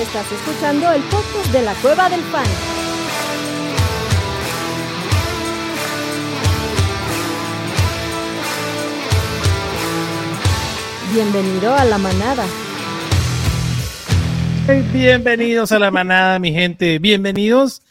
[0.00, 2.46] Estás escuchando el podcast de la Cueva del Fan.
[11.12, 12.46] Bienvenido a la manada.
[14.94, 16.98] Bienvenidos a la manada, mi gente.
[16.98, 17.82] Bienvenidos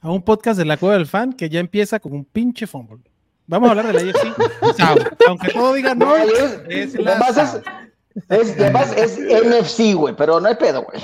[0.00, 3.04] a un podcast de la Cueva del Fan que ya empieza con un pinche fumble.
[3.46, 5.18] Vamos a hablar de la IFC.
[5.28, 7.18] Aunque todo diga no, es, la
[8.28, 11.00] es, además es NFC, güey, pero no hay pedo, güey.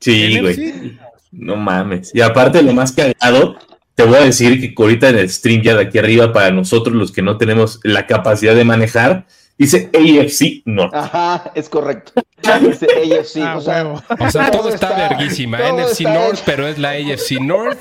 [0.00, 0.98] Sí, güey.
[1.32, 2.14] No mames.
[2.14, 3.56] Y aparte, lo más cagado,
[3.94, 6.94] te voy a decir que ahorita en el stream ya de aquí arriba, para nosotros
[6.94, 9.26] los que no tenemos la capacidad de manejar,
[9.58, 10.94] dice AFC North.
[10.94, 12.12] Ajá, es correcto.
[12.60, 13.36] Dice AFC.
[13.42, 15.58] Ah, o, sea, o, sea, todo está verguísima.
[15.58, 17.78] NFC North, pero es la AFC North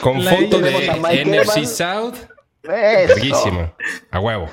[0.00, 2.14] con foto de NFC South.
[2.62, 3.74] Verguísima.
[4.10, 4.48] A huevo.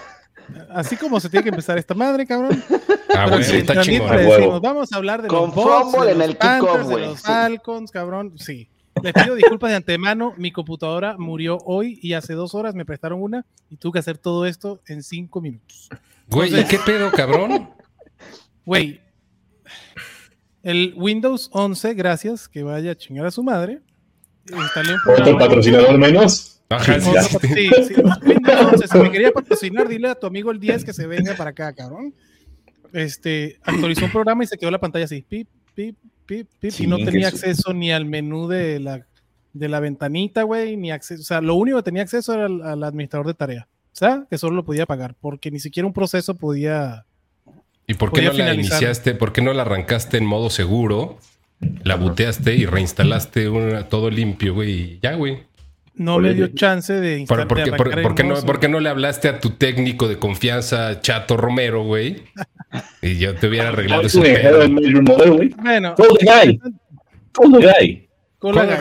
[0.70, 2.64] Así como se tiene que empezar esta madre, cabrón.
[3.14, 4.62] Ah, bueno, está chingón.
[4.62, 8.40] vamos a hablar de los Bucks, de los Panthers, de los Falcons, cabrón.
[8.40, 8.70] Sí.
[9.04, 10.34] Les pido disculpas de antemano.
[10.38, 14.18] Mi computadora murió hoy y hace dos horas me prestaron una y tuve que hacer
[14.18, 15.90] todo esto en cinco minutos.
[16.28, 17.70] Güey, ¿y qué pedo, cabrón?
[18.66, 19.02] Güey,
[20.64, 23.82] el Windows 11, gracias, que vaya a chingar a su madre.
[25.18, 26.51] ¿Otro patrocinador menos?
[26.80, 27.94] Sí, sí.
[28.26, 31.52] Entonces, si me quería patrocinar, dile a tu amigo el 10 que se venga para
[31.52, 32.14] acá, cabrón.
[32.94, 36.88] Este, actualizó un programa y se quedó la pantalla así, pip, pip, pip, pip, y
[36.88, 39.06] no tenía acceso ni al menú de la,
[39.54, 42.84] de la ventanita, güey, ni acceso, o sea, lo único que tenía acceso era al,
[42.84, 46.36] administrador de tarea, o sea, que solo lo podía pagar, porque ni siquiera un proceso
[46.36, 47.06] podía...
[47.88, 51.18] ¿Y por qué no la iniciaste, por qué no la arrancaste en modo seguro,
[51.84, 55.44] la buteaste y reinstalaste una, todo limpio, güey, y ya, güey?
[56.02, 57.48] No le dio chance de instalar.
[57.48, 61.84] ¿Por, qué, no, ¿Por, qué, no, le hablaste a tu técnico de confianza, Chato Romero,
[61.84, 62.24] güey?
[63.02, 64.68] Y yo te hubiera arreglado ese pedo.
[65.62, 65.96] Bueno,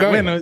[0.09, 0.37] bueno,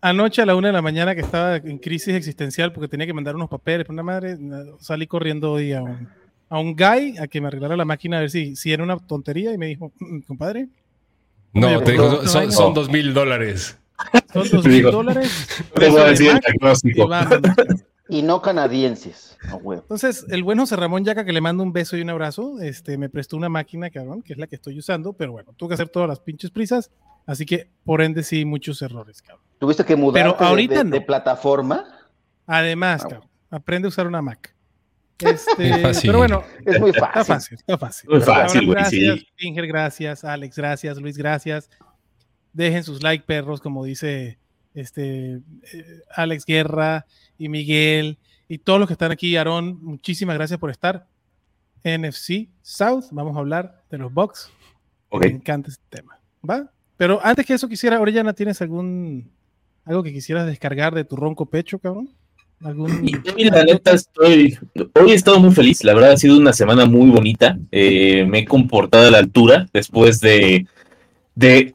[0.00, 3.14] anoche a la una de la mañana que estaba en crisis existencial porque tenía que
[3.14, 4.36] mandar unos papeles una madre,
[4.80, 6.08] salí corriendo hoy a un,
[6.48, 8.98] a un guy a que me arreglara la máquina a ver si, si era una
[8.98, 10.68] tontería y me dijo, mm, compadre.
[11.54, 13.78] No, te digo, son, son dos mil dólares.
[14.32, 15.62] Son dos mil dólares.
[18.08, 19.38] Y no canadienses.
[19.64, 22.98] Entonces, el buen José Ramón Yaca, que le mando un beso y un abrazo, este,
[22.98, 25.74] me prestó una máquina, cabrón, que es la que estoy usando, pero bueno, tuve que
[25.74, 26.90] hacer todas las pinches prisas,
[27.26, 29.44] así que por ende sí, muchos errores, cabrón.
[29.58, 31.84] ¿Tuviste que mudar de, plataforma?
[32.46, 34.54] Además, ah, cabrón, aprende a usar una Mac.
[35.22, 37.20] Este, pero bueno, es muy fácil.
[37.20, 38.10] Está fácil, está fácil.
[38.10, 41.70] Muy fácil, Gracias, Finger, gracias, Alex, gracias, Luis, gracias.
[42.52, 44.38] Dejen sus like, perros, como dice
[44.74, 45.40] este eh,
[46.14, 47.06] Alex Guerra
[47.38, 48.18] y Miguel
[48.48, 49.36] y todos los que están aquí.
[49.36, 51.06] Aarón, muchísimas gracias por estar.
[51.84, 54.50] NFC South, vamos a hablar de los Bucks.
[55.12, 56.18] Me encanta este tema.
[56.48, 56.70] ¿Va?
[56.96, 59.30] Pero antes que eso quisiera, Orellana, ¿tienes algún
[59.84, 62.08] algo que quisieras descargar de tu ronco pecho, cabrón?
[62.60, 63.10] ¿Algún...
[63.38, 64.56] la neta estoy,
[64.94, 68.40] hoy he estado muy feliz, la verdad ha sido una semana muy bonita, eh, me
[68.40, 70.66] he comportado a la altura después de,
[71.34, 71.74] de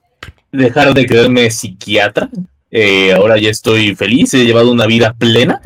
[0.51, 2.29] dejar de creerme psiquiatra.
[2.69, 5.61] Eh, ahora ya estoy feliz, he llevado una vida plena.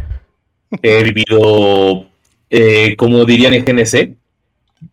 [0.82, 2.06] He vivido,
[2.50, 4.16] eh, como dirían en GNC,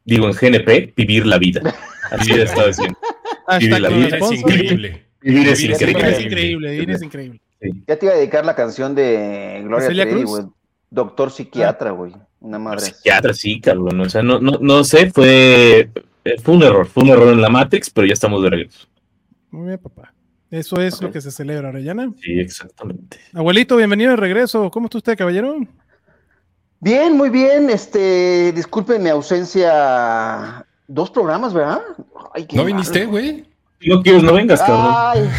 [0.04, 1.62] digo en GNP, vivir la vida.
[2.10, 2.98] Así he estado diciendo.
[3.60, 5.06] Vivir la vida es increíble.
[5.20, 6.70] Vivir es increíble.
[6.70, 7.40] Vivir es increíble.
[7.86, 10.44] Ya te iba a dedicar la canción de Gloria Trevi, güey.
[10.90, 12.12] Doctor psiquiatra, güey.
[12.40, 12.80] Una madre.
[12.80, 14.00] Psiquiatra, sí, cabrón.
[14.00, 15.90] O sea, no, no, no sé, fue,
[16.42, 16.86] fue un error.
[16.86, 18.87] Fue un error en la Matrix, pero ya estamos de regreso.
[19.50, 20.12] Muy bien, papá.
[20.50, 22.10] Eso es lo que se celebra, Orellana.
[22.22, 23.18] Sí, exactamente.
[23.34, 24.70] Abuelito, bienvenido de regreso.
[24.70, 25.56] ¿Cómo está usted, caballero?
[26.80, 27.68] Bien, muy bien.
[27.70, 30.64] Este, disculpe mi ausencia.
[30.86, 31.82] Dos programas, ¿verdad?
[32.54, 33.46] ¿No viniste, güey?
[33.82, 35.30] No quieres, no vengas, cabrón.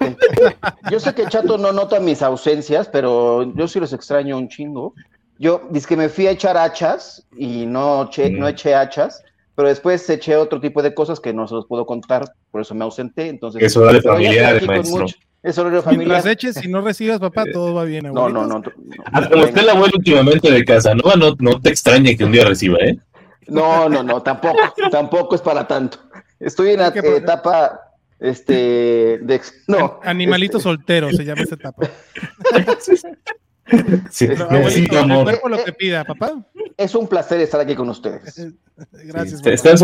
[0.00, 0.56] Este,
[0.90, 4.94] yo sé que Chato no nota mis ausencias, pero yo sí los extraño un chingo.
[5.38, 8.48] Yo, dice que me fui a echar hachas y no, no mm.
[8.48, 9.22] eché hachas
[9.58, 12.76] pero después eché otro tipo de cosas que no se los puedo contar, por eso
[12.76, 13.26] me ausenté.
[13.26, 15.04] Entonces, eso dale familiar, maestro.
[15.42, 16.06] Eso horario familiar.
[16.10, 18.04] Mientras eches, si no recibas, papá, todo va bien.
[18.04, 18.62] No, no, no.
[19.06, 21.16] Ah, como está el abuelo últimamente de casa, ¿no?
[21.16, 23.00] no, no te extrañe que un día reciba, ¿eh?
[23.48, 24.60] No, no, no, tampoco,
[24.92, 25.98] tampoco es para tanto.
[26.38, 27.80] Estoy en la etapa,
[28.20, 29.98] este, de, no.
[30.04, 31.84] Animalito soltero se llama esta etapa.
[34.10, 35.18] Sí, necesito amor.
[35.18, 36.32] El cuerpo lo que pida, papá.
[36.76, 38.48] Es un placer estar aquí con ustedes.
[38.92, 39.44] Gracias.
[39.46, 39.78] está en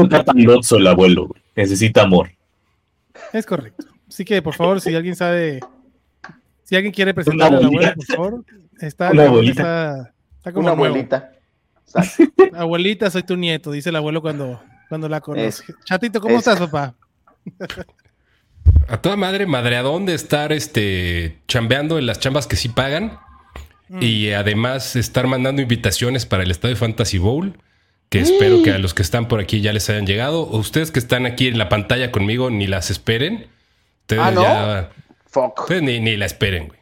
[0.62, 1.28] su el abuelo.
[1.54, 2.30] Necesita amor.
[3.32, 3.86] Es correcto.
[4.08, 5.60] Así que, por favor, si alguien sabe,
[6.62, 8.44] si alguien quiere presentar al abuelo, por favor,
[8.80, 10.12] está, una abuelita.
[10.36, 11.30] Está, como una abuelita.
[12.54, 15.62] Abuelita, soy tu nieto, dice el abuelo cuando, cuando la conoce.
[15.84, 16.94] Chatito, ¿cómo estás, papá?
[18.88, 23.18] A toda madre, madre, ¿a dónde estar este, chambeando en las chambas que sí pagan?
[23.88, 23.98] Mm.
[24.02, 27.58] Y además estar mandando invitaciones para el Estadio Fantasy Bowl,
[28.08, 30.42] que espero que a los que están por aquí ya les hayan llegado.
[30.42, 33.48] O ustedes que están aquí en la pantalla conmigo, ni las esperen.
[34.02, 34.90] Ustedes ah, ya.
[35.58, 36.80] Ustedes ni, la esperen, güey.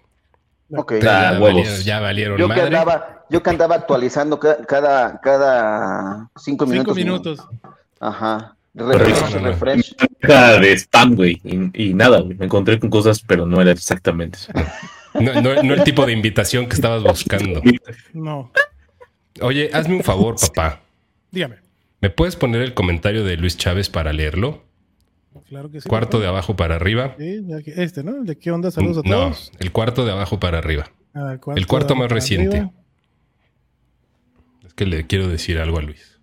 [0.81, 0.94] Ok.
[1.02, 6.94] Ya, valieron, ya, valieron, yo Que andaba, yo que andaba actualizando cada, cada cinco minutos.
[6.96, 7.49] Cinco minutos.
[8.00, 8.56] Ajá.
[8.75, 11.40] Refresh, de spam, güey.
[11.75, 12.37] Y, nada, güey.
[12.37, 14.52] Me encontré con cosas, pero no era exactamente eso.
[15.14, 17.62] No, no, el tipo de invitación que estabas buscando.
[18.12, 18.50] No.
[19.41, 20.81] Oye, hazme un favor, papá.
[21.31, 21.56] Dígame.
[22.00, 24.64] ¿Me puedes poner el comentario de Luis Chávez para leerlo?
[25.49, 25.88] Claro que sí.
[25.88, 27.14] Cuarto de abajo para arriba.
[27.19, 27.43] Sí,
[27.76, 28.23] este, ¿no?
[28.25, 28.70] ¿De qué onda?
[28.70, 29.53] Saludos a todos.
[29.53, 30.91] No, el cuarto de abajo para arriba.
[31.14, 32.70] Ah, el cuarto, más reciente.
[34.64, 36.19] Es que le quiero decir algo a Luis.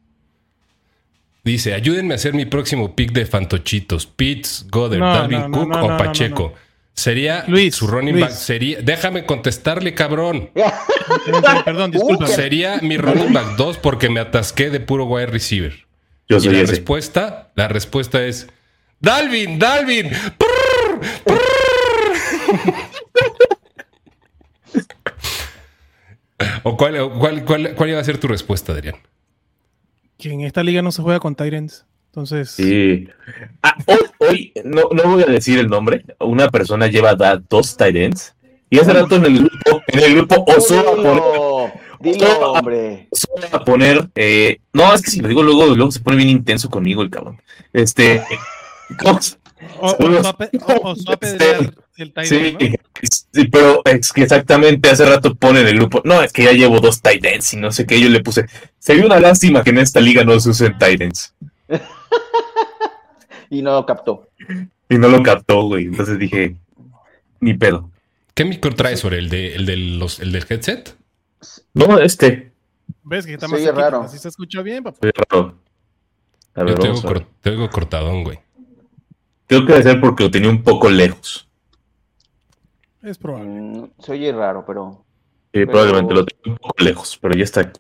[1.43, 4.05] Dice, ayúdenme a hacer mi próximo pick de fantochitos.
[4.05, 6.53] Pitts, Goddard, Dalvin Cook o Pacheco.
[6.99, 8.31] Sería Luis, su running back.
[8.31, 10.49] Sería, déjame contestarle, cabrón.
[11.65, 12.27] Perdón, disculpa.
[12.27, 15.87] Sería mi running back 2 porque me atasqué de puro wide receiver.
[16.27, 18.47] Yo y la respuesta, la respuesta es
[18.99, 20.11] Dalvin, Dalvin.
[26.63, 28.95] ¿O cuál, cuál, cuál, cuál iba a ser tu respuesta, Adrián?
[30.19, 31.85] que en esta liga no se juega con Tyrants.
[32.19, 32.51] Entonces.
[32.51, 33.07] Sí.
[33.63, 33.77] Ah,
[34.17, 36.03] hoy, no, no, voy a decir el nombre.
[36.19, 38.35] Una persona lleva dos Tyrants.
[38.69, 41.23] Y hace rato en el grupo, en el grupo osó a poner.
[42.01, 43.07] Dilo, hombre.
[43.53, 44.09] a poner.
[44.15, 47.09] Eh, no, es que si lo digo luego, luego se pone bien intenso conmigo el
[47.09, 47.41] cabrón.
[47.71, 48.21] Este.
[49.05, 49.17] O,
[49.87, 50.21] o, el
[52.23, 52.57] sí,
[53.33, 56.51] sí, pero es que exactamente hace rato pone en el grupo, no, es que ya
[56.51, 58.45] llevo dos Titans y no sé qué, yo le puse,
[58.77, 61.33] sería una lástima que en esta liga no se usen Titans.
[63.49, 64.29] y no lo captó.
[64.89, 65.85] Y no lo captó, güey.
[65.85, 66.55] Entonces dije,
[67.39, 67.89] ni pedo.
[68.33, 70.95] ¿Qué micro traes sobre el, de, el, de los, el del headset?
[71.73, 72.51] No, este.
[73.03, 74.01] ¿Ves que está más raro?
[74.01, 74.99] Así se escucha bien, papá.
[75.29, 75.55] raro.
[76.55, 77.03] A ver, Yo
[77.41, 78.39] tengo, cortadón, güey.
[79.47, 81.47] Creo que debe ser porque lo tenía un poco lejos.
[83.01, 83.49] Es probable.
[83.49, 85.05] Mm, se oye raro, pero.
[85.53, 87.79] Sí, probablemente lo tengo un poco lejos, pero ya está aquí.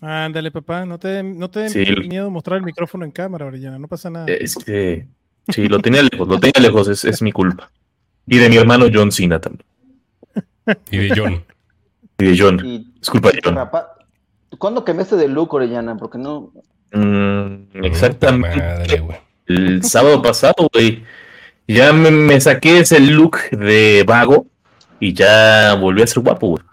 [0.00, 1.68] Ándale, papá, no te, no te
[2.06, 4.26] miedo mostrar el micrófono en cámara, Orellana, no pasa nada.
[4.26, 5.06] Es que.
[5.48, 7.70] Sí, lo tenía lejos, lo tenía lejos, es, es mi culpa.
[8.26, 9.64] Y de mi hermano John Cena también.
[10.90, 11.44] Y de John.
[12.18, 12.92] Y de John.
[12.98, 13.58] Disculpa, John.
[14.58, 15.96] ¿Cuándo cambiaste de look, Orellana?
[15.96, 16.52] Porque no.
[16.92, 19.02] Mm, exactamente.
[19.46, 21.04] el sábado pasado, güey.
[21.66, 24.46] Ya me, saqué ese look de vago
[24.98, 26.64] y ya volví a ser guapo, güey.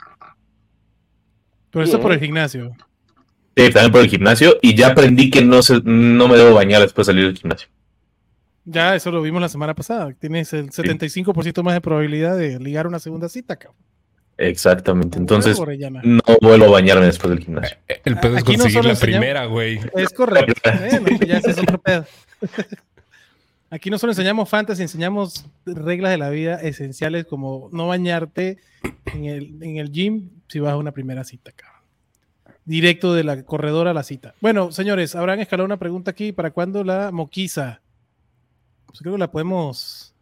[1.69, 2.75] Pero eso por el gimnasio.
[3.57, 4.57] Sí, también por el gimnasio.
[4.61, 7.67] Y ya aprendí que no, se, no me debo bañar después de salir del gimnasio.
[8.65, 10.13] Ya, eso lo vimos la semana pasada.
[10.19, 13.81] Tienes el 75% más de probabilidad de ligar una segunda cita, cabrón.
[14.37, 15.17] Exactamente.
[15.17, 17.77] Entonces, no vuelvo a bañarme después del gimnasio.
[17.87, 19.79] Eh, el pedo es conseguir la primera, güey.
[19.95, 20.53] Es correcto.
[21.25, 22.05] ya es otro pedo.
[23.71, 28.59] Aquí no solo enseñamos fantasy, enseñamos reglas de la vida esenciales como no bañarte
[29.13, 31.76] en el, en el gym si vas a una primera cita, cabrón.
[32.67, 34.35] Directo de la corredora a la cita.
[34.41, 36.31] Bueno, señores, habrán escalado una pregunta aquí.
[36.31, 37.81] ¿Para cuándo la moquiza?
[38.85, 40.13] Pues creo que la podemos.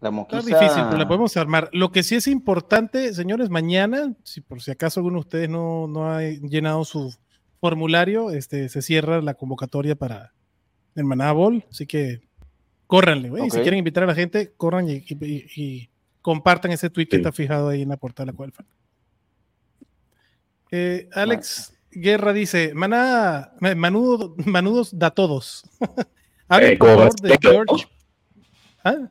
[0.00, 0.40] La moquiza.
[0.40, 1.68] Está difícil, pero la podemos armar.
[1.72, 5.86] Lo que sí es importante, señores, mañana, si por si acaso alguno de ustedes no,
[5.86, 7.14] no ha llenado su
[7.60, 10.32] formulario, este, se cierra la convocatoria para
[10.96, 11.32] el Maná
[11.70, 12.22] Así que
[12.92, 13.48] Córranle, güey.
[13.48, 15.88] Si quieren invitar a la gente, corran y,
[16.20, 18.52] compartan ese tweet que está fijado ahí en la portada de la cual
[20.72, 25.64] eh, Alex Guerra dice: Maná, manudo, manudos da todos.
[26.50, 27.86] eh, como de George.
[28.82, 29.08] ¿Ah?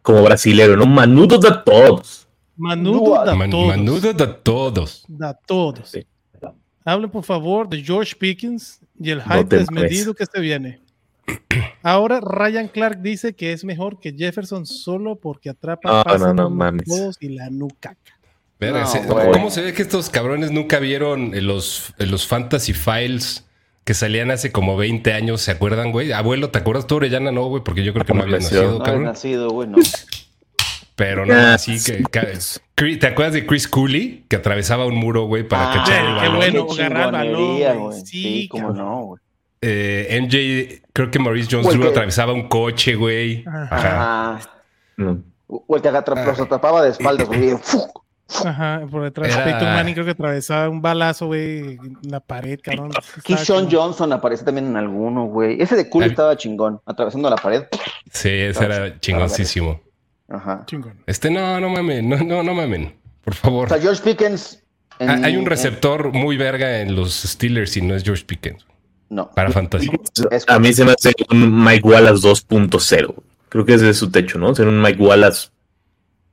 [0.00, 0.86] Como brasilero, ¿no?
[0.86, 2.26] Manudo da todos.
[2.56, 3.66] Manudo da todos.
[3.66, 5.04] Manudo da todos.
[5.08, 5.92] Da todos.
[6.84, 10.80] Hablen por favor de George Pickens y el hype desmedido que se viene.
[11.82, 16.04] Ahora Ryan Clark dice que es mejor que Jefferson solo porque atrapa
[16.84, 17.50] todos y la
[18.58, 23.44] ¿Cómo se ve que estos cabrones nunca vieron los, los Fantasy Files
[23.84, 25.42] que salían hace como 20 años?
[25.42, 26.12] ¿Se acuerdan, güey?
[26.12, 27.30] Abuelo, ¿te acuerdas tú, Orellana?
[27.32, 29.04] No, güey, porque yo creo que no había nacido, cabrón.
[29.04, 29.76] No nacido, bueno.
[30.96, 32.02] Pero no, así que,
[32.96, 34.24] ¿Te acuerdas de Chris Cooley?
[34.28, 36.40] Que atravesaba un muro, güey, para ah, cachar el balón.
[36.40, 39.20] Qué bueno, agarrar balón, Sí, sí cómo no, güey.
[39.60, 43.44] Eh, MJ, creo que Maurice Jones-Drew atravesaba un coche, güey.
[43.46, 44.40] Ajá.
[45.48, 47.54] O el que los atrapaba de espaldas, güey.
[48.44, 49.28] Ajá, por detrás.
[49.34, 52.90] Era- Peyton Manning creo que atravesaba un balazo, güey, en la pared, cabrón.
[53.24, 53.70] Keyshawn chingón.
[53.70, 55.60] Johnson aparece también en alguno, güey.
[55.62, 56.10] Ese de cool Ay.
[56.10, 57.64] estaba chingón, atravesando la pared.
[58.10, 59.80] Sí, ese era chingoncísimo.
[60.28, 60.64] Ajá.
[60.66, 60.94] Chingón.
[61.06, 62.94] Este, no, no mamen, no, no, no mamen.
[63.22, 63.66] Por favor.
[63.66, 64.62] O sea, George Pickens.
[64.98, 68.66] en- Ah, Hay un receptor muy verga en los Steelers y no es George Pickens.
[69.08, 69.30] no.
[69.30, 69.88] Para fantasy.
[70.32, 73.14] Es- A mí se me hace un Mike Wallace 2.0.
[73.50, 74.52] Creo que ese es su techo, ¿no?
[74.54, 75.48] Ser un Mike Wallace.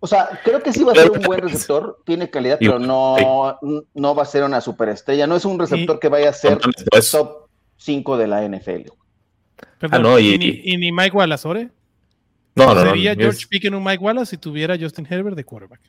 [0.03, 3.57] O sea, creo que sí va a ser un buen receptor, tiene calidad, pero no,
[3.93, 5.25] no va a ser una superestrella.
[5.27, 6.59] No es un receptor que vaya a ser
[7.09, 8.91] top 5 de la NFL.
[9.79, 11.69] Perdón, no, y- y, ni, y ni Mike Wallace, ¿ore?
[12.55, 12.89] no, no, no.
[12.91, 15.79] Sería es- George Pickens un Mike Wallace si tuviera Justin Herbert de quarterback.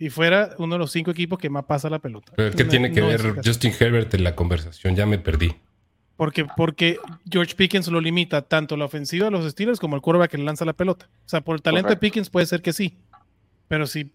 [0.00, 2.32] Y fuera uno de los cinco equipos que más pasa la pelota.
[2.34, 3.36] Pero ¿qué No- tiene que no es ver.
[3.44, 4.96] Justin Herbert en la conversación?
[4.96, 5.54] Ya me perdí.
[6.16, 6.98] Porque, porque
[7.30, 10.44] George Pickens lo limita tanto la ofensiva de los Steelers como el quarterback que le
[10.44, 11.08] lanza la pelota.
[11.24, 12.00] O sea, por el talento Correcto.
[12.00, 12.96] de Pickens puede ser que sí.
[13.68, 14.10] Pero si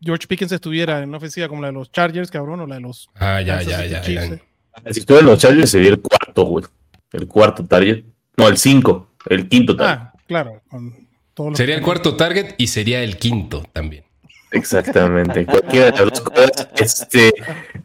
[0.00, 2.80] George Pickens estuviera en una ofensiva como la de los Chargers, cabrón, o la de
[2.80, 4.00] los Ah, ya, Kansas ya, ya.
[4.00, 4.92] Chiefs, ya.
[4.92, 6.64] Si estuviera en los Chargers sería el cuarto, güey.
[7.12, 8.04] El cuarto target.
[8.36, 9.10] No, el cinco.
[9.28, 9.94] El quinto target.
[10.04, 10.62] Ah, claro.
[10.68, 14.04] Con todo lo Sería que- el cuarto target y sería el quinto también.
[14.50, 15.46] Exactamente.
[15.46, 16.68] Cualquiera de las cosas.
[16.76, 17.32] Este,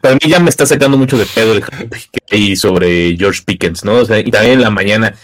[0.00, 3.84] para mí ya me está sacando mucho de pedo el que hay sobre George Pickens,
[3.84, 3.96] ¿no?
[3.96, 5.14] O sea, y también en la mañana,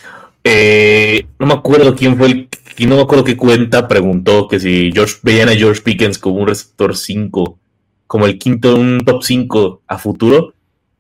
[0.45, 4.61] eh, no me acuerdo quién fue el, y no me acuerdo qué cuenta preguntó que
[4.61, 7.59] si George, veían a George Pickens como un receptor 5,
[8.07, 10.55] como el quinto, un top 5 a futuro.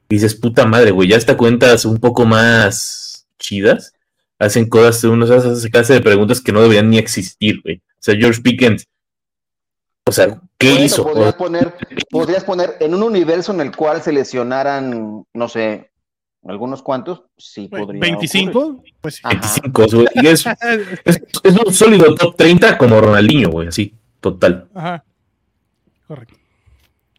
[0.08, 3.94] Dices, puta madre, güey, ya esta cuentas un poco más chidas.
[4.38, 7.76] Hacen cosas, unos hacen clase de preguntas que no deberían ni existir, güey.
[7.76, 8.86] O sea, George Pickens,
[10.04, 11.04] o sea, ¿qué Bueno, hizo?
[11.04, 11.74] Podrías poner,
[12.10, 15.90] podrías poner en un universo en el cual se lesionaran, no sé,
[16.44, 18.00] algunos cuantos, sí podría.
[18.00, 19.20] 25, pues sí.
[19.24, 19.38] Ajá.
[19.62, 20.06] 25, güey.
[20.14, 20.44] Y es,
[21.04, 24.68] es, es un sólido top 30 como Ronaldinho, güey, así, total.
[24.74, 25.04] Ajá.
[26.08, 26.34] Correcto.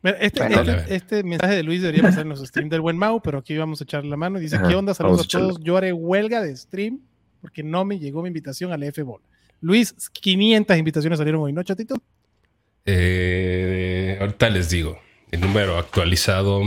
[0.03, 3.21] Este, Bueno, este- este mensaje de Luis debería pasar en los streams del buen Mau,
[3.21, 4.37] pero aquí vamos a echarle la mano.
[4.37, 4.93] Dice, Ajá, ¿qué onda?
[4.93, 5.59] Saludos a a todos.
[5.61, 6.99] Yo haré huelga de stream
[7.39, 9.21] porque no me llegó mi invitación al F-Ball.
[9.61, 11.95] Luis, 500 invitaciones salieron hoy, ¿no, chatito?
[12.85, 14.99] Eh, ahorita les digo.
[15.31, 16.61] El número actualizado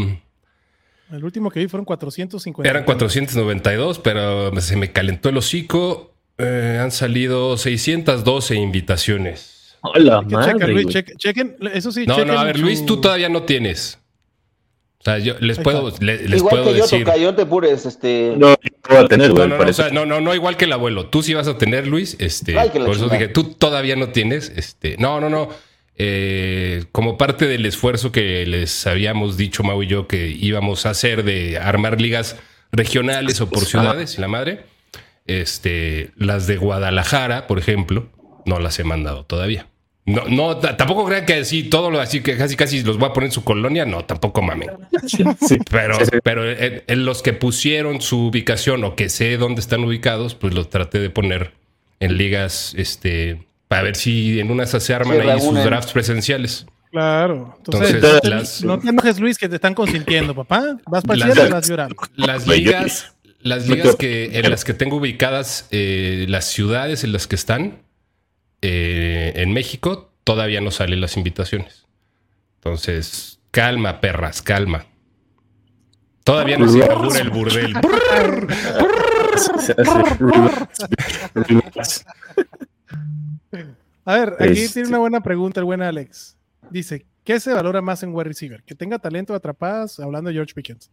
[1.13, 2.69] El último que vi fueron 450.
[2.69, 6.13] eran 492, pero se me calentó el hocico.
[6.39, 9.77] Eh, han salido 612 invitaciones.
[9.83, 13.29] Hola, madre, Luis, chequen, eso sí, No, chequen no, a ver, su- Luis, tú todavía
[13.29, 14.01] no tienes.
[14.99, 17.07] O sea, yo les puedo, les Igual puedo que yo, decir.
[17.21, 18.35] No te pures, este.
[18.37, 18.57] No, no
[18.89, 20.73] voy a tener, No, güey, no, no, o sea, no, no, no, igual que el
[20.73, 21.07] abuelo.
[21.07, 22.17] Tú sí vas a tener, Luis.
[22.19, 23.21] Este, Ay, que la por eso chingada.
[23.21, 24.53] dije, tú todavía no tienes.
[24.57, 25.51] Este, no, no, no.
[25.99, 30.91] Eh, como parte del esfuerzo que les habíamos dicho, Mau y yo, que íbamos a
[30.91, 32.37] hacer de armar ligas
[32.73, 34.61] regionales o por ciudades, y la madre.
[35.27, 38.09] Este, las de Guadalajara, por ejemplo,
[38.45, 39.67] no las he mandado todavía.
[40.05, 43.13] No, no, tampoco crean que así todo lo así que casi casi los voy a
[43.13, 43.85] poner en su colonia.
[43.87, 44.71] No, tampoco mamen.
[45.09, 45.25] Sí.
[45.69, 46.19] Pero, Sí, sí.
[46.23, 50.55] pero en, en los que pusieron su ubicación o que sé dónde están ubicados, pues
[50.55, 51.55] los traté de poner
[51.99, 56.67] en ligas, este, para ver si en unas se arman Se ahí sus drafts presenciales.
[56.91, 57.55] Claro.
[57.59, 60.79] Entonces, Entonces, no, te, las- no te enojes, Luis, que te están consintiendo, papá.
[60.87, 61.97] Vas para el Las- cielo vas llorando.
[62.15, 67.27] Las ligas, las ligas que en las que tengo ubicadas, eh, las ciudades en las
[67.27, 67.83] que están
[68.63, 71.87] eh, en México, todavía no salen las invitaciones.
[72.57, 74.87] Entonces, calma, perras, calma.
[76.25, 77.75] Todavía no se inaugura el burdel.
[84.05, 86.37] A ver, aquí Este- tiene una buena pregunta el buen Alex.
[86.71, 88.63] Dice, ¿qué se valora más en wide receiver?
[88.65, 90.01] ¿Que tenga talento de atrapadas?
[90.01, 90.91] Hablando de George Pickens.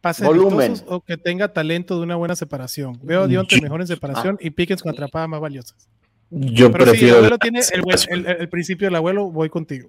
[0.00, 0.74] ¿Pases Volumen.
[0.86, 2.98] o que tenga talento de una buena separación?
[3.02, 5.88] Veo a Dionte mejor en separación y Pickens con atrapadas más valiosas.
[6.30, 7.16] Yo Pero sí, el prefiero.
[7.16, 7.60] abuelo tiene
[8.38, 9.88] el, principio del abuelo, voy contigo.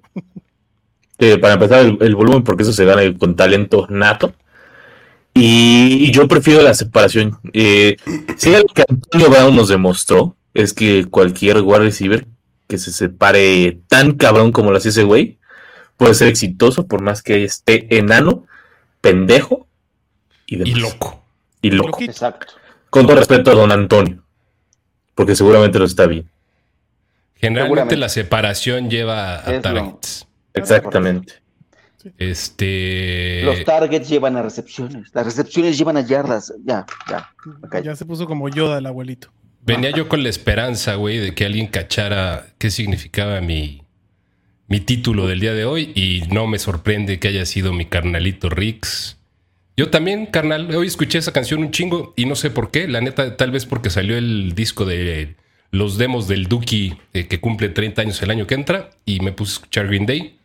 [1.41, 4.33] Para empezar, el, el volumen, porque eso se gana con talento nato.
[5.33, 7.37] Y, y yo prefiero la separación.
[7.51, 7.97] Eh,
[8.37, 12.25] si algo que Antonio Brown nos demostró es que cualquier wide receiver
[12.67, 15.37] que se separe tan cabrón como lo hace ese güey
[15.97, 18.47] puede ser exitoso por más que esté enano,
[19.01, 19.67] pendejo
[20.47, 20.75] y, demás.
[20.75, 21.23] Y loco.
[21.61, 21.99] Y loco.
[22.01, 22.53] Exacto.
[22.89, 24.23] Con todo respeto a don Antonio,
[25.13, 26.29] porque seguramente lo está bien.
[27.35, 30.27] Generalmente la separación lleva a Es lo- targets.
[30.53, 31.33] Exactamente.
[32.17, 33.41] Este.
[33.43, 35.09] Los targets llevan a recepciones.
[35.13, 36.53] Las recepciones llevan a yardas.
[36.63, 37.29] Ya, ya.
[37.81, 39.31] Ya se puso como Yoda el abuelito.
[39.65, 43.81] Venía yo con la esperanza, güey, de que alguien cachara qué significaba mi,
[44.67, 48.49] mi título del día de hoy y no me sorprende que haya sido mi carnalito
[48.49, 49.17] Rix.
[49.75, 53.01] Yo también, carnal, hoy escuché esa canción un chingo y no sé por qué, la
[53.01, 55.35] neta, tal vez porque salió el disco de
[55.71, 59.31] los demos del Duki eh, que cumple 30 años el año que entra y me
[59.31, 60.37] puse a escuchar Green Day.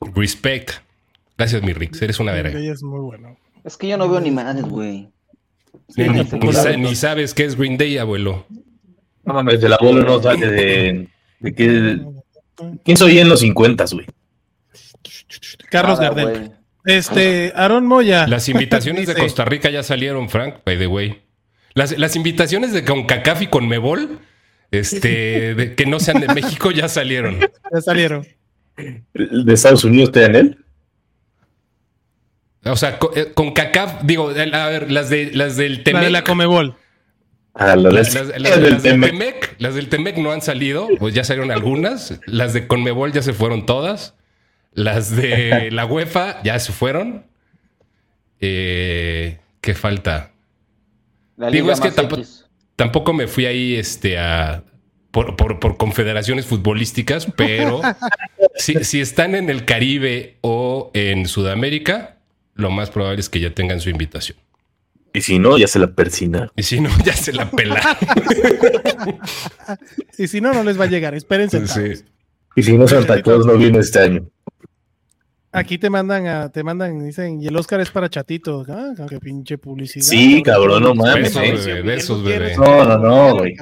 [0.00, 0.70] Respect.
[1.36, 2.00] Gracias, mi Rix.
[2.00, 2.58] Eres una verga.
[2.58, 3.36] Ella es muy bueno.
[3.62, 5.10] Es que yo no veo ni madres, güey.
[5.96, 6.36] Ni, Sí,
[6.78, 8.46] ni sa- sabes qué es Green Day, abuelo.
[9.24, 11.08] No mames, el abuelo no sale de.
[11.40, 12.00] de que,
[12.84, 14.06] ¿Quién soy en los 50, güey?
[15.70, 16.52] Carlos Nada, Gardel.
[16.84, 18.26] Este, Aaron Moya.
[18.26, 21.22] Las invitaciones de Costa Rica ya salieron, Frank, by the way.
[21.74, 24.18] Las, las invitaciones de CONCACAF y CONMEBOL,
[24.70, 27.38] este, de- que no sean de México, ya salieron.
[27.72, 28.26] Ya salieron.
[29.14, 30.59] ¿De Estados Unidos te dan él?
[32.64, 36.02] O sea, eh, CONCACAF, digo, el- a ver, las, de, las del La Temec.
[36.04, 36.76] de la Comebol.
[37.54, 39.54] Ah, la las, las- las- el las del Temec.
[39.58, 42.20] Las del Temec no han salido, pues ya salieron algunas.
[42.26, 44.14] Las de CONMEBOL ya se fueron todas.
[44.72, 47.24] Las de la UEFA ya se fueron.
[48.40, 50.32] Eh, ¿Qué falta?
[51.36, 52.46] La Digo, Liga es que X.
[52.76, 54.62] Tampoco me fui ahí este, a,
[55.10, 57.80] por, por- por confederaciones futbolísticas, pero
[58.54, 62.16] si, si están en el Caribe o en Sudamérica,
[62.60, 64.38] lo más probable es que ya tengan su invitación.
[65.12, 66.52] Y si no, ya se la persina.
[66.56, 67.96] Y si no, ya se la pelaron.
[70.18, 71.14] Y si no, no les va a llegar.
[71.14, 71.66] Espérense.
[71.66, 72.04] Sí.
[72.56, 74.28] Y si no, Santa Claus no vino este año.
[75.52, 78.68] Aquí te mandan a, te mandan, dicen, y el Oscar es para chatitos.
[78.68, 80.04] Ah, qué pinche publicidad.
[80.04, 81.74] Sí, cabrón, no mames, Besos, ¿eh?
[81.74, 82.56] bebé, besos, bebé.
[82.56, 83.56] No, no, no, güey.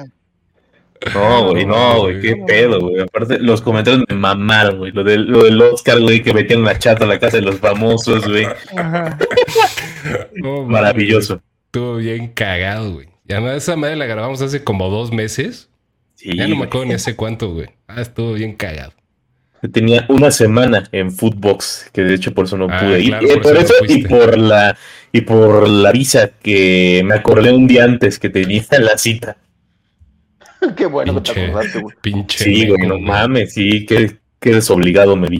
[1.13, 3.01] No, güey, no, güey, qué pedo, güey.
[3.01, 4.91] Aparte, los comentarios me mamaron, güey.
[4.91, 7.57] Lo del, lo del Oscar, güey, que metían la chata a la casa de los
[7.59, 8.45] famosos, güey.
[10.67, 11.41] Maravilloso.
[11.65, 13.07] Estuvo bien cagado, güey.
[13.27, 15.69] Y además esa madre la grabamos hace como dos meses.
[16.15, 17.67] Sí, Ya no me acuerdo ni hace cuánto, güey.
[17.87, 18.93] Ah, estuvo bien cagado.
[19.73, 23.09] Tenía una semana en Footbox, que de hecho por eso no Ah, pude ir.
[23.09, 24.77] claro, Eh, por por eso y por la
[25.11, 29.37] y por la visa que me acordé un día antes que tenía la cita.
[30.75, 31.95] Qué bueno que te Pinche, acordaste, güey.
[32.01, 32.43] pinche.
[32.43, 35.39] Sí, güey, no mames, sí, qué, qué desobligado me vi.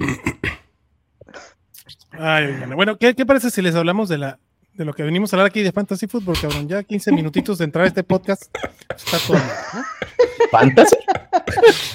[2.12, 4.40] Ay, bueno, ¿qué, qué parece si les hablamos de la
[4.74, 6.68] de lo que venimos a hablar aquí de Fantasy Football, cabrón?
[6.70, 8.44] Ya 15 minutitos de entrar a este podcast.
[8.96, 9.38] Está todo.
[10.52, 10.96] ¿Fantasy?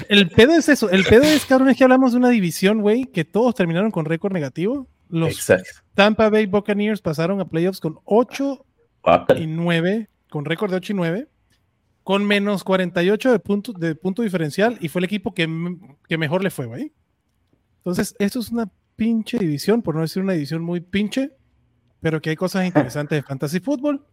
[0.07, 0.89] El pedo es eso.
[0.91, 4.05] El pedo es, cabrón, es que hablamos de una división, güey, que todos terminaron con
[4.05, 4.87] récord negativo.
[5.09, 5.69] Los Exacto.
[5.95, 8.65] Tampa Bay Buccaneers pasaron a playoffs con 8
[9.03, 9.39] Guácala.
[9.39, 11.27] y 9, con récord de 8 y 9,
[12.05, 15.49] con menos 48 de punto, de punto diferencial y fue el equipo que,
[16.07, 16.93] que mejor le fue, güey.
[17.77, 21.31] Entonces, esto es una pinche división, por no decir una división muy pinche,
[22.01, 24.05] pero que hay cosas interesantes de fantasy fútbol.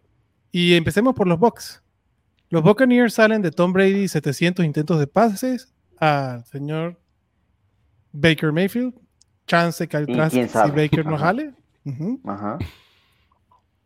[0.50, 1.82] Y empecemos por los Bucks.
[2.48, 6.98] Los Buccaneers salen de Tom Brady 700 intentos de pases al señor
[8.12, 8.94] Baker Mayfield.
[9.46, 10.56] Chance que ¿Y atrás quién si?
[10.56, 11.52] Baker no jale.
[12.24, 12.56] Ajá.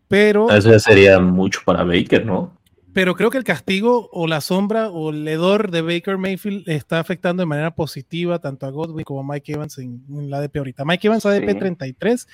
[0.06, 2.56] Pero Eso ya sería mucho para Baker, ¿no?
[2.96, 6.98] Pero creo que el castigo o la sombra o el hedor de Baker Mayfield está
[6.98, 10.56] afectando de manera positiva tanto a Godwin como a Mike Evans en, en la ADP
[10.56, 10.84] ahorita.
[10.86, 11.58] Mike Evans ADP Sí.
[11.58, 12.28] 33,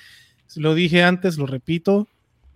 [0.58, 2.06] lo dije antes, lo repito.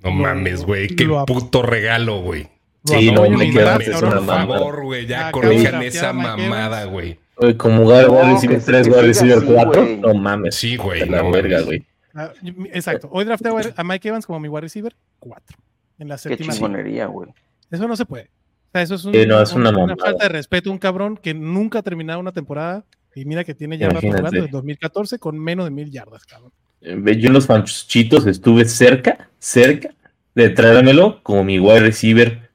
[0.04, 0.86] No Lo- mames, güey.
[0.86, 2.48] Qué lo ap- puto regalo, güey.
[2.84, 5.06] Sí, no, Evans me- una Por favor, güey.
[5.08, 7.18] Ya corrijan esa mamada, güey.
[7.58, 9.96] Como jugar No, wide receiver que- 3, que wide receiver así, 4, güey.
[9.96, 10.54] no mames.
[10.54, 11.08] Sí, güey.
[11.10, 11.84] No verga, güey.
[12.14, 12.30] Ah,
[12.72, 13.08] Exacto.
[13.10, 15.58] Hoy drafté a Mike Evans como mi wide receiver 4
[15.98, 17.30] en la Qué chingonería, güey.
[17.70, 18.24] Eso no se puede.
[18.68, 21.16] O sea, eso es, un- Sí, no, es una falta de respeto a un cabrón
[21.16, 25.38] que nunca ha terminado una temporada y mira que tiene ya jugando desde 2014 con
[25.38, 26.52] menos de mil yardas, cabrón.
[26.82, 29.90] Eh, Yo en los panchitos estuve cerca, cerca
[30.34, 32.50] de traérmelo como mi wide receiver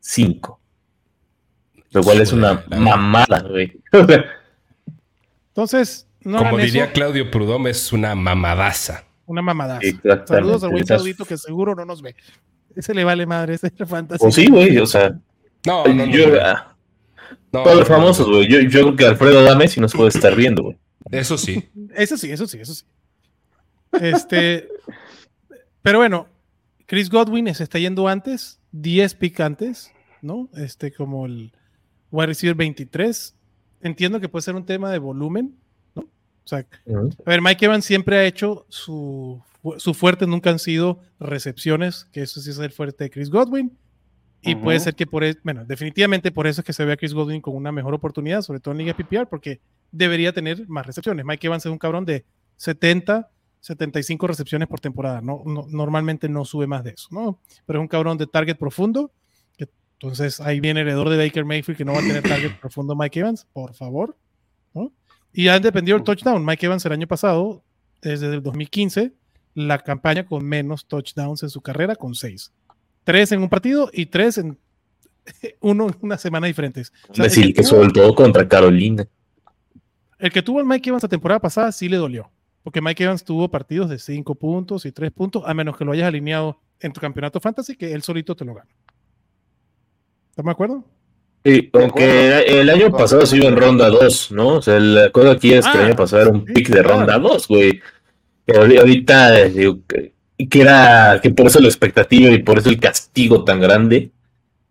[0.00, 0.60] 5.
[1.92, 3.80] Lo cual es una mamada, güey.
[5.48, 9.04] Entonces, no Como diría eso, Claudio Prudhomme, es una mamadaza.
[9.26, 9.80] una mamadaza.
[10.26, 12.16] Saludos al buen Claudito que seguro no nos ve.
[12.76, 14.20] Ese le vale madre, ese es fantasy.
[14.22, 15.18] Pues sí, güey, o sea,
[15.66, 16.06] No, no, no.
[16.06, 16.40] yo, no.
[16.42, 16.76] ah,
[17.52, 18.48] No, todos los famosos, güey.
[18.48, 20.78] Yo, yo creo que Alfredo Dame sí nos puede estar viendo, güey.
[21.10, 21.68] Eso sí.
[21.94, 22.84] Eso sí, eso sí, eso sí.
[24.00, 24.68] Este,
[25.82, 26.26] pero bueno,
[26.86, 30.48] Chris Godwin se está yendo antes, 10 pick antes, ¿no?
[30.56, 31.52] Este, como el
[32.10, 33.34] wide receiver 23.
[33.82, 35.54] Entiendo que puede ser un tema de volumen,
[35.94, 36.02] ¿no?
[36.02, 36.58] O sea,
[36.88, 39.40] a ver, Mike Evans siempre ha hecho su,
[39.78, 43.76] su fuerte, nunca han sido recepciones, que eso sí es el fuerte de Chris Godwin.
[44.46, 46.96] Y puede ser que por eso, bueno, definitivamente por eso es que se ve a
[46.98, 50.86] Chris Godwin con una mejor oportunidad, sobre todo en Liga PPR, porque debería tener más
[50.86, 51.24] recepciones.
[51.24, 55.22] Mike Evans es un cabrón de 70, 75 recepciones por temporada.
[55.22, 57.40] No, no- normalmente no sube más de eso, ¿no?
[57.64, 59.12] Pero es un cabrón de target profundo.
[59.56, 62.60] Que, entonces ahí viene el heredor de Baker Mayfield que no va a tener target
[62.60, 64.14] profundo Mike Evans, por favor.
[64.74, 64.92] ¿no?
[65.32, 66.44] Y han dependido el touchdown.
[66.44, 67.64] Mike Evans el año pasado,
[68.02, 69.14] desde el 2015,
[69.54, 72.52] la campaña con menos touchdowns en su carrera, con seis.
[73.04, 74.58] Tres en un partido y tres en
[75.60, 76.92] uno una semana diferentes.
[77.08, 79.06] O sea, Decir el, que que tuvo, soltó contra Carolina.
[80.18, 82.30] el que tuvo el Mike Evans la temporada pasada sí le dolió.
[82.62, 85.92] Porque Mike Evans tuvo partidos de 5 puntos y 3 puntos, a menos que lo
[85.92, 88.70] hayas alineado en tu campeonato fantasy, que él solito te lo gana.
[90.30, 90.84] ¿Estás de acuerdo?
[91.44, 94.48] Sí, aunque el año pasado se iba en ronda 2, ¿no?
[94.56, 96.82] O sea, la cosa aquí es que el Ah, año pasado era un pick de
[96.82, 97.82] ronda 2, güey.
[98.44, 103.44] Pero ahorita, digo, que, era, que por eso la expectativa y por eso el castigo
[103.44, 104.10] tan grande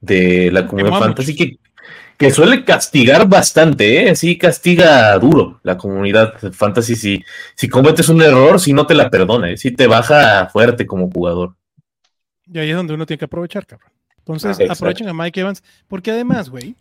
[0.02, 1.58] de la comunidad fantasy, que,
[2.18, 4.16] que suele castigar bastante, ¿eh?
[4.16, 6.96] Sí, castiga duro la comunidad fantasy.
[6.96, 7.24] Si,
[7.56, 9.58] si cometes un error, si no te la perdona, ¿eh?
[9.58, 11.56] Si te baja fuerte como jugador.
[12.46, 13.92] Y ahí es donde uno tiene que aprovechar, cabrón.
[14.20, 16.76] Entonces, Ah, aprovechen a Mike Evans, porque además, güey,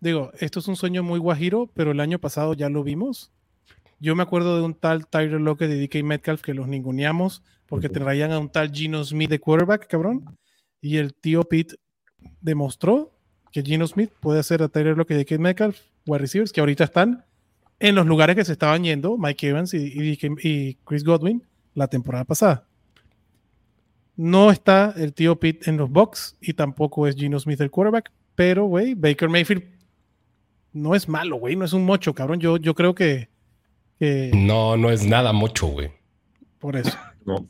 [0.00, 3.30] digo, esto es un sueño muy guajiro, pero el año pasado ya lo vimos.
[4.00, 7.86] Yo me acuerdo de un tal Tyler Lockett de DK Metcalf que los ninguneamos porque
[7.86, 7.94] Ujú.
[8.00, 10.36] traían a un tal Gino Smith de quarterback, cabrón.
[10.80, 11.76] Y el tío Pete
[12.40, 13.12] demostró
[13.52, 16.84] que Gino Smith puede hacer a Tyler Lockett y DK Metcalf wide receivers que ahorita
[16.84, 17.24] están
[17.78, 21.42] en los lugares que se estaban yendo Mike Evans y, y y Chris Godwin
[21.74, 22.66] la temporada pasada.
[24.16, 28.12] No está el tío Pete en los box y tampoco es Gino Smith el quarterback,
[28.34, 29.64] pero, güey, Baker Mayfield
[30.72, 32.38] no es malo, güey, no es un mocho, cabrón.
[32.38, 33.29] Yo, yo creo que,
[34.00, 35.92] que No, no es nada mucho, güey.
[36.58, 36.98] por eso.
[37.24, 37.46] ¿no?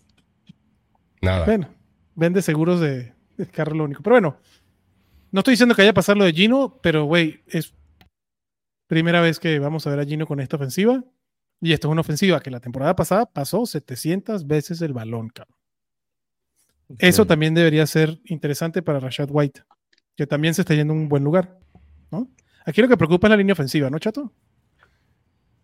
[1.23, 1.47] Nada.
[1.47, 1.69] Bueno,
[2.15, 4.03] vende seguros de, de carro lo único.
[4.03, 4.37] Pero bueno,
[5.31, 7.73] no estoy diciendo que haya pasado lo de Gino, pero, güey, es
[8.87, 11.03] primera vez que vamos a ver a Gino con esta ofensiva.
[11.63, 15.57] Y esto es una ofensiva que la temporada pasada pasó 700 veces el balón, cabrón.
[16.99, 19.63] Eso también debería ser interesante para Rashad White,
[20.17, 21.59] que también se está yendo a un buen lugar.
[22.11, 22.29] ¿no?
[22.65, 24.33] Aquí lo que preocupa es la línea ofensiva, ¿no, chato?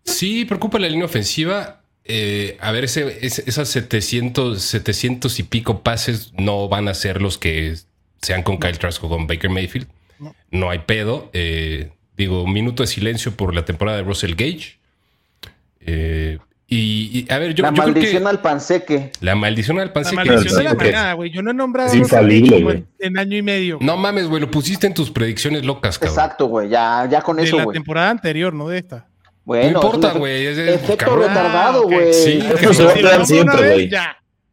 [0.06, 1.80] Sí, preocupa la línea ofensiva.
[2.04, 7.20] Eh, a ver, ese, ese- esas 700, 700 y pico pases no van a ser
[7.20, 7.74] los que
[8.22, 9.88] sean con Kyle Trask o con Baker Mayfield.
[10.18, 10.34] No.
[10.50, 11.30] No hay pedo.
[11.32, 14.78] Eh, digo, un minuto de silencio por la temporada de Russell Gage.
[15.80, 16.38] Eh,
[16.68, 19.12] y, y, a ver, yo, la yo creo maldición que al panseque.
[19.20, 21.30] la maldición al La panse que- maldición de la manada, güey.
[21.30, 22.84] Yo no he nombrado Es infalible, güey.
[22.98, 23.78] en, año y medio.
[23.80, 26.16] No mames, güey, lo pusiste en tus predicciones locas, cabrón.
[26.18, 26.68] Exacto, güey.
[26.68, 27.74] Ya, ya con de eso, la güey.
[27.74, 29.06] temporada anterior, no de esta.
[29.46, 30.44] Bueno, no importa, güey.
[30.46, 31.28] es- Efecto cabrón.
[31.28, 31.92] retardado, ok.
[31.92, 32.12] güey.
[32.12, 33.90] Sí, Eso se va a Si quedar siempre, güey.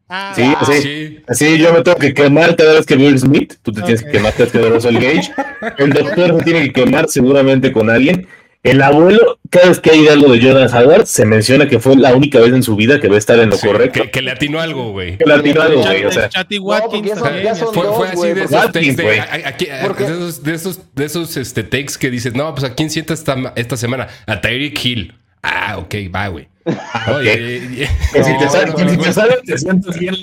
[0.08, 0.82] Ah, Sí, Ah, sí.
[0.82, 1.20] Sí.
[1.28, 3.56] Así yo me tengo que quemar cada vez que Will Smith.
[3.64, 5.32] Tú te tienes que quemar cada vez que Russell Gage.
[5.80, 8.28] El doctor se tiene que quemar seguramente con alguien.
[8.64, 12.16] El abuelo, cada vez que hay algo de Jordan Howard, se menciona que fue la
[12.16, 14.04] única vez en su vida que va a estar en lo Sí, correcto.
[14.04, 15.18] que, que le atinó algo, güey.
[15.18, 16.06] Que le atinó algo, güey.
[16.06, 16.30] O sea,
[16.62, 17.76] Watkins ya son- también, ya son así.
[17.76, 21.06] Fue, dos, fue así de esos Watkins, takes de, aquí- de esos, de esos, de
[21.06, 24.08] esos este, takes que dices, no, pues a quién sienta esta, esta semana?
[24.28, 25.14] A Tyreek Hill.
[25.42, 26.48] Ah, ok, va, güey.
[27.18, 27.34] Oye,
[27.70, 29.04] y- y- que si te No, sale, no, si no.
[29.04, 30.16] te sale, te sientes bien.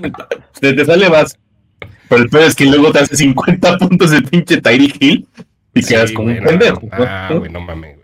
[0.58, 1.36] Te, te sale más.
[2.08, 5.26] Pero el peor es que luego te hace 50 puntos de pinche Tyreek Hill
[5.74, 6.80] y Sí, quedas como un no, pendejo.
[6.92, 7.40] Ah, ¿no?
[7.40, 7.99] güey, no mames.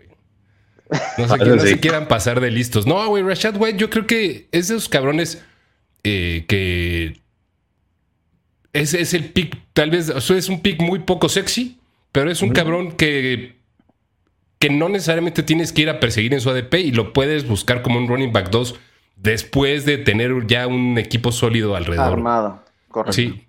[1.17, 1.67] No, se, Ah, que- no sí.
[1.69, 2.85] se quieran pasar de listos.
[2.85, 5.43] No, güey, Rashad White, yo creo que es de esos cabrones
[6.03, 7.19] eh, que
[8.73, 11.77] es, es el pick, tal vez, o sea, es un pick muy poco sexy,
[12.11, 13.55] pero es un cabrón que,
[14.59, 17.81] que no necesariamente tienes que ir a perseguir en su ADP y lo puedes buscar
[17.81, 18.75] como un running back 2
[19.15, 22.13] después de tener ya un equipo sólido alrededor.
[22.13, 22.63] Armado.
[22.89, 23.13] Correcto.
[23.13, 23.43] Sí.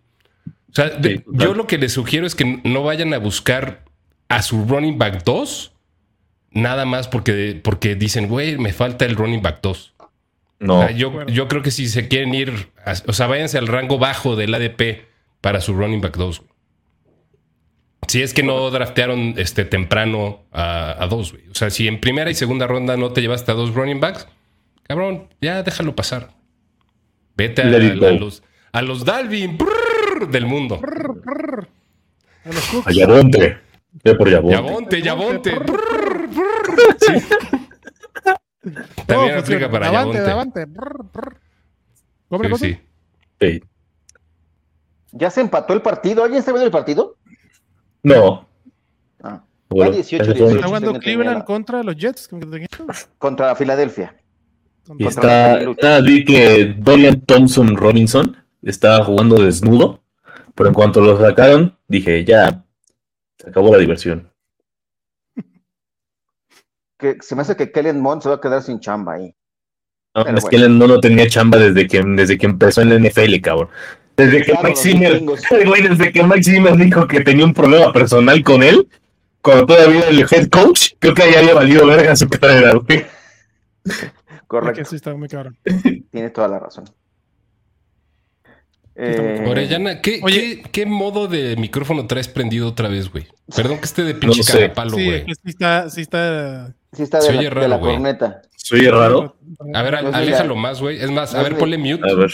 [0.70, 1.46] O sea, de- Sí, total.
[1.46, 3.84] yo lo que les sugiero es que no vayan a buscar
[4.28, 5.72] a su running back 2
[6.50, 9.94] nada más porque, porque dicen, güey, me falta el running back 2.
[10.60, 10.78] No.
[10.80, 13.66] O sea, yo, yo creo que si se quieren ir, a- o sea, váyanse al
[13.68, 15.06] rango bajo del ADP
[15.40, 16.42] para su running back 2.
[18.08, 21.44] Si es que no draftearon este, temprano a, a dos, güey.
[21.50, 24.26] O sea, si en primera y segunda ronda no te llevaste a dos running backs,
[24.84, 26.30] cabrón, ya déjalo pasar.
[27.36, 30.80] Vete a, los, a los Dalvin brrr, del mundo.
[32.44, 32.86] A los Cooks.
[32.86, 33.58] A Yabonte.
[34.04, 34.56] Ve por Yabonte.
[34.56, 35.50] Yabonte, Yabonte.
[35.50, 36.07] brrr, brrr.
[37.00, 37.12] Sí.
[39.06, 40.30] También Todo aplica para Avante, Yabonte.
[40.30, 40.64] avante.
[40.66, 41.36] Brr, brr.
[42.28, 42.80] ¿Cómo Sí, sí.
[43.40, 43.62] Sí.
[45.12, 46.22] ¿Ya se empató el partido?
[46.22, 47.16] ¿Alguien está viendo el partido?
[48.02, 48.46] No.
[49.22, 50.56] Ah, Bueno, 18, ese fue- 18.
[50.56, 52.28] Está jugando Cleveland contra los Jets.
[53.18, 54.14] Contra Filadelfia.
[54.98, 60.02] Y Contra está, está- vi que Dorian Thompson Robinson estaba jugando desnudo,
[60.54, 62.64] pero en cuanto lo sacaron, dije, ya,
[63.38, 64.30] se acabó la diversión.
[66.98, 69.34] Que se me hace que Kellen Mond se va a quedar sin chamba ahí.
[70.14, 70.50] No, Pero es bueno.
[70.58, 73.68] que él no, no tenía chamba desde que, desde que empezó en la NFL, cabrón.
[74.16, 75.20] Desde que Claro, Mike Zimmer,
[75.66, 78.88] güey, desde que Mike Zimmer dijo que tenía un problema personal con él,
[79.42, 82.84] cuando todavía era el head coach, creo que ahí había valido verga su carrera, güey.
[82.86, 83.06] Que
[84.48, 84.84] Correcto.
[84.86, 85.56] sí está muy cabrón.
[86.10, 86.84] Tiene toda la razón.
[89.00, 90.60] Eh, Orellana, ¿qué, Oye.
[90.64, 93.28] qué, qué modo de micrófono traes prendido otra vez, güey?
[93.54, 94.58] Perdón que esté de No pinche sé.
[94.58, 95.24] de palo, Sí, güey.
[95.24, 96.74] que sí está, sí está.
[96.92, 97.92] sí está de la, de raro, la güey.
[97.92, 98.42] corneta.
[98.56, 99.36] Soy raro.
[99.72, 101.00] A ver, No aléjalo más, güey.
[101.00, 102.10] Es más, No a ver, ponle mute.
[102.10, 102.32] A ver.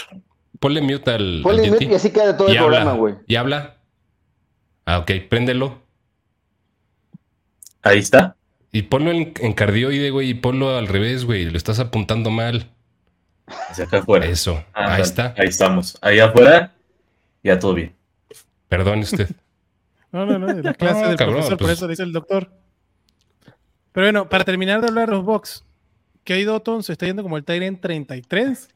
[0.59, 1.41] Ponle mute al.
[1.43, 2.67] Ponle al mute y así queda todo el habla.
[2.79, 3.15] programa, güey.
[3.27, 3.77] Y habla.
[4.85, 5.83] Ah, ok, préndelo.
[7.83, 8.35] Ahí está.
[8.71, 11.45] Y ponlo en, en cardioide, güey, y ponlo al revés, güey.
[11.45, 12.71] Lo estás apuntando mal.
[13.47, 14.25] Hacia acá afuera.
[14.25, 14.63] Eso.
[14.73, 15.33] Ah, Ahí está.
[15.37, 15.97] Ahí estamos.
[16.01, 16.73] Ahí afuera.
[17.43, 17.95] Ya todo bien.
[18.67, 19.29] Perdone usted.
[20.11, 21.77] No, no, no, de la clase No, del cabrón, profesor, por pues.
[21.77, 22.49] eso le dice el doctor.
[23.91, 25.65] Pero bueno, para terminar de hablar de los box,
[26.23, 28.69] Kay Dotton se está yendo como el Tyrant 33.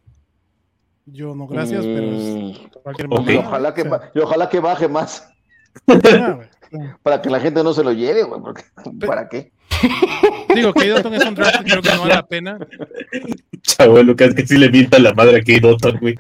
[1.06, 3.14] Yo no, gracias, pero es Y- cualquier Ok.
[3.30, 5.30] y mamada, ojalá, que, o sea, y ojalá que baje más
[5.88, 6.40] ah,
[7.02, 8.42] para que la gente no se lo lleve, güey.
[9.08, 9.54] ¿Para qué?
[10.56, 12.58] Digo, Kay Dotton es un draft que creo que no vale la pena.
[13.62, 16.16] Chavo, Lucas, que sí le mienta la madre aquí, Dotton, güey.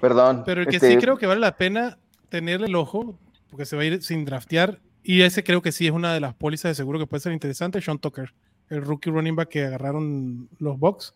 [0.00, 0.42] Perdón.
[0.44, 3.18] Pero el que Este, sí creo que vale la pena tenerle el ojo,
[3.50, 6.20] porque se va a ir sin draftear, y ese creo que sí es una de
[6.20, 8.32] las pólizas de seguro que puede ser interesante, Sean Tucker,
[8.70, 11.14] el rookie running back que agarraron los Bucks.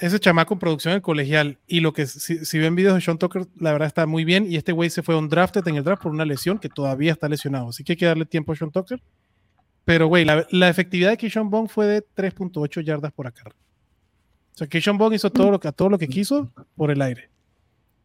[0.00, 3.18] Ese chamaco en producción del colegial, y lo que si, si ven videos de Sean
[3.18, 5.84] Tucker, la verdad está muy bien, y este güey se fue un drafted en el
[5.84, 8.56] draft por una lesión que todavía está lesionado, así que hay que darle tiempo a
[8.56, 9.00] Sean Tucker.
[9.84, 13.56] Pero, güey, la, efectividad de Keyshawn Bond fue de 3.8 yardas por acarreo.
[14.54, 17.30] O sea, Keyshawn Bond hizo todo lo, que, todo lo que quiso por el aire.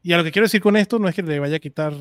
[0.02, 1.94] Y a lo que quiero decir con esto no es que le vaya a quitar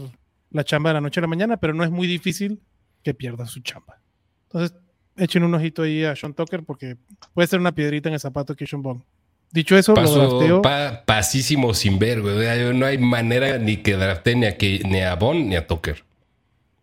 [0.51, 2.61] la chamba de la noche a la mañana, pero no es muy difícil
[3.03, 4.01] que pierda su chamba.
[4.45, 4.75] Entonces,
[5.17, 6.97] echen un ojito ahí a Sean Tucker porque
[7.35, 9.03] puede ser una piedrita en el zapato de Keyshawn Bond.
[9.55, 10.63] Dicho eso, lo Paso drafteo.
[10.63, 12.75] pa- pasísimo sin ver, güey.
[12.75, 16.03] No hay manera ni que drafte ni a, que, ni a Bond ni a Tucker.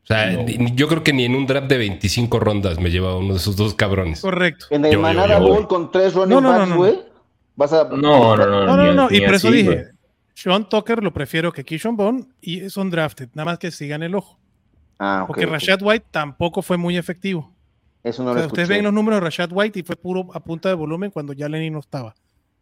[0.03, 3.17] O sea, ni- yo creo que ni en un draft de 25 rondas me lleva
[3.17, 4.21] uno de esos dos cabrones.
[4.21, 4.67] Correcto.
[4.69, 6.99] En el Yo- Manada yo- con tres running No, no, no, backs, no, güey.
[7.57, 7.83] Vas a.
[7.83, 8.65] No, no, no.
[8.65, 9.07] No, no, no.
[9.11, 9.87] Y ni por eso así, dije.
[10.33, 13.27] Sean Tucker lo prefiero que Keyshawn Bond y son drafted.
[13.33, 14.39] Nada más que sigan el ojo.
[14.97, 15.45] Ah, Porque.
[15.45, 17.51] Rashad White tampoco fue muy efectivo.
[18.01, 20.29] Eso no O lo sea, ustedes ven los números de Rashad White y fue puro
[20.33, 22.15] a punta de volumen cuando ya Lenny no estaba.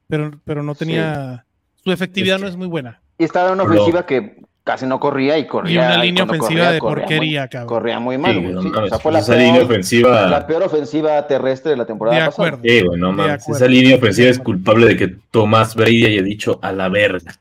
[0.09, 1.45] Pero, pero no tenía.
[1.83, 2.99] Su efectividad Es que- no es muy buena.
[3.17, 5.73] Y estaba en una Lo- ofensiva que casi no corría y corría.
[5.73, 7.67] Y una línea ofensiva corría, de corría porquería, muy, cabrón.
[7.67, 8.53] Corría muy mal, Sí, güey.
[8.53, 8.67] no sí.
[8.67, 10.27] O mames, sea, fue la esa línea peor, ofensiva.
[10.27, 12.47] la peor ofensiva terrestre de la temporada De pasada.
[12.49, 12.63] acuerdo.
[12.63, 13.41] De mames.
[13.41, 13.55] acuerdo.
[13.57, 17.33] Esa línea ofensiva es culpable de que Tomás Brady haya dicho a la verga.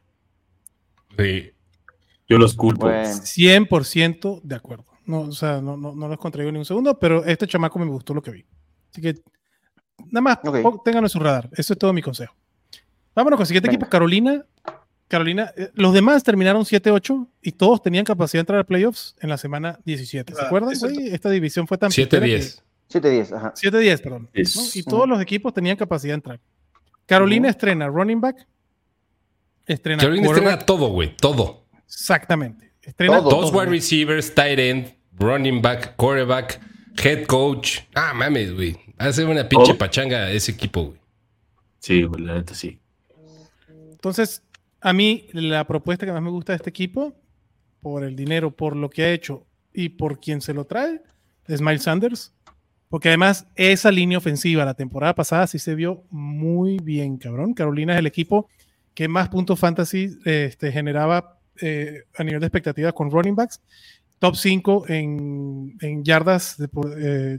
[1.18, 1.50] Sí.
[2.28, 2.86] Yo los culpo.
[2.86, 4.84] Bueno, 100% de acuerdo.
[5.06, 7.86] No, o sea, no, no, no los contraigo ni un segundo, pero este chamaco me
[7.86, 8.44] gustó lo que vi.
[8.92, 9.14] Así que,
[10.10, 10.60] nada más, Ok.
[10.60, 11.48] po- ténganlo en su radar.
[11.56, 12.34] Eso es todo mi consejo.
[13.18, 13.76] Vámonos con el siguiente Venga.
[13.78, 14.44] equipo, Carolina.
[15.08, 19.28] Carolina, eh, los demás terminaron 7-8 y todos tenían capacidad de entrar a playoffs en
[19.28, 20.34] la semana 17.
[20.34, 20.72] ¿Se Ah, acuerdan?
[20.78, 21.08] güey?
[21.08, 22.62] Esta división fue tan pitera que- 7-10.
[22.88, 23.52] 7-10, ajá.
[23.56, 24.30] 7-10, perdón.
[24.32, 24.62] Es- ¿no?
[24.74, 26.40] Y todos los equipos tenían capacidad de entrar.
[27.06, 27.50] Carolina Ujú.
[27.50, 28.46] estrena running back.
[29.66, 31.16] Estrena Carolina estrena todo, güey.
[31.16, 31.64] Todo.
[31.86, 32.72] Exactamente.
[32.82, 33.30] Estrena Todo.
[33.30, 36.60] Dos todo, wide receivers, tight end, running back, quarterback,
[37.02, 37.80] head coach.
[37.94, 38.76] Ah, mames, güey.
[38.96, 39.78] Hace una pinche Todo.
[39.78, 40.98] pachanga ese equipo, güey.
[41.80, 42.78] Sí, güey, la neta sí.
[43.98, 44.44] Entonces,
[44.80, 47.14] a mí la propuesta que más me gusta de este equipo,
[47.80, 51.02] por el dinero, por lo que ha hecho y por quien se lo trae,
[51.48, 52.32] es Miles Sanders.
[52.88, 57.54] Porque además esa línea ofensiva la temporada pasada sí se vio muy bien, cabrón.
[57.54, 58.48] Carolina es el equipo
[58.94, 63.60] que más puntos fantasy este, generaba eh, a nivel de expectativas con running backs.
[64.20, 67.38] Top 5 en, yardas, de eh,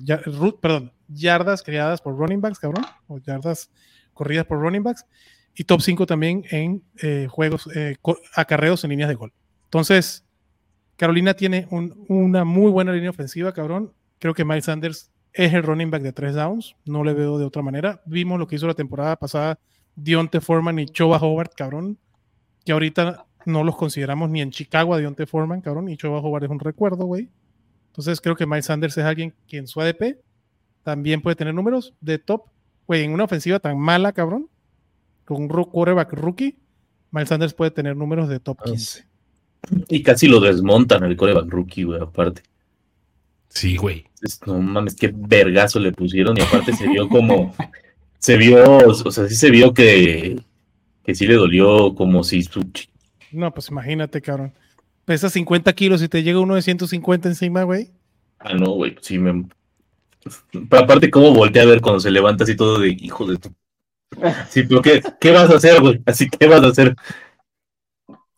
[0.62, 2.86] perdón, yardas creadas por running backs, cabrón.
[3.08, 3.72] O yardas
[4.13, 5.06] corridas por running backs
[5.60, 7.98] y top 5 también en eh, juegos, eh,
[8.34, 9.34] acarreos en líneas de gol.
[9.65, 10.26] Entonces,
[10.95, 13.91] Carolina tiene un- una muy buena línea ofensiva, cabrón.
[14.19, 16.76] Creo que Miles Sanders es el running back de tres downs.
[16.86, 18.02] No le veo de otra manera.
[18.06, 19.60] Vimos lo que hizo la temporada pasada
[19.95, 21.98] Dionte Foreman y Choba Hobart, cabrón.
[22.65, 25.89] Que ahorita no los consideramos ni en Chicago a Dionte Foreman, cabrón.
[25.89, 27.30] Y Choba Hobart es un recuerdo, güey.
[27.88, 30.22] Entonces creo que Miles Sanders es alguien que en su ADP
[30.84, 32.43] también puede tener números de top.
[32.88, 34.50] Güey, en una ofensiva tan mala, cabrón,
[35.30, 36.58] con quarterback rookie,
[37.12, 39.06] Miles Sanders puede tener números de top 15.
[39.88, 42.42] Y casi lo desmontan el coreback rookie, güey, aparte.
[43.50, 44.06] Sí, güey.
[44.48, 46.36] No mames, qué vergazo le pusieron.
[46.38, 47.56] Y aparte se vio como.
[48.22, 50.42] Se vio, o sea, sí se vio que.
[51.06, 52.46] Que sí le dolió como si
[53.32, 54.52] No, pues imagínate, cabrón.
[55.06, 57.92] Pesa 50 kilos y te llega uno de 150 encima, güey.
[58.39, 59.46] Ah, no, güey, sí me.
[60.52, 63.54] Pero aparte, cómo voltea a ver cuando se levanta así todo de hijo de tu.
[64.50, 66.02] Sí, pero ¿qué, qué vas a hacer, güey?
[66.06, 66.95] Así, ¿qué vas a hacer?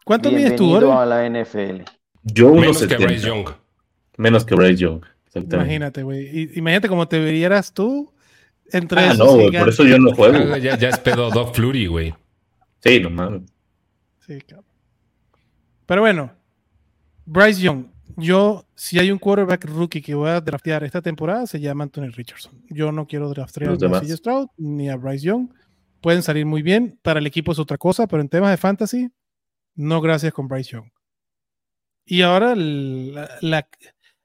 [0.05, 0.91] ¿Cuánto mides tú, Ore?
[0.91, 1.83] a la NFL.
[2.23, 3.05] Yo unos Menos que 70.
[3.07, 3.49] Bryce Young.
[4.17, 5.01] Menos que Bryce Young.
[5.27, 5.55] Exactamente.
[5.55, 6.19] Imagínate, güey.
[6.39, 8.11] Y- Imagínate cómo te verías tú
[8.71, 9.73] entre Ah, esos no, güey, por gigantes.
[9.75, 10.37] eso yo no juego.
[10.37, 10.61] Ah, güey.
[10.61, 12.13] ya, ya es pedo Doc Flurry, güey.
[12.83, 13.43] Sí, no mames.
[14.25, 14.65] Sí, cabrón.
[15.85, 16.31] Pero bueno,
[17.25, 17.85] Bryce Young.
[18.17, 22.09] Yo, si hay un quarterback rookie que voy a draftear esta temporada, se llama Anthony
[22.09, 22.51] Richardson.
[22.69, 24.01] Yo no quiero draftear Los ni a demás.
[24.03, 25.47] CJ Stroud ni a Bryce Young.
[26.01, 26.99] Pueden salir muy bien.
[27.01, 29.09] Para el equipo es otra cosa, pero en temas de fantasy,
[29.75, 30.89] no gracias con Bryce Young.
[32.05, 33.67] Y ahora la, la,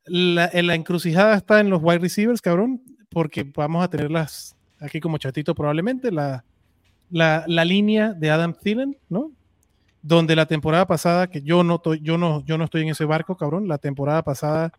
[0.06, 5.00] la- en la encrucijada está en los wide receivers, cabrón, porque vamos a tenerlas aquí
[5.00, 6.44] como chatito probablemente, la,
[7.10, 9.32] la, la línea de Adam Thielen, ¿no?
[10.02, 13.04] Donde la temporada pasada, que yo no, to- yo, no, yo no estoy en ese
[13.04, 14.72] barco, cabrón, la temporada pasada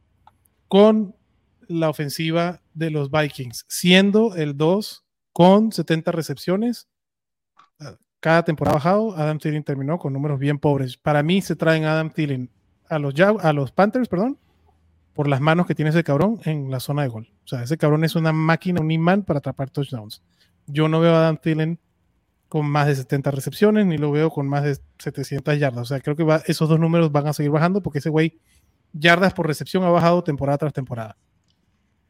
[0.67, 1.15] con
[1.67, 5.03] la ofensiva de los Vikings, siendo el 2
[5.37, 6.87] con 70 recepciones,
[8.19, 10.97] cada temporada bajado, Adam Thielen terminó con números bien pobres.
[10.97, 12.49] Para mí se traen a Adam Thielen
[12.89, 14.39] a los, Jag- a los Panthers, perdón,
[15.13, 17.29] por las manos que tiene ese cabrón en la zona de gol.
[17.45, 20.23] O sea, ese cabrón es una máquina, un imán para atrapar touchdowns.
[20.65, 21.79] Yo no veo a Adam Thielen
[22.49, 25.83] con más de 70 recepciones, ni lo veo con más de 700 yardas.
[25.83, 28.39] O sea, creo que va- esos dos números van a seguir bajando porque ese güey,
[28.91, 31.15] yardas por recepción, ha bajado temporada tras temporada.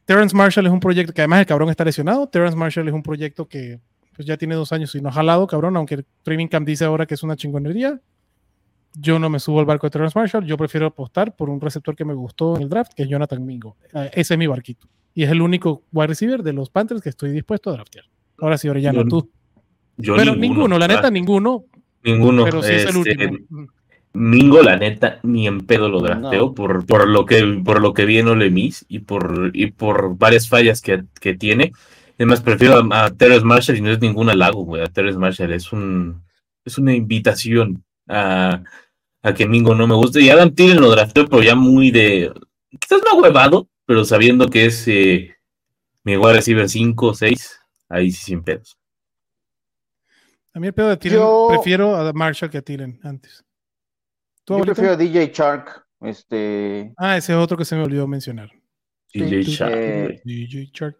[0.08, 2.26] Terrence Marshall es un proyecto que además el cabrón está lesionado.
[2.26, 3.78] Terrence Marshall es un proyecto que
[4.16, 6.86] pues ya tiene dos años y no ha jalado, cabrón, aunque el Training Camp dice
[6.86, 8.00] ahora que es una chingonería.
[8.94, 11.94] Yo no me subo al barco de Terrence Marshall, yo prefiero apostar por un receptor
[11.94, 13.76] que me gustó en el draft, que es Jonathan Mingo.
[13.92, 14.88] Eh, ese es mi barquito.
[15.12, 18.06] Y es el único wide receiver de los Panthers que estoy dispuesto a draftear.
[18.38, 19.30] Ahora sí, Orellano, Yo- tú.
[19.98, 21.66] Yo Pero ninguno, la neta, ah, ninguno.
[22.02, 22.44] Ninguno.
[22.46, 23.68] Pero sí es el este, último.
[24.14, 26.54] Mingo, la neta, ni en pedo lo drafteo No.
[26.54, 30.16] por, por lo que por lo que vi en Ole Miss y por, y por
[30.16, 31.72] varias fallas que, que tiene.
[32.16, 34.82] Es más, prefiero a, a Terrence Marshall y no es ningún halago, güey.
[34.82, 36.22] A Terrence Marshall es un
[36.64, 38.62] es una invitación a,
[39.22, 40.20] a que Mingo no me guste.
[40.20, 42.32] Y Adam Thielen lo drafteo, pero ya muy de.
[42.80, 45.34] Quizás no huevado, pero sabiendo que es eh,
[46.02, 48.76] mi wide receiver 5 o 6, ahí sí sin pedos.
[50.54, 53.44] A mí el pedo de Thielen, Yo- prefiero a Marshall que a Thielen antes.
[54.48, 55.84] ¿Tú, Yo prefiero a DJ Shark.
[56.00, 58.50] Este, Ah, ese es otro que se me olvidó mencionar.
[59.12, 60.20] DJ Shark, eh.
[60.24, 60.96] DJ Shark,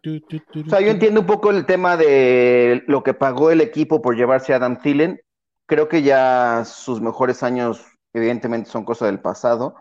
[0.67, 4.17] O sea, yo entiendo un poco el tema de lo que pagó el equipo por
[4.17, 5.19] llevarse a Adam Thielen.
[5.65, 7.83] Creo que ya sus mejores años,
[8.13, 9.77] evidentemente, son cosas del pasado.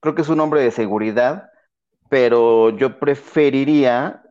[0.00, 1.48] Creo que es un hombre de seguridad,
[2.08, 4.22] pero yo preferiría,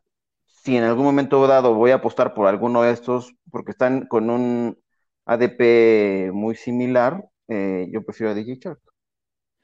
[0.45, 4.29] si en algún momento dado voy a apostar por alguno de estos, porque están con
[4.29, 4.77] un
[5.25, 7.23] ADP muy similar,
[7.53, 8.79] eh, yo prefiero a DJ Shark.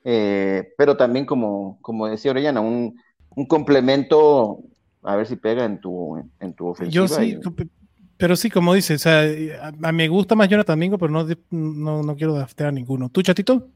[0.03, 2.95] Eh, pero también, como, como decía Orellana, un,
[3.35, 4.59] un complemento,
[5.03, 7.07] a ver si pega en tu, en tu ofensiva.
[7.07, 7.69] Yo sí, y-
[8.17, 9.21] pero sí, como dices, o sea,
[9.61, 13.09] a, a- me gusta más Jonathan Mingo, pero no, no, no quiero draftear a ninguno.
[13.09, 13.67] ¿Tú, chatito?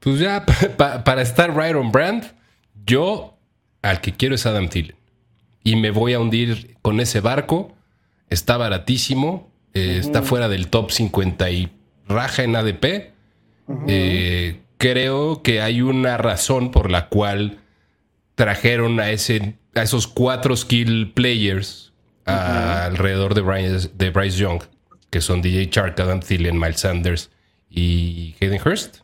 [0.00, 2.24] Pues ya, pa- pa- para estar right on brand,
[2.86, 3.38] yo
[3.82, 4.96] al que quiero es Adam Thielen.
[5.64, 7.72] Y me voy a hundir con ese barco.
[8.30, 9.50] Está baratísimo.
[9.74, 11.70] eh, Está fuera del top 50 y
[12.08, 13.12] raja en ADP.
[13.86, 17.58] Eh, creo que hay una razón por la cual
[18.34, 21.92] trajeron a, ese, a esos cuatro skill players
[22.24, 24.62] a- alrededor de Bryce, de Bryce Young,
[25.10, 27.30] que son DJ Chark, Adam Thielen, Miles Sanders
[27.70, 28.98] y Hayden Hurst.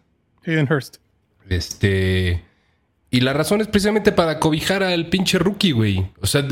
[0.47, 0.97] Hayden Hurst.
[1.49, 2.43] Este.
[3.11, 6.07] Y la razón es precisamente para cobijar al pinche rookie, güey.
[6.21, 6.47] O sea,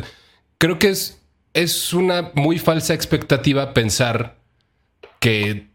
[0.59, 1.21] creo que es,
[1.55, 4.37] es una muy falsa expectativa pensar
[5.19, 5.72] que.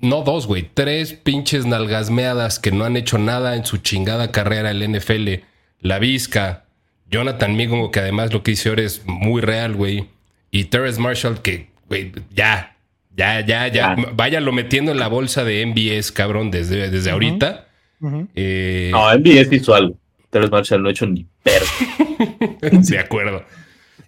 [0.00, 0.68] No dos, güey.
[0.72, 5.28] Tres pinches nalgasmeadas que no han hecho nada en su chingada carrera en la NFL.
[5.80, 6.64] La Vizca,
[7.10, 10.06] Jonathan Mingo, que además lo que hice ahora es muy real, güey.
[10.50, 12.76] Y Terrence Marshall, que, güey, ya.
[13.16, 13.96] Ya, ya, ya.
[13.96, 14.06] Ya.
[14.14, 17.66] Váyanlo metiendo en la bolsa de MBS, cabrón, desde, desde ahorita.
[18.34, 19.96] Eh, No, MBS hizo algo.
[20.30, 21.66] Terrence Marshall no ha hecho ni perro.
[22.88, 23.44] de acuerdo.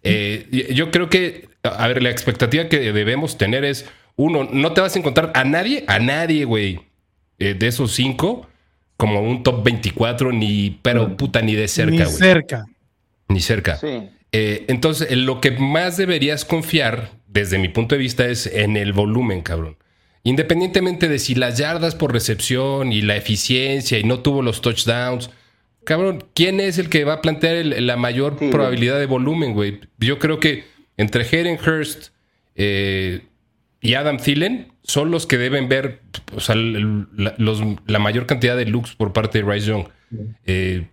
[0.03, 4.81] Eh, yo creo que, a ver, la expectativa que debemos tener es, uno, no te
[4.81, 6.81] vas a encontrar a nadie, a nadie, güey,
[7.39, 8.47] eh, de esos cinco,
[8.97, 11.17] como un top 24, ni, pero Mm.
[11.17, 12.17] puta, ni de Ni cerca, güey.
[12.17, 12.67] cerca.
[13.29, 13.77] Ni cerca.
[13.77, 14.09] Sí.
[14.33, 18.77] Eh, entonces, en lo que más deberías confiar, desde mi punto de vista, es en
[18.77, 19.77] el volumen, cabrón.
[20.23, 25.31] Independientemente de si las yardas por recepción y la eficiencia y no tuvo los touchdowns,
[25.85, 29.55] cabrón, ¿quién es el que va a plantear el- la mayor Sí, probabilidad de volumen,
[29.55, 29.81] güey?
[29.99, 30.65] Yo creo que
[30.99, 32.09] entre Hayden Hurst
[32.55, 33.23] eh,
[33.81, 36.01] y Adam Thielen son los que deben ver
[36.35, 39.87] o sea, la, los- la mayor cantidad de looks por parte de Rice Young.
[40.47, 40.87] Eh,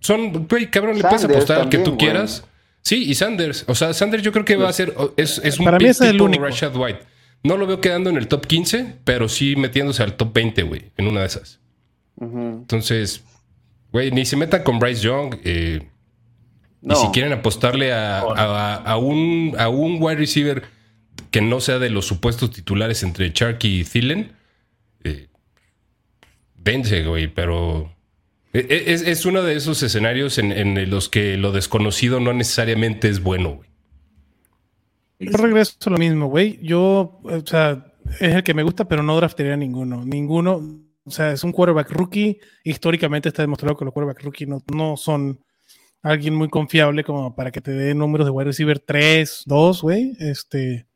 [0.00, 2.44] son, güey, cabrón, le puedes apostar al que tú quieras.
[2.82, 3.64] Sí, y Sanders.
[3.66, 4.94] O sea, Sanders yo creo que va a ser.
[5.16, 6.44] Es, es un Para mí es el único.
[6.44, 7.00] Rashad White.
[7.42, 10.90] No lo veo quedando en el top 15, pero sí metiéndose al top 20, güey,
[10.96, 11.60] en una de esas.
[12.20, 13.22] Entonces,
[13.92, 15.36] güey, ni se metan con Bryce Young.
[15.44, 15.86] eh,
[16.82, 16.94] No.
[16.94, 20.62] Y si quieren apostarle a, a- a un, a un wide receiver
[21.36, 24.32] que no sea de los supuestos titulares entre Chark y Thielen,
[26.56, 27.92] dense, güey, pero
[28.54, 33.10] e- e- es, es uno de esos escenarios en, los que lo desconocido no necesariamente
[33.10, 33.68] es bueno, güey.
[35.18, 36.58] Yo regreso a lo mismo, güey.
[36.62, 40.06] Yo, o sea, es el que me gusta, pero no draftearía a ninguno.
[40.06, 40.62] Ninguno,
[41.04, 42.38] o sea, es un quarterback rookie.
[42.64, 45.44] Históricamente está demostrado que los quarterback rookie no, no son
[46.02, 50.16] alguien muy confiable como para que te dé números de wide receiver 3, 2, güey.
[50.18, 50.86] Este.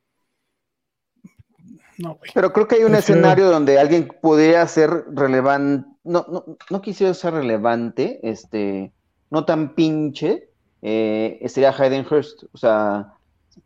[2.02, 2.30] No, güey.
[2.34, 6.80] Pero creo que hay un Prefiero- escenario donde alguien podría ser relevante, no, no, no
[6.82, 8.92] quisiera ser relevante, este,
[9.30, 10.48] no tan pinche,
[10.82, 12.44] eh, sería Hayden Hurst.
[12.52, 13.14] O sea,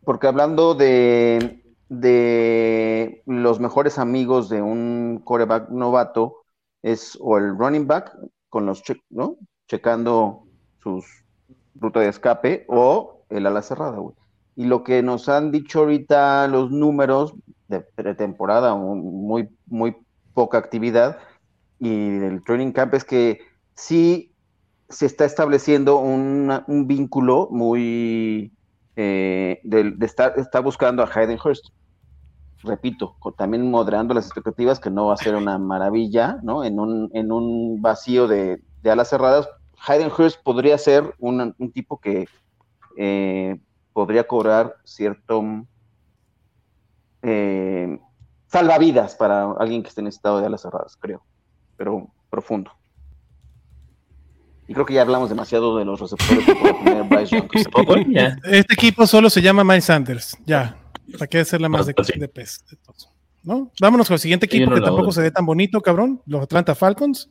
[0.03, 6.43] porque hablando de, de los mejores amigos de un quarterback novato,
[6.83, 8.15] es o el running back
[8.49, 9.37] con los che- ¿no?
[9.67, 10.43] checando
[10.83, 11.05] sus
[11.79, 14.15] ruta de escape, o el ala cerrada, güey.
[14.55, 17.33] Y lo que nos han dicho ahorita los números
[17.67, 19.95] de pretemporada, muy, muy
[20.33, 21.17] poca actividad,
[21.79, 23.39] y el training camp es que
[23.73, 24.31] sí
[24.89, 28.51] se está estableciendo un vínculo muy
[28.95, 31.67] eh, de, de estar está buscando a Hayden Hurst.
[32.63, 36.63] Repito, también moderando las expectativas, que no va a ser una maravilla, ¿no?
[36.63, 39.47] En un, en un vacío de, de alas cerradas,
[39.87, 42.27] Hayden Hurst podría ser un, un tipo que
[42.97, 43.59] eh,
[43.93, 45.43] podría cobrar cierto
[47.25, 47.99] eh,
[48.47, 51.23] salvavidas para alguien que esté necesitado de alas cerradas, creo,
[51.77, 52.71] pero profundo.
[54.67, 57.49] Y creo que ya hablamos demasiado de los receptores que puede tener Bryce Young.
[57.71, 58.35] Tampoco, ya.
[58.45, 60.37] Este equipo solo se llama Miles Sanders.
[60.45, 60.77] Ya.
[61.13, 62.17] ¿Para qué hacerle más de, Ah, sí.
[62.19, 62.65] de pez?
[62.69, 62.95] de todo?
[63.43, 63.71] ¿No?
[63.79, 66.19] Vámonos con el siguiente equipo no que tampoco se ve tan bonito, cabrón.
[66.25, 67.29] Los Atlanta Falcons.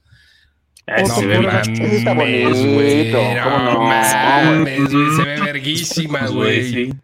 [0.86, 3.42] Ah, se ve está mames, bonito, güey.
[3.42, 3.80] ¿cómo No no?
[3.80, 5.10] mames, güey.
[5.16, 6.94] Se ve verguísima, Pues, güey.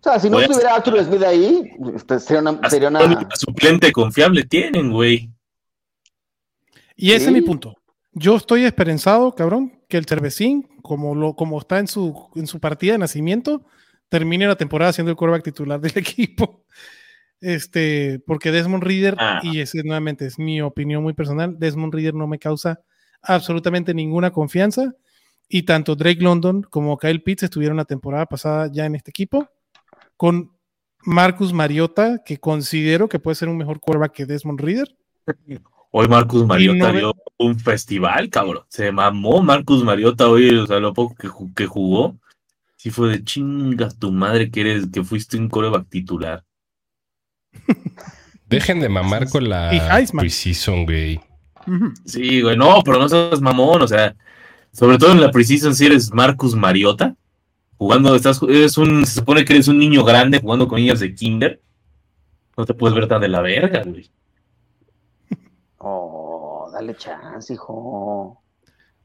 [0.00, 3.92] O sea, si no estuviera Arthur Smith ahí, este, sería una, sería una- un suplente
[3.92, 5.30] confiable tienen, güey.
[6.96, 7.26] Y ese Sí.
[7.26, 7.74] es mi punto.
[8.12, 12.60] Yo estoy esperanzado, cabrón, que el Cervecín, como, lo, como está en su, en su
[12.60, 13.64] partida de nacimiento,
[14.08, 16.64] termine la temporada siendo el quarterback titular del equipo.
[17.40, 19.40] Este, porque Desmond Reader, Ah.
[19.42, 22.80] y ese nuevamente es mi opinión muy personal, Desmond Reader no me causa
[23.22, 24.94] absolutamente ninguna confianza.
[25.48, 29.48] Y tanto Drake London como Kyle Pitts estuvieron la temporada pasada ya en este equipo,
[30.20, 30.52] con
[31.02, 34.94] Marcus Mariota, que considero que puede ser un mejor quarterback que Desmond Reader.
[35.92, 38.64] Hoy Marcus Mariota no dio un festival, cabrón.
[38.68, 42.18] Se mamó Marcus Mariota hoy, o sea, lo poco que, que jugó.
[42.76, 46.44] Sí fue de chingas tu madre que eres, que fuiste un coreback titular.
[48.46, 49.70] Dejen de mamar con la
[50.18, 51.18] preseason, güey.
[52.04, 54.14] Sí, güey, no, pero no seas mamón, o sea,
[54.70, 57.16] sobre todo en la preseason si eres Marcus Mariota,
[57.80, 61.62] jugando, estás, un, se supone que eres un niño grande jugando con niñas de kinder,
[62.54, 64.10] no te puedes ver tan de la verga, güey.
[65.78, 68.42] Oh, dale chance, hijo.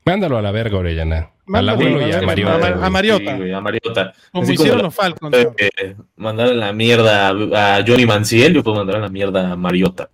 [0.06, 1.18] Mándalo a la verga, Orellana.
[1.18, 2.86] Al Mándalo abuelo a la y a verga, Mariota.
[2.86, 3.32] a- Mariota.
[3.32, 4.14] Sí, güey, a Mariota.
[4.32, 5.36] Como Así hicieron la- los Falcons.
[5.58, 9.56] eh, mandar a la mierda a, Johnny Manziel, yo puedo mandar a la mierda a
[9.56, 10.10] Mariota.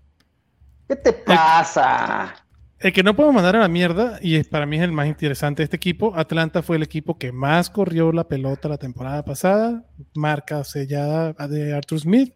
[0.87, 2.35] ¿Qué te pasa?
[2.81, 5.05] El que no puedo mandar a la mierda, y es, para mí es el más
[5.05, 9.23] interesante de este equipo, Atlanta fue el equipo que más corrió la pelota la temporada
[9.23, 12.33] pasada, marca sellada de Arthur Smith,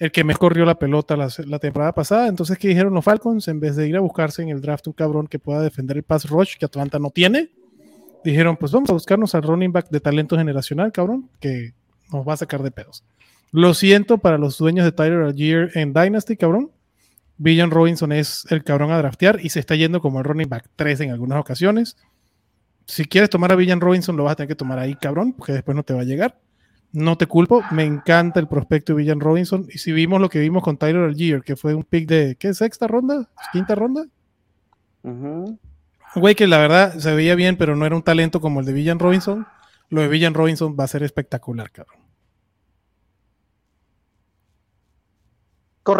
[0.00, 2.26] el que mejor corrió la pelota la, temporada pasada.
[2.26, 3.46] Entonces, ¿qué dijeron los Falcons?
[3.46, 6.02] En vez de ir a buscarse en el draft un cabrón que pueda defender el
[6.02, 7.50] pass rush que Atlanta no tiene,
[8.24, 11.74] dijeron, pues vamos a buscarnos al running back de talento generacional, cabrón, que
[12.12, 13.04] nos va a sacar de pedos.
[13.52, 16.72] Lo siento para los dueños de Tyler Algier en Dynasty, cabrón.
[17.38, 20.68] Villan Robinson es el cabrón a draftear y se está yendo como el running back
[20.76, 21.96] 3 en algunas ocasiones.
[22.86, 25.52] Si quieres tomar a Villan Robinson, lo vas a tener que tomar ahí, cabrón, porque
[25.52, 26.38] después no te va a llegar.
[26.92, 29.66] No te culpo, me encanta el prospecto de Villan Robinson.
[29.70, 32.54] Y si vimos lo que vimos con Tyler Algier, que fue un pick de, ¿qué?
[32.54, 33.28] ¿Sexta ronda?
[33.52, 34.06] ¿Quinta ronda?
[36.14, 38.72] Güey que la verdad se veía bien, pero no era un talento como el de
[38.72, 39.46] Villan Robinson.
[39.90, 41.95] Lo de Villan Robinson va a ser espectacular, cabrón.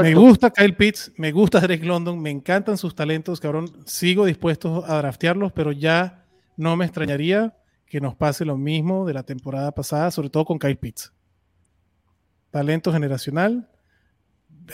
[0.02, 3.70] Me gusta Kyle Pitts, me gusta Drake London, me encantan sus talentos, cabrón.
[3.86, 6.24] Sigo dispuesto a draftearlos, pero ya
[6.56, 7.56] no me extrañaría
[7.86, 11.12] que nos pase lo mismo de la temporada pasada, sobre todo con Kyle Pitts.
[12.50, 13.68] Talento generacional.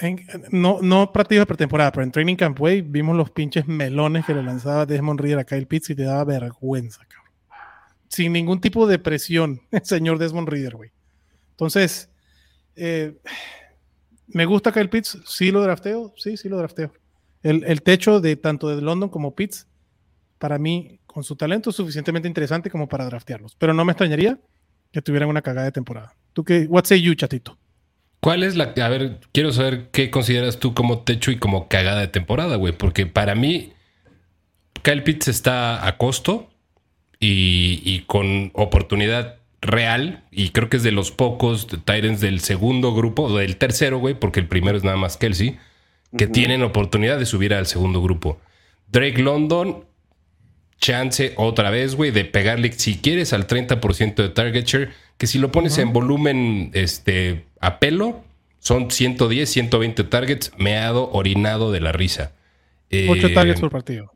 [0.01, 4.25] En- no, no partidos de pretemporada, pero en Training Camp Way vimos los pinches melones
[4.25, 7.33] que le lanzaba Desmond Reader a Kyle Pitts y te daba vergüenza, cabrón.
[8.09, 10.91] Sin ningún tipo de presión, el señor Desmond Reader, güey.
[11.51, 12.09] Entonces,
[12.77, 13.19] eh,
[14.29, 16.93] me gusta Kyle Pitts, sí lo drafteo, sí, sí lo drafteo.
[17.43, 19.67] El, el techo de tanto de London como Pitts,
[20.39, 23.55] para mí, con su talento, es suficientemente interesante como para draftearlos.
[23.57, 24.39] Pero no me extrañaría
[24.91, 26.15] que tuvieran una cagada de temporada.
[26.33, 26.67] ¿Tú qué?
[26.69, 27.59] What say you, chatito?
[28.21, 28.73] ¿Cuál es la...
[28.83, 32.73] A ver, quiero saber qué consideras tú como techo y como cagada de temporada, güey.
[32.73, 33.73] Porque para mí,
[34.83, 36.51] Kyle Pitts está a costo
[37.19, 40.25] y, y con oportunidad real.
[40.31, 44.15] Y creo que es de los pocos Titans del segundo grupo, o del tercero, güey,
[44.15, 45.57] porque el primero es nada más Kelsey,
[46.19, 48.39] que tienen oportunidad de subir al segundo grupo.
[48.89, 49.87] Drake London,
[50.79, 55.39] chance otra vez, güey, de pegarle, si quieres, al 30% de target share, que si
[55.39, 58.23] lo pones en volumen este, a pelo,
[58.59, 62.33] son 110, 120 targets, meado, orinado de la risa.
[62.91, 64.13] Eh, 8 targets por partido.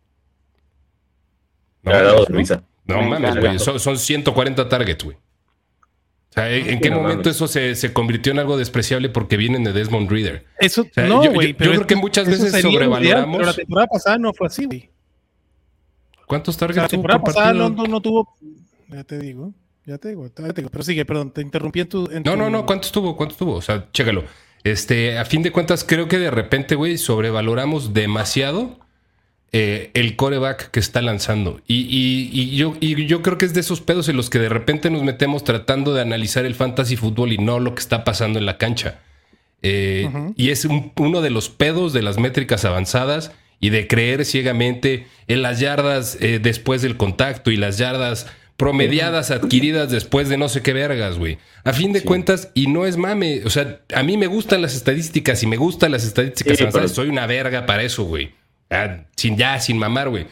[1.83, 2.37] no, Me ha dado ¿no?
[2.37, 2.63] risa.
[2.85, 3.59] No Me mames, güey.
[3.59, 5.17] Son, son 140 targets, güey.
[6.37, 7.37] O sea, ¿en, en qué no momento mames.
[7.37, 10.45] eso se, se convirtió en algo despreciable porque vienen de Desmond Reader?
[10.61, 11.49] Eso, sea, no, yo- yo- güey.
[11.53, 14.67] yo pero creo que muchas veces sobrevaloramos- ideal, Pero la temporada pasada no fue así,
[14.67, 14.91] güey.
[16.27, 17.53] ¿Cuántos O sea, la targets tuvo temporada por pasada?
[17.55, 18.37] London no tuvo.
[18.89, 19.53] Ya te digo.
[19.87, 20.69] Ya te digo, ya te digo.
[20.71, 22.11] Pero sigue, perdón, te interrumpí en tu.
[22.11, 23.17] en No, tu- no, no, ¿cuántos tuvo?
[23.17, 23.55] ¿Cuántos tuvo?
[23.55, 24.25] O sea, chécalo.
[24.65, 28.81] Este, a fin de cuentas, creo que de repente, güey, sobrevaloramos demasiado
[29.53, 31.61] eh, el coreback que está lanzando.
[31.67, 34.39] Y, y- y yo, y yo creo que es de esos pedos en los que
[34.39, 38.05] de repente nos metemos tratando de analizar el fantasy fútbol y no lo que está
[38.05, 38.99] pasando en la cancha.
[39.63, 40.09] Eh.
[40.37, 45.07] Y es un- uno de los pedos de las métricas avanzadas y de creer ciegamente
[45.29, 48.27] en las yardas eh, después del contacto y las yardas
[48.59, 51.39] promediadas adquiridas después de no sé qué vergas, güey.
[51.65, 54.75] A fin de cuentas, y no es mame, o sea, a mí me gustan las
[54.75, 56.93] estadísticas y me gustan las estadísticas Sí, avanzadas.
[56.93, 58.31] pero- Soy una verga para eso, güey.
[58.71, 60.27] Ya, sin, ya, sin mamar, güey.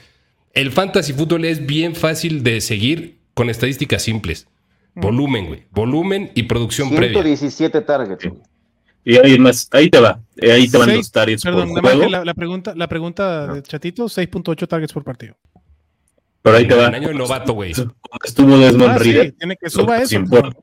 [0.52, 4.46] El fantasy fútbol es bien fácil de seguir con estadísticas simples.
[4.94, 5.64] Volumen, güey.
[5.72, 7.20] Volumen y producción previa.
[7.22, 8.24] 117 targets.
[8.28, 8.40] güey.
[9.06, 10.20] Y ahí más, ahí te va.
[10.36, 12.08] Eh, Ahí te van Seis- los targets Perdón, por juego.
[12.08, 15.34] la, la pregunta, la pregunta de Chatito: 6.8 targets por partido.
[16.42, 16.86] Pero ahí te va.
[16.86, 17.72] En año de novato, güey.
[17.74, 17.92] Cuando
[18.24, 19.32] estuvo Desmond Ah, sí, Reader.
[19.32, 20.10] tiene que suba que eso.
[20.10, 20.58] sí importa.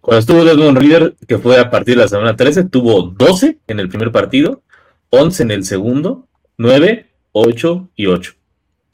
[0.00, 3.80] Cuando estuvo Desmond Reader, que fue a partir de la semana 13, tuvo 12 en
[3.80, 4.62] el primer partido,
[5.10, 6.27] 11 en el segundo,
[6.58, 8.34] 9, 8 y 8.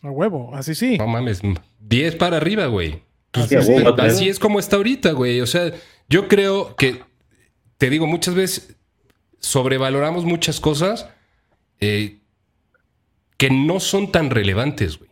[0.02, 0.98] A huevo, así sí.
[0.98, 1.40] No mames,
[1.80, 3.02] 10 para arriba, güey.
[3.30, 3.50] Pues,
[3.98, 5.40] Así es como está ahorita, güey.
[5.40, 5.72] O sea,
[6.08, 7.02] yo creo que,
[7.78, 8.76] te digo, muchas veces
[9.40, 11.08] sobrevaloramos muchas cosas
[11.80, 12.18] eh,
[13.36, 15.10] que no son tan relevantes, güey.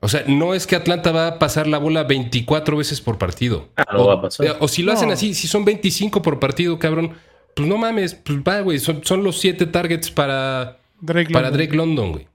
[0.00, 3.70] O sea, no es que Atlanta va a pasar la bola 24 veces por partido.
[3.76, 4.58] Ah, no o, va a pasar.
[4.60, 7.14] o si lo hacen así, si son 25 por partido, cabrón,
[7.56, 8.78] pues no mames, pues va, güey.
[8.78, 11.58] Son, son los 7 targets para, Drake para London.
[11.58, 12.26] Drake London, güey.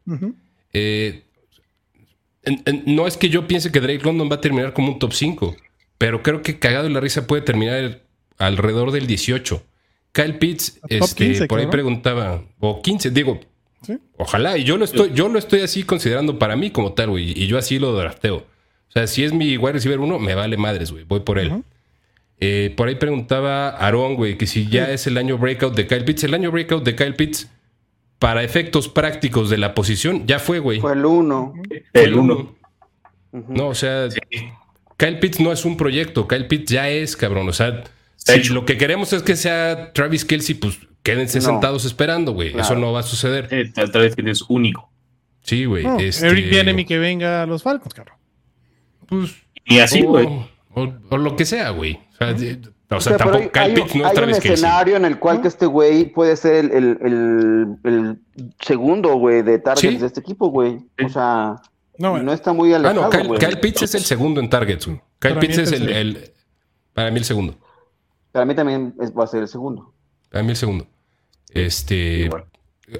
[0.73, 1.23] Eh,
[2.43, 4.99] en- en- no es que yo piense que Drake London va a terminar como un
[4.99, 5.55] top 5,
[5.97, 8.01] pero creo que cagado en la risa puede terminar
[8.37, 9.63] alrededor del 18.
[10.11, 13.39] Kyle Pitts, este, 15, por ahí preguntaba, o 15, digo,
[13.81, 13.97] Sí.
[14.17, 17.31] ojalá, y yo lo estoy, yo lo estoy así considerando para mí como tal, güey,
[17.35, 18.37] y yo así lo drafteo.
[18.37, 21.63] O sea, si es mi wide receiver uno, me vale madres, güey, voy por él.
[22.39, 26.05] Eh, por ahí preguntaba Aaron, güey, que si ya es el año breakout de Kyle
[26.05, 26.23] Pitts.
[26.23, 27.49] El año breakout de Kyle Pitts,
[28.19, 30.79] para efectos prácticos de la posición, ya fue, güey.
[30.79, 31.53] Fue el 1.
[31.93, 32.55] Fue El 1.
[33.47, 34.07] No, o sea,
[34.97, 37.47] Kyle Pitts no es un proyecto, Kyle Pitts ya es, cabrón.
[37.47, 37.83] O sea,
[38.17, 38.53] Está si hecho.
[38.53, 41.45] lo que queremos es que sea Travis Kelsey, pues quédense No.
[41.45, 42.51] sentados esperando, güey.
[42.51, 42.65] Claro.
[42.65, 43.47] Eso no va a suceder.
[43.73, 44.91] Tal vez que es único.
[45.41, 45.83] Sí, güey.
[45.85, 48.17] No, este, Eric Bienemy que venga a los Falcons, cabrón.
[49.07, 50.25] pues, Y así, güey.
[50.25, 51.93] o- o lo que sea, güey.
[52.13, 52.35] O sea,
[52.91, 55.41] O sea, tampoco hay, Kyle hay- Pitts no es hay un escenario en el cual
[55.41, 58.19] que este güey puede ser el, el- el- el
[58.59, 59.97] segundo, güey, de targets Sí.
[59.99, 60.79] de este equipo, güey.
[61.05, 61.55] O sea,
[61.99, 63.39] No, no, está muy Ah, alejado, no, Kyle, güey.
[63.39, 64.97] Kyle Pitts es el segundo en targets, güey.
[65.19, 66.31] Kyle Para Pitts es es el,
[66.93, 67.57] Para mí el segundo.
[68.31, 69.93] Para mí también es- va a ser el segundo.
[70.31, 70.87] Para mí el segundo.
[71.53, 72.25] Este.
[72.29, 72.39] Yo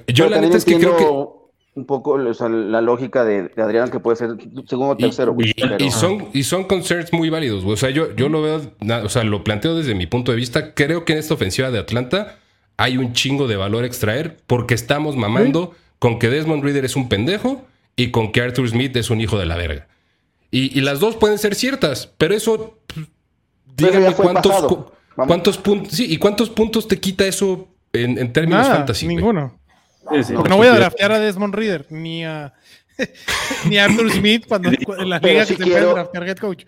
[0.06, 1.39] Pero la también neta es que creo que.
[1.80, 4.30] Un poco o sea, la lógica de, de Adrián que puede ser
[4.66, 7.74] segundo o tercero, y- pero- Y son, y son concerns muy válidos, güey.
[7.74, 8.60] O sea, yo, yo lo veo,
[9.04, 10.74] o sea, lo planteo desde mi punto de vista.
[10.74, 12.36] Creo que en esta ofensiva de Atlanta
[12.76, 16.96] hay un chingo de valor a extraer porque estamos mamando con que Desmond Reader es
[16.96, 17.66] un pendejo
[17.96, 19.86] y con que Arthur Smith es un hijo de la verga.
[20.50, 23.06] Y, y las dos pueden ser ciertas, pero eso, pues,
[23.76, 28.32] Pero dígame cuántos, cu- cuántos puntos, sí, y cuántos puntos te quita eso en, en
[28.32, 29.06] términos nada, fantasy.
[29.06, 29.59] ninguno.
[30.24, 32.52] Sí, no voy a draftear a Desmond Reader ni a
[33.68, 36.36] ni a Arthur Smith cuando en las ligas sí que se pueden quiero- draftear head
[36.38, 36.64] coach.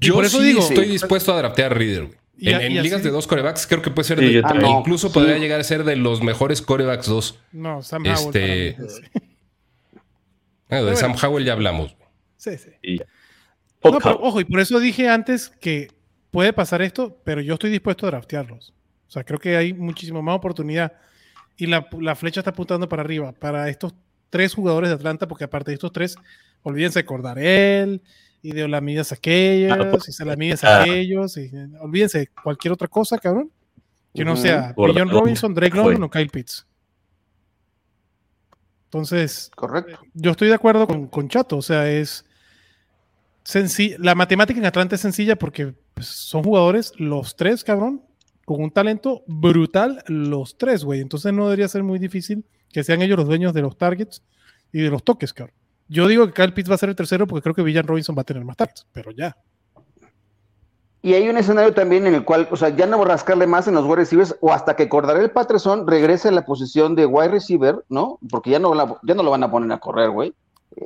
[0.00, 2.18] Yo por eso sí digo, estoy dispuesto a draftear a Reader, güey.
[2.38, 4.42] Y En, a- en y así- ligas de dos corebacks creo que puede ser de-
[4.44, 5.14] Ah, no, incluso sí.
[5.14, 7.38] podría llegar a ser de los mejores corebacks dos.
[7.52, 8.76] no, Sam Este- Howell.
[8.76, 9.20] para mí.
[10.68, 10.96] Ah, de.
[10.96, 11.96] Sam Howell ya hablamos.
[12.36, 12.70] Sí, sí.
[12.82, 12.98] Y.
[13.84, 15.88] No, pero, ojo, y por eso dije antes que
[16.32, 18.74] puede pasar esto, pero yo estoy dispuesto a draftearlos.
[19.06, 20.92] O sea, creo que hay muchísimo más oportunidad.
[21.56, 23.94] Y la, la flecha está apuntando para arriba, para estos
[24.30, 26.16] tres jugadores de Atlanta, porque aparte de estos tres,
[26.62, 28.02] olvídense de Cordarel
[28.42, 30.82] y de Olamidas aquellos, y Salamidas Ah.
[30.82, 31.50] aquellos, y
[31.80, 33.50] olvídense de cualquier otra cosa, cabrón.
[34.14, 35.76] Que no sea dónde Robinson, Drake.
[35.76, 36.66] London o Kyle Pitts.
[38.84, 39.98] Entonces, Correcto.
[40.14, 41.58] yo estoy de acuerdo con, con Chato.
[41.58, 42.24] O sea, es
[43.44, 43.96] sencilla.
[44.00, 48.02] La matemática en Atlanta es sencilla porque pues, son jugadores, los tres, cabrón,
[48.46, 51.00] con un talento brutal, los tres, güey.
[51.02, 54.22] Entonces no debería ser muy difícil que sean ellos los dueños de los targets
[54.72, 55.54] y de los toques, cabrón.
[55.88, 58.16] Yo digo que Kyle Pitts va a ser el tercero porque creo que Villan Robinson
[58.16, 59.36] va a tener más targets, pero ya.
[61.02, 63.74] Y hay un escenario también en el cual, o sea, ya no rascarle más en
[63.74, 67.84] los wide receivers o hasta que Cordarel Patterson regrese a la posición de wide receiver,
[67.88, 68.18] ¿no?
[68.28, 70.34] Porque ya no, la- ya no lo van a poner a correr, güey.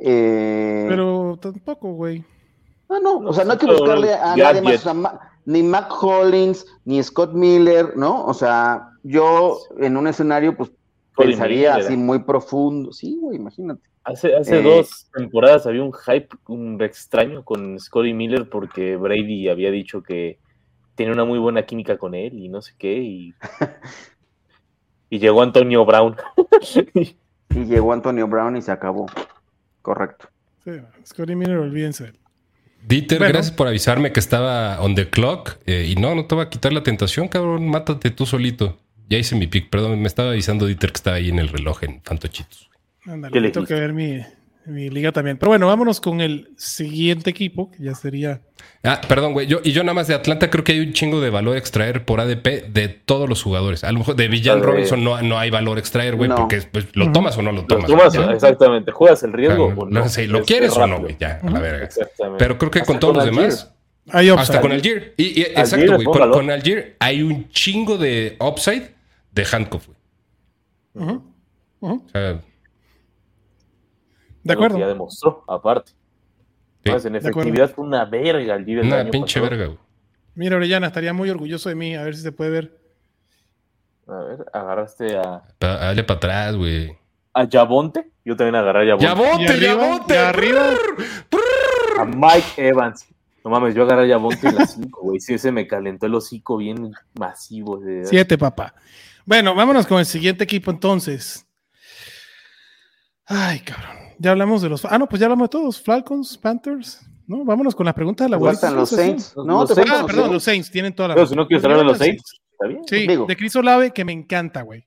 [0.03, 2.23] Eh, Pero tampoco, güey.
[2.89, 5.91] Ah, no, o sea, no hay que buscarle a nadie más, o sea, ni Mac
[6.01, 8.25] Hollins, ni Scott Miller, ¿no?
[8.25, 10.71] O sea, yo en un escenario, pues,
[11.15, 11.85] pensaría Miller.
[11.85, 12.91] así muy profundo.
[12.93, 13.81] Sí, güey, imagínate.
[14.03, 19.47] Hace, hace Eh, dos temporadas había un hype un extraño con Scotty Miller porque Brady
[19.49, 20.39] había dicho que
[20.95, 22.97] tenía una muy buena química con él y no sé qué.
[22.97, 23.35] Y,
[25.09, 26.15] y llegó Antonio Brown.
[27.53, 29.07] Y llegó Antonio Brown y se acabó.
[29.81, 30.27] Correcto.
[30.63, 30.71] Sí,
[31.05, 32.13] Scotty Miller, olvídense.
[32.87, 33.33] Dieter, Bueno.
[33.33, 35.57] gracias por avisarme que estaba on the clock.
[35.65, 37.67] eh, y no, no te va a quitar la tentación, cabrón.
[37.69, 38.77] Mátate tú solito.
[39.09, 39.99] Ya hice mi pick, perdón.
[40.01, 42.69] Me estaba avisando Dieter que estaba ahí en el reloj en Fantochitos.
[43.05, 44.21] Ándale, ¿Qué tengo que ver mi,
[44.65, 45.37] mi liga también.
[45.37, 48.41] Pero bueno, vámonos con el siguiente equipo, que ya sería.
[48.83, 49.47] Ah, perdón, güey.
[49.47, 51.59] Yo, y yo nada más de Atlanta creo que hay un chingo de valor a
[51.59, 53.83] extraer por ADP de todos los jugadores.
[53.83, 56.35] A lo mejor de Villan Robinson no, no hay valor a extraer, güey, no.
[56.35, 57.87] porque pues, lo tomas o no lo Lo tomas.
[57.87, 58.31] tomas, Ya.
[58.31, 58.91] exactamente.
[58.91, 59.99] ¿Juegas el riesgo Claro, o no?
[60.01, 61.17] no sé, ¿Lo Es- quieres es o no, güey?
[61.19, 61.85] Ya, a la verga.
[61.85, 62.37] Exactamente.
[62.43, 63.73] Pero creo que Hasta con todos los demás.
[64.11, 64.61] Hay Hasta upside.
[64.61, 65.13] con Algier.
[65.17, 66.05] Y, y- Algier exacto, güey.
[66.05, 68.91] Con, con Algier hay un chingo de upside
[69.31, 71.17] de handcuff, güey.
[71.79, 72.39] O sea,
[74.43, 74.77] De acuerdo.
[74.79, 75.91] Ya demostró, aparte.
[76.83, 79.49] Sí, Más en efectividad fue una verga el el una año pinche pasado.
[79.57, 79.79] verga, güey.
[80.33, 81.95] Mira, Orellana, estaría muy orgulloso de mí.
[81.95, 82.77] A ver si se puede ver.
[84.07, 86.97] A ver, agarraste a, Pa- Dale para atrás, güey.
[87.33, 88.09] a Yabonte.
[88.25, 89.05] Yo también agarré a Yabonte.
[89.05, 89.67] ¿Y ¡Yabonte, arriba?
[89.83, 90.13] Yabonte!
[90.13, 90.63] ¿Y arriba?
[91.99, 93.05] A Mike Evans.
[93.43, 95.19] No mames, yo agarré a Yabonte en las 5, güey.
[95.19, 97.77] Sí, ese me calentó el hocico bien masivo.
[97.79, 98.73] de- Siete, papá.
[99.25, 101.45] Bueno, vámonos con el siguiente equipo entonces.
[103.25, 103.97] Ay, cabrón.
[104.21, 104.85] Ya hablamos de los.
[104.85, 105.81] Ah, no, pues ya hablamos de todos.
[105.81, 107.01] Falcons, Panthers.
[107.25, 108.89] No, vámonos con las preguntas de la Te faltan los.
[108.89, 109.35] Saints.
[109.35, 109.91] No, los te Saints.
[109.91, 110.33] Ah, los perdón, Saints.
[110.33, 112.81] los Saints tienen toda la Pero si no quieres hablar de los Saints, está bien.
[112.87, 114.85] Sí, de Chris Olave, que me encanta, güey.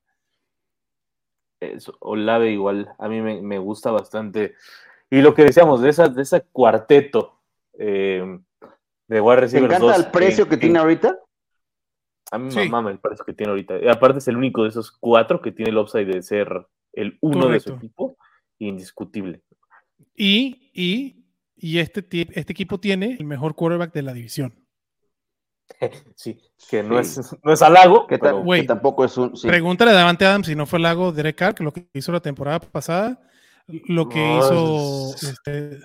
[1.59, 4.55] Eso, Olave igual, a mí me, me gusta bastante.
[5.11, 7.41] Y lo que decíamos, de esa, de ese cuarteto
[7.79, 8.39] eh,
[9.09, 11.19] de wide ¿Te receivers encanta dos el precio que tiene ahorita?
[12.31, 12.59] A mí Sí.
[12.59, 13.79] me mama el precio que tiene ahorita.
[13.79, 17.19] Y aparte es el único de esos cuatro que tiene el upside de ser el
[17.21, 18.17] uno de su equipo,
[18.69, 19.43] indiscutible.
[20.17, 21.25] Y, y,
[21.57, 24.55] y este, este equipo tiene el mejor quarterback de la división.
[26.15, 26.39] Sí,
[26.71, 27.21] que no, Sí.
[27.21, 29.37] Es, no es halago, Que, pero tampoco es un.
[29.37, 29.49] sí.
[29.49, 32.13] Pregúntale a Davante Adams si no fue el lago Derek Carr, que lo que hizo
[32.13, 33.21] la temporada pasada,
[33.67, 35.15] lo que No, hizo.
[35.15, 35.79] es- este,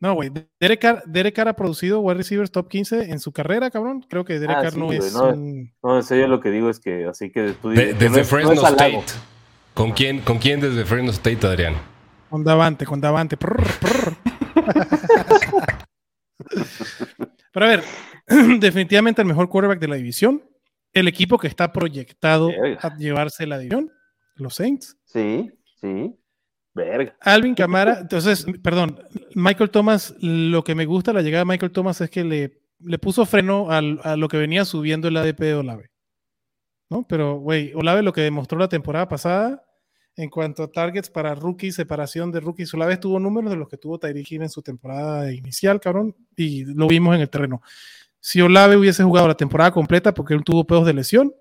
[0.00, 0.30] no, güey.
[0.60, 4.00] Derek Carr, Derek Carr ha producido wide receivers top 15 en su carrera, cabrón.
[4.08, 6.50] Creo que Derek Ah, Carr sí, no es no, un- no, en serio lo que
[6.50, 9.00] digo es que así que tú De- dices desde no es- no Fresno es halago.
[9.00, 9.35] State.
[9.76, 11.74] ¿Con quién, ¿Con quién desde Fresno State, Adrián?
[12.30, 13.36] con Davante, con Davante.
[13.36, 14.16] Prr, prr.
[17.52, 17.82] Pero a ver,
[18.58, 20.42] definitivamente el mejor quarterback de la división.
[20.92, 22.78] El equipo que está proyectado Verga.
[22.82, 23.92] a llevarse la división,
[24.36, 24.96] los Saints.
[25.04, 25.50] Sí,
[25.80, 26.14] sí.
[26.74, 27.14] Verga.
[27.20, 28.98] Alvin Camara, entonces, perdón,
[29.34, 32.98] Michael Thomas, lo que me gusta la llegada de Michael Thomas es que le, le
[32.98, 35.90] puso freno al- a lo que venía subiendo el ADP de Olave.
[36.88, 37.06] ¿No?
[37.08, 39.62] Pero, güey, Olave lo que demostró la temporada pasada
[40.16, 43.76] en cuanto a targets para rookies, separación de rookies, Olave tuvo números de los que
[43.76, 47.60] tuvo Tyreek Hill en su temporada inicial, cabrón, y lo vimos en el terreno.
[48.18, 51.34] Si Olave hubiese jugado la temporada completa porque él tuvo pedos de lesión,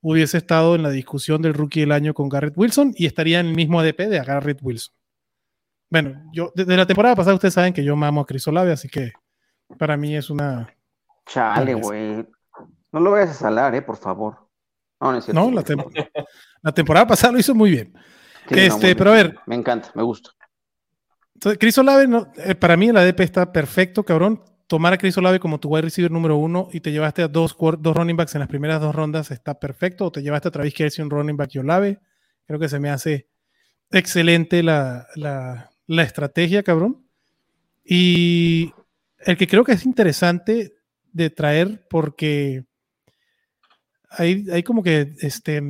[0.00, 3.46] hubiese estado en la discusión del rookie del año con Garrett Wilson y estaría en
[3.46, 4.94] el mismo ADP de Garrett Wilson.
[5.88, 8.88] Bueno, yo desde la temporada pasada ustedes saben que yo mamo a Chris Olave, así
[8.88, 9.12] que
[9.78, 10.68] para mí es una.
[11.26, 12.26] Chale, güey.
[12.92, 14.36] No lo vayas a salar, eh, por favor.
[15.00, 15.20] No, no.
[15.32, 16.08] No, la, tem-
[16.62, 17.94] la temporada pasada lo hizo muy bien.
[18.48, 19.26] Sí, este, muy pero a bien.
[19.28, 19.38] ver.
[19.46, 20.30] Me encanta, me gusta.
[21.34, 24.42] Entonces, Chris Olave, no- eh, para mí el ADP está perfecto, cabrón.
[24.66, 27.56] Tomar a Chris Olave como tu wide receiver número uno y te llevaste a dos,
[27.78, 30.06] dos running backs en las primeras dos rondas está perfecto.
[30.06, 32.00] O te llevaste a Travis Kelsey un running back y Olave.
[32.46, 33.28] Creo que se me hace
[33.90, 37.06] excelente la, la- la estrategia, cabrón.
[37.84, 38.72] Y
[39.20, 40.74] el que creo que es interesante
[41.12, 42.64] de traer porque
[44.10, 45.62] hay, hay como que este,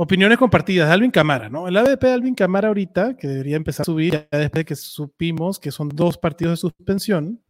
[0.00, 0.88] opiniones compartidas.
[0.90, 1.66] Alvin Camara, ¿no?
[1.68, 4.76] El ADP de Alvin Camara ahorita, que debería empezar a subir ya después de que
[4.76, 7.42] supimos que son dos partidos de suspensión,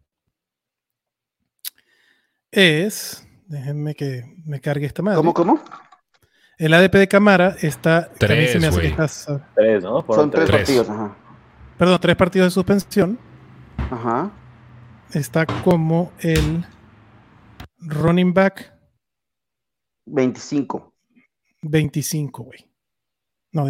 [2.50, 5.16] es Déjenme que me cargue esta madre.
[5.16, 5.62] ¿Cómo, cómo?
[6.58, 8.10] El ADP de Camara está.
[8.18, 9.06] Tres, se me hace que güey.
[9.06, 10.04] está- Tres, ¿no?
[10.06, 10.60] Son tres, tres.
[10.60, 11.16] partidos, ajá.
[11.78, 13.18] perdón, tres partidos de suspensión.
[13.90, 14.30] Ajá.
[15.14, 16.62] Está como el
[17.78, 18.70] running back
[20.04, 20.92] 25.
[21.62, 22.64] 25, güey.
[23.52, 23.66] No,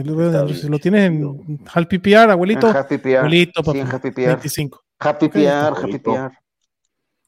[0.49, 2.69] si lo tienes en Half PPR, abuelito.
[2.69, 3.17] En Happy PR.
[3.19, 3.79] Abuelito, Sí, papi.
[3.79, 4.27] en Happy PR.
[4.27, 4.85] 25.
[4.99, 6.13] Happy Ok, PR, Happy bonito.
[6.13, 6.39] PR.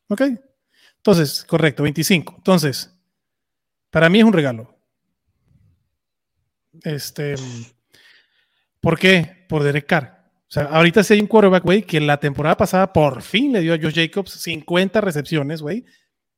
[0.08, 0.22] Ok.
[0.96, 2.34] Entonces, correcto, 25.
[2.38, 2.92] Entonces,
[3.90, 4.76] para mí es un regalo.
[6.82, 7.34] Este,
[8.80, 9.46] ¿por qué?
[9.48, 10.20] Por Derek Carr.
[10.48, 13.60] O sea, ahorita sí hay un quarterback, güey, que la temporada pasada por fin le
[13.60, 15.84] dio a Josh Jacobs 50 recepciones, güey.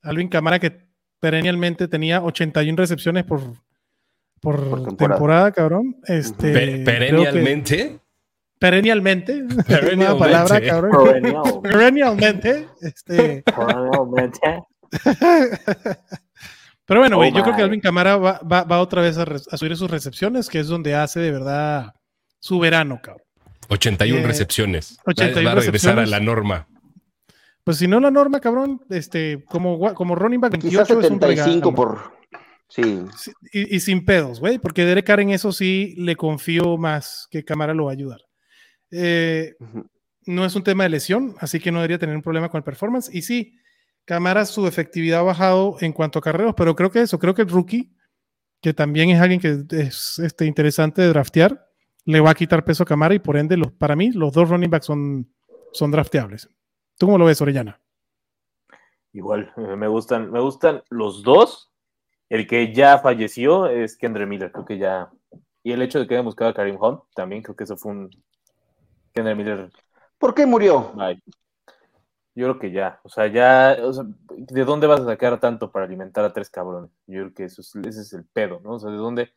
[0.03, 0.87] Alvin Camara que
[1.19, 3.41] perennialmente tenía 81 recepciones por,
[4.43, 5.15] por, Por temporada.
[5.17, 5.53] temporada.
[5.53, 5.97] cabrón.
[6.05, 7.99] Este, Pe- perennialmente.
[8.59, 9.43] perennialmente.
[9.43, 10.19] Una Perennialmente.
[10.19, 11.05] palabra, cabrón.
[11.07, 11.43] Perennial.
[11.63, 12.69] Perennialmente.
[12.83, 14.41] Este, Perennialmente.
[16.85, 19.23] Pero bueno, Oh güey, yo creo que Alvin Camara va, va- va otra vez a,
[19.23, 21.95] a subir sus recepciones, que es donde hace de verdad
[22.41, 23.23] su verano, cabrón.
[23.69, 24.99] 81 Eh, recepciones.
[24.99, 26.11] Va- 81 va a regresar a recepciones.
[26.11, 26.69] la norma.
[27.65, 31.21] Pues si no la norma, cabrón, este, como, como running back 28 Quizás es un
[31.21, 31.75] 75 regalo.
[31.75, 32.22] por.
[32.75, 33.05] Sí.
[33.53, 37.45] Y, y sin pedos, güey, porque Derek Carr en eso sí le confío más que
[37.45, 38.23] Camara lo va a ayudar.
[38.91, 39.57] Eh,
[40.25, 42.65] no es un tema de lesión, así que no debería tener un problema con el
[42.65, 43.15] performance.
[43.15, 43.59] Y sí,
[44.07, 47.43] Camara su efectividad ha bajado en cuanto a carreros, pero creo que eso, creo que
[47.43, 47.95] el rookie,
[48.63, 51.69] que también es alguien que es este, interesante de draftear,
[52.07, 54.49] le va a quitar peso a Camara y por ende, los, para mí, los dos
[54.49, 55.31] running backs son,
[55.73, 56.49] son drafteables.
[56.97, 57.79] ¿Tú cómo lo ves, Orellana?
[59.13, 61.72] Igual, eh, me gustan, me gustan los dos.
[62.33, 65.11] El que ya falleció es Kendra Miller, creo que ya.
[65.63, 67.93] Y el hecho de que hayan buscado a Karim Hunt, también creo que eso fue
[67.93, 68.11] un.
[69.13, 69.71] Kendra Miller,
[70.17, 70.95] ¿Por qué murió?
[72.35, 75.71] Yo creo que ya, o sea, ya, o sea, ¿de dónde vas a sacar tanto
[75.71, 76.91] para alimentar a tres cabrones?
[77.07, 78.77] Yo creo que eso es, ese es el pedo, ¿no?
[78.77, 79.31] O sea, ¿de dónde?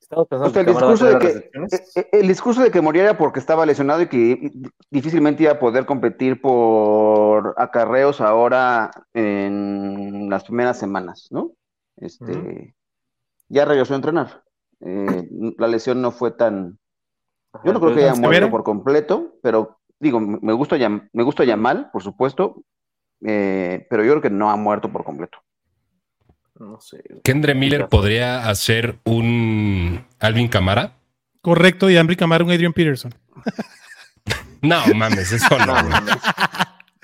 [0.00, 3.04] Estamos pensando O sea, el discurso de que eh, eh, el discurso de que moría
[3.04, 4.50] era porque estaba lesionado y que
[4.90, 11.52] difícilmente iba a poder competir por acarreos ahora en las primeras semanas, ¿no?
[11.96, 12.74] Este
[13.48, 14.42] ya regresó a entrenar.
[14.80, 15.28] Eh,
[15.58, 16.78] la lesión no fue tan
[17.64, 21.44] yo no creo que haya muerto por completo, pero digo, me gusta Yam- me gusta
[21.44, 22.64] Yamal, por supuesto,
[23.24, 25.38] eh, pero yo creo que no ha muerto por completo.
[26.58, 27.02] No sé.
[27.22, 30.96] Kendre Miller podría hacer un Alvin Camara.
[31.40, 33.12] Correcto, y Ambry Camara, un Adrian Peterson.
[34.62, 35.74] No mames, eso no.
[35.84, 36.10] No, güey.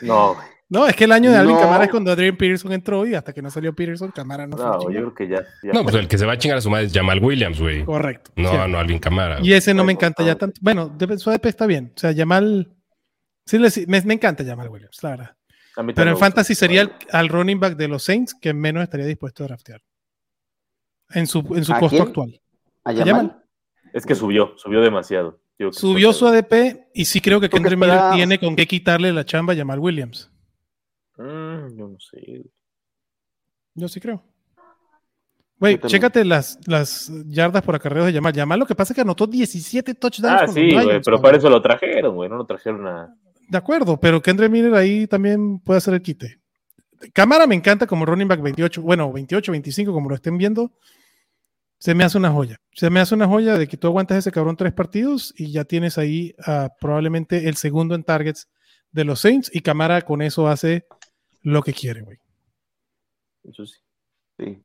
[0.00, 0.36] no,
[0.70, 0.86] no.
[0.86, 1.60] Es que el año de Alvin No.
[1.60, 4.78] Camara es cuando Adrian Peterson entró y hasta que no salió Peterson, Camara no, no,
[4.78, 4.94] chingar.
[4.94, 5.42] yo creo que ya.
[5.62, 7.60] ya No, pues el que se va a chingar a su madre es Jamal Williams,
[7.60, 7.84] güey.
[7.84, 8.30] Correcto.
[8.36, 8.68] No, cierto.
[8.68, 9.38] no Alvin Camara.
[9.42, 10.58] Y ese no me encanta ya tanto.
[10.62, 11.92] Bueno, su ADP está bien.
[11.94, 12.68] O sea, Yamal.
[13.44, 15.36] Sí, le- sí, me, me encanta Jamal Williams, la verdad.
[15.94, 19.44] Pero en Fantasy sería el- al running back de los Saints que menos estaría dispuesto
[19.44, 19.80] a draftear.
[21.12, 22.08] En su, en su ¿A costo quién?
[22.08, 22.40] actual.
[22.84, 23.06] ¿A Yamal.
[23.06, 23.42] Yamal?
[23.92, 25.40] Es que subió, subió demasiado.
[25.72, 29.12] Subió su ADP y sí creo que ¿Tú qué Kendrick Miller tiene con qué quitarle
[29.12, 30.29] la chamba a Jamal Williams.
[31.20, 32.42] Mm, yo no sé.
[33.74, 34.22] Yo sí creo.
[35.58, 38.32] Güey, chécate las, las yardas por acarreos de Yamal.
[38.32, 40.42] Yamal lo que pasa es que anotó 17 touchdowns.
[40.42, 42.30] Ah, con sí, güey, pero para eso lo trajeron, güey.
[42.30, 43.14] No lo trajeron a.
[43.46, 46.40] De acuerdo, pero Kendrick Miller ahí también puede hacer el quite.
[47.12, 50.72] Cámara me encanta como running back 28, bueno, 28, 25, como lo estén viendo.
[51.78, 52.58] Se me hace una joya.
[52.72, 55.64] Se me hace una joya de que tú aguantas ese cabrón tres partidos y ya
[55.64, 58.48] tienes ahí ah, probablemente el segundo en targets
[58.92, 60.86] de los Saints y Camara con eso hace
[61.42, 62.18] lo que quiere, güey.
[63.44, 63.78] Eso sí.
[64.38, 64.62] Sí.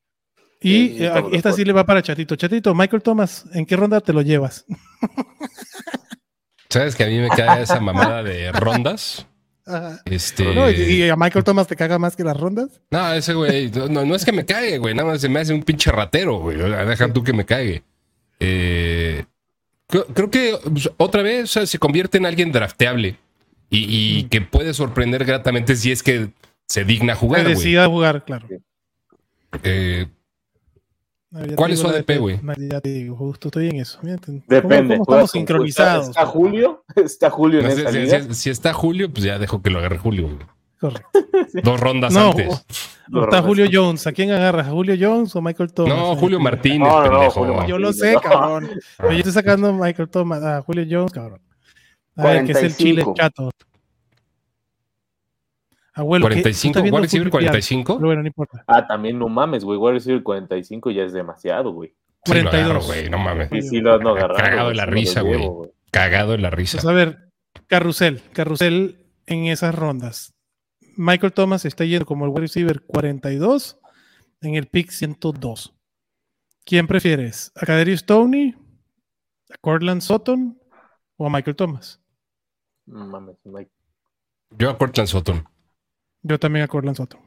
[0.61, 2.35] Y Sí, sí, eh, esta sí le va para Chatito.
[2.35, 4.65] Chatito, Michael Thomas, ¿en qué ronda te lo llevas?
[6.69, 9.27] ¿Sabes que a mí me cae esa mamada de rondas?
[9.65, 10.01] Ajá.
[10.05, 10.53] Este.
[10.53, 12.81] No, y, y a Michael Thomas te caga más que las rondas.
[12.91, 15.53] No, ese güey, no, no es que me cague, güey, nada más se me hace
[15.53, 16.57] un pinche ratero, güey.
[16.57, 17.83] Deja tú que me cague.
[18.39, 19.25] Eh,
[19.87, 23.17] creo, creo que pues, otra vez o sea, se convierte en alguien drafteable
[23.69, 26.29] y, y que puede sorprender gratamente si es que
[26.67, 27.55] se digna jugar, güey.
[27.55, 28.47] decida jugar, claro.
[29.63, 30.07] Eh,
[31.55, 32.39] ¿Cuál es su ADP, güey?
[32.69, 33.99] Ya te digo, justo estoy en eso.
[34.01, 34.97] Mira, ¿cómo- Depende.
[34.97, 36.07] ¿Cómo, estamos sincronizados?
[36.09, 36.85] ¿Está, está Julio?
[36.95, 38.21] ¿Está Julio en no sé, esa si, liga?
[38.23, 40.27] si- si está Julio, pues ya dejo que lo agarre Julio.
[40.27, 40.39] güey.
[40.79, 41.09] Correcto.
[41.63, 42.47] Dos rondas No, antes.
[43.11, 44.07] o- o está Julio Jones.
[44.07, 44.67] ¿A quién agarras?
[44.67, 45.95] ¿A Julio Jones o Michael Thomas?
[45.97, 47.31] No, Julio Martínez, No, no, no, pendejo.
[47.39, 47.69] Julio Martínez.
[47.69, 48.21] Yo lo sé, No.
[48.21, 48.69] cabrón.
[48.97, 51.41] Pero yo estoy sacando a Michael Thomas, a Julio Jones, cabrón.
[52.15, 53.13] A ver, que es el chile 45.
[53.15, 53.51] chato.
[55.95, 56.35] Abuelo, ¿qué?
[56.35, 57.27] ¿Tú 45, estás viendo ¿cuál receiver?
[57.27, 57.41] fútbol?
[57.41, 57.95] 45.
[57.95, 58.63] Pero bueno, no importa.
[58.67, 59.77] Ah, también no mames, güey.
[59.79, 61.89] Wide receiver 45 ya es demasiado, güey.
[62.25, 62.63] Sí, lo 42.
[62.65, 63.49] agarro, güey, no mames.
[63.51, 64.35] Sí, sí, lo ando agarrando.
[64.43, 65.49] Cagado de güey, la risa, güey.
[65.91, 66.77] Cagado en la risa.
[66.77, 67.29] Pues a ver,
[67.67, 70.33] carrusel, carrusel en esas rondas.
[70.97, 73.79] Michael Thomas está yendo como el wide receiver 42,
[74.41, 75.73] en el pick 102.
[76.65, 77.51] ¿Quién prefieres?
[77.55, 78.55] ¿A Kadarius Stoney?
[79.51, 80.59] ¿A Cortland Sutton?
[81.17, 82.01] ¿O a Michael Thomas?
[82.87, 83.71] No mames, Mike-
[84.57, 85.45] Yo a Cortland Sutton.
[86.27, 87.21] Yo también a Cortland Sutton.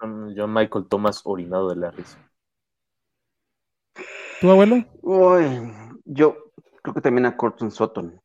[0.00, 2.18] mm, yo Michael Thomas orinado de la risa.
[4.40, 4.84] ¿Tu abuelo?
[5.02, 5.72] Uy,
[6.04, 6.36] yo
[6.82, 8.20] creo que también a Cortland Sutton.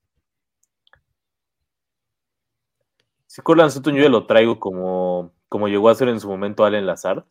[3.27, 6.63] Si Corland Sutton yo ya lo traigo como, como llegó a ser en su momento
[6.65, 7.23] Allen Lazard,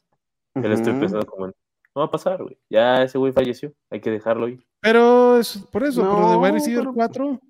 [0.55, 1.01] ya le estoy Ujú.
[1.01, 1.55] pensando como, en,
[1.95, 2.57] no va a pasar, güey.
[2.71, 4.65] Ya ese güey falleció, hay que dejarlo ir.
[4.81, 7.41] Pero es por eso, pero de No, wide receiver pero- 4.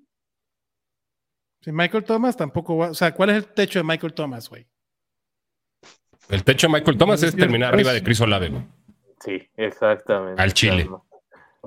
[1.61, 2.89] Si Michael Thomas tampoco va.
[2.89, 4.65] O sea, ¿cuál es el techo de Michael Thomas, güey?
[6.29, 7.79] El techo de Michael Thomas es Sí, terminar pues.
[7.79, 8.49] arriba de Chris Olave.
[8.49, 8.63] güey.
[9.23, 10.41] Sí, exactamente.
[10.41, 10.89] Al Chile.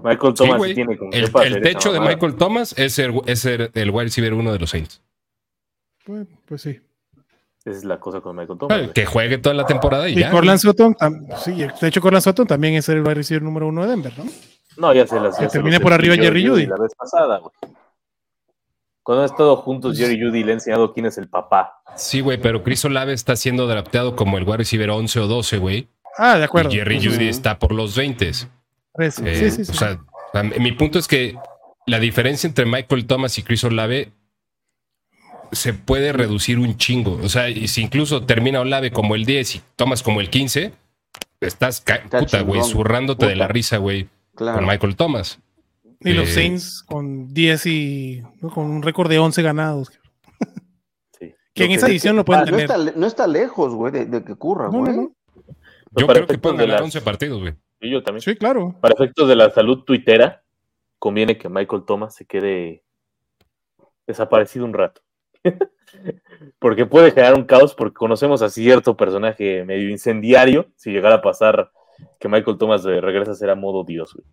[0.03, 2.01] Michael Sí, Thomas sí tiene con El, el techo de.
[2.01, 5.03] Michael Thomas es ser, es ser el wide receiver uno de los Saints.
[6.05, 6.81] Pues, pues sí.
[7.65, 8.91] Esa es la cosa con Michael Thomas.
[8.95, 10.31] Que juegue toda la temporada y, Y ya.
[10.31, 10.97] Cortland Sutton,
[11.45, 14.25] sí, de hecho Cortland Sutton también es el wide receiver número uno de Denver, ¿no?
[14.77, 16.67] No, ya se las Que termine por arriba Jerry Jeudy.
[16.67, 17.53] La vez pasada, güey.
[19.09, 21.81] Cuando han estado juntos, Jerry Judy le ha enseñado quién es el papá.
[21.97, 25.57] Sí, güey, pero Chris Olave está siendo drafteado como el wide receiver 11 o 12,
[25.57, 25.89] güey.
[26.19, 26.71] Ah, de acuerdo.
[26.71, 27.03] Y Jerry.
[27.03, 28.33] Judy está por los 20.
[28.93, 29.19] Tres.
[29.25, 29.73] Eh, sí, sí, sí.
[29.73, 29.99] O sea,
[30.43, 31.39] mi punto es que
[31.87, 34.13] la diferencia entre Michael Thomas y Chris Olave
[35.53, 37.19] se puede reducir un chingo.
[37.23, 40.75] O sea, y si incluso termina Olave como el 10 y Thomas como el 15,
[41.41, 44.59] estás, Está puta, güey, zurrándote de la risa, güey, Claro.
[44.59, 45.39] con Michael Thomas.
[46.01, 48.51] Y los eh, Saints con 10 y ¿no?
[48.51, 49.91] con un récord de 11 ganados.
[51.19, 51.35] Sí.
[51.55, 52.71] Que en esa que- edición lo pueden Ah, no, tener.
[52.71, 54.83] está, no está lejos, güey, de, de que ocurra, güey.
[54.95, 55.13] no, no.
[55.97, 57.55] Yo creo que pueden de ganar las- 11 partidos, güey.
[57.81, 58.21] Y yo también.
[58.23, 58.77] Sí, claro.
[58.81, 60.43] Para efectos de la salud tuitera,
[60.99, 62.85] conviene que Michael Thomas se quede
[64.07, 65.01] desaparecido un rato.
[66.59, 71.23] porque puede generar un caos, porque conocemos a cierto personaje medio incendiario, si llegara a
[71.23, 71.71] pasar
[72.21, 74.27] que Michael Thomas regresa a ser a modo Dios, güey.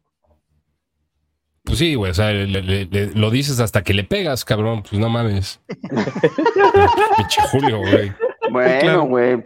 [1.65, 4.83] Pues sí, güey, o sea, le- le- le- lo dices hasta que le pegas, cabrón.
[4.87, 5.59] Pues no mames.
[7.17, 8.11] Pinche Julio, güey.
[8.51, 9.03] Bueno, Claro.
[9.05, 9.43] güey.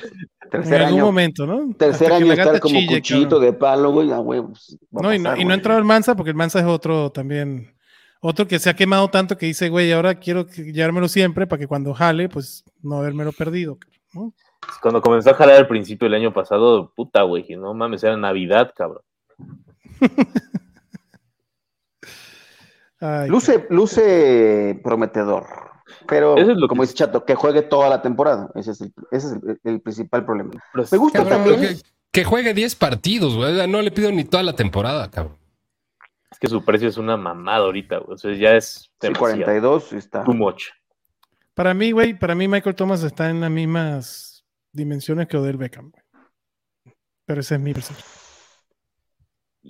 [0.52, 1.74] En algún año, momento, ¿no?
[1.76, 3.46] tercer año estar como chille, cuchillito cabrón.
[3.46, 4.12] de palo, güey.
[4.12, 5.54] ah, güey, pues, No, y no, pasar, y no ha güey.
[5.60, 7.74] entrado el Mansa porque el Mansa es otro también.
[8.22, 11.68] Otro que se ha quemado tanto que dice, güey, ahora quiero llevármelo siempre para que
[11.68, 13.78] cuando jale, pues no habérmelo perdido.
[14.14, 14.34] ¿no?
[14.82, 18.18] Cuando comenzó a jalar al principio del año pasado, puta, güey, que no mames, era
[18.18, 19.04] Navidad, cabrón.
[23.02, 25.46] Ay, Luce, luce prometedor.
[26.08, 28.50] Pero, Eso es lo como que- dice Chato, que juegue toda la temporada.
[28.56, 30.52] Ese es el, ese es el, el principal problema.
[30.74, 31.76] Pero Me gusta Cabrón, también.
[31.78, 31.82] que,
[32.12, 33.68] que juegue 10 partidos, güey.
[33.68, 35.38] No le pido ni toda la temporada, cabrón.
[36.32, 38.14] Es que su precio es una mamada ahorita, güey.
[38.14, 38.66] O sea, ya es
[39.02, 39.20] Sí, demasiado.
[39.20, 40.24] 42 está.
[40.24, 40.66] Too much.
[41.56, 45.90] Para mí, güey, para mí Michael Thomas está en las mismas dimensiones que Odell Beckham.
[45.92, 46.04] güey.
[47.26, 48.08] Pero ese es mi percepción.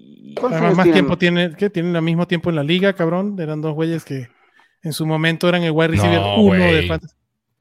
[0.01, 0.95] Y- ¿Cuántos Además, años más tiene?
[0.95, 3.35] tiempo tiene, que tienen el mismo tiempo en la liga, cabrón.
[3.39, 4.29] Eran dos güeyes que
[4.83, 6.87] en su momento eran el wide receiver No, uno de güey.
[6.87, 7.15] fantasy.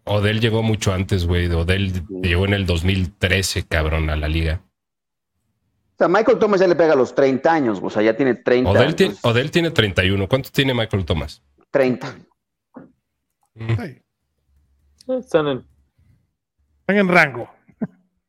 [0.04, 1.46] Odell llegó mucho antes, güey.
[1.48, 4.62] Odell llegó en el 2013, cabrón, a la liga.
[5.94, 8.34] O sea, Michael Thomas ya le pega a los 30 años, o sea, ya tiene
[8.36, 8.70] 30.
[8.70, 10.28] Odell, tiene- entonces, Odell tiene 31.
[10.28, 11.42] ¿Cuánto tiene Michael Thomas?
[11.70, 12.16] 30.
[13.54, 13.72] Mm.
[15.18, 15.64] Están en.
[16.80, 17.50] Están en rango.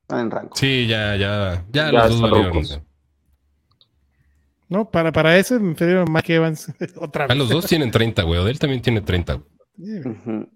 [0.01, 0.49] Están en rango.
[0.55, 2.84] Sí, ya, ya, ya, Ya los dos valieron.
[4.70, 4.90] ¿No?
[4.90, 7.38] Para, para ese me refiero a Mike Evans otra Ah, vez.
[7.38, 8.40] los dos tienen 30, güey.
[8.40, 9.34] Odell también tiene 30.
[9.34, 9.46] güey.
[9.78, 10.50] Yeah, Ujú.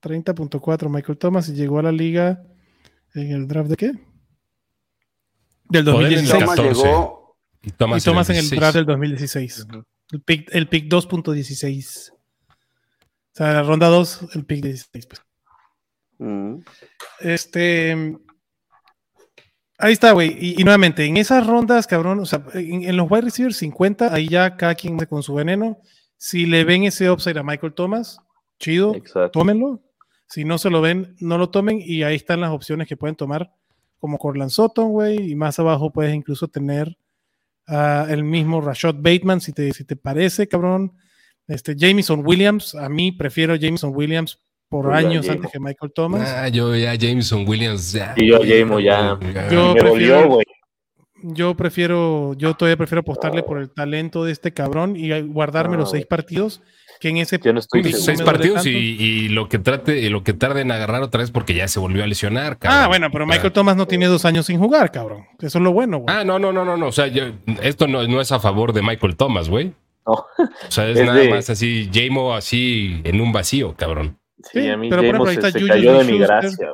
[0.00, 2.42] 30.4 Michael Thomas y llegó a la liga
[3.14, 3.92] en el draft de qué?
[5.64, 6.40] Del Odell en el 2016.
[6.40, 6.82] Thomas 14.
[6.84, 7.36] llegó.
[7.62, 8.60] Y Thomas, y Thomas en el 16.
[8.60, 9.66] draft del 2016.
[10.12, 12.12] El pick, el pick 2.16.
[12.12, 12.14] O
[13.32, 15.06] sea, la ronda 2, el pick 16.
[15.06, 15.22] pues.
[17.20, 18.16] Este.
[19.78, 20.36] Ahí está, güey.
[20.38, 24.12] Y, y nuevamente, en esas rondas, cabrón, o sea, en, en los wide receivers 50,
[24.12, 25.78] ahí ya cada quien con su veneno.
[26.16, 28.18] Si le ven ese upside a Michael Thomas,
[28.58, 29.30] chido, Exacto.
[29.30, 29.80] tómenlo.
[30.26, 31.80] Si no se lo ven, no lo tomen.
[31.82, 33.54] Y ahí están las opciones que pueden tomar,
[34.00, 35.30] como Corland Sutton, güey.
[35.30, 36.98] Y más abajo puedes incluso tener
[37.68, 40.92] el mismo Rashad Bateman, si te, si te parece, cabrón.
[41.46, 45.92] Este, Jameson Williams, a mí prefiero Jameson Williams por Yo a años antes que Michael
[45.94, 46.28] Thomas.
[46.30, 47.92] Ah, yo ya Jameson Williams.
[47.92, 49.18] Ya, Y yo a Jamo ya.
[49.50, 50.46] Yo me prefiero- güey.
[51.20, 55.80] Yo prefiero, yo todavía prefiero apostarle por el talento de este cabrón y guardarme No,
[55.80, 56.08] los seis güey.
[56.08, 56.62] partidos
[57.00, 60.22] que en ese Yo no estoy seis partidos y, y lo que trate, y lo
[60.22, 62.82] que tarde en agarrar otra vez porque ya se volvió a lesionar, cabrón.
[62.84, 63.52] Ah, bueno, pero Michael Ah.
[63.52, 65.24] Thomas no tiene dos años sin jugar, cabrón.
[65.40, 66.16] Eso es lo bueno, güey.
[66.16, 66.86] Ah, no, no, no, no, no.
[66.86, 69.72] O sea, yo- esto no, no es a favor de Michael Thomas, güey.
[70.06, 70.12] No.
[70.14, 70.26] O
[70.68, 74.17] sea, es, Es nada de- más así, Jamo así en un vacío, cabrón.
[74.44, 76.70] Sí, Sí, a mí pero por ejemplo, ahí está se Juju cayó de mi gracia.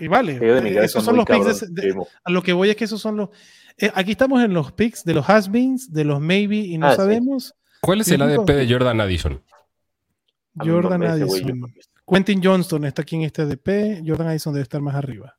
[0.00, 1.74] Y vale, de Miguel esos son los picks.
[1.74, 3.30] de- a lo que voy es que esos son los.
[3.76, 6.90] eh, aquí estamos en los picks de los has-beens, de los maybe y no Ah,
[6.92, 6.96] sí.
[6.98, 7.54] sabemos.
[7.80, 8.22] ¿Cuál es el.
[8.22, 9.42] ADP de Jordan Addison?
[10.54, 11.72] Jordan no Addison.
[12.06, 14.02] Quentin Johnston está aquí en este ADP.
[14.06, 15.36] Jordan Addison debe estar más arriba.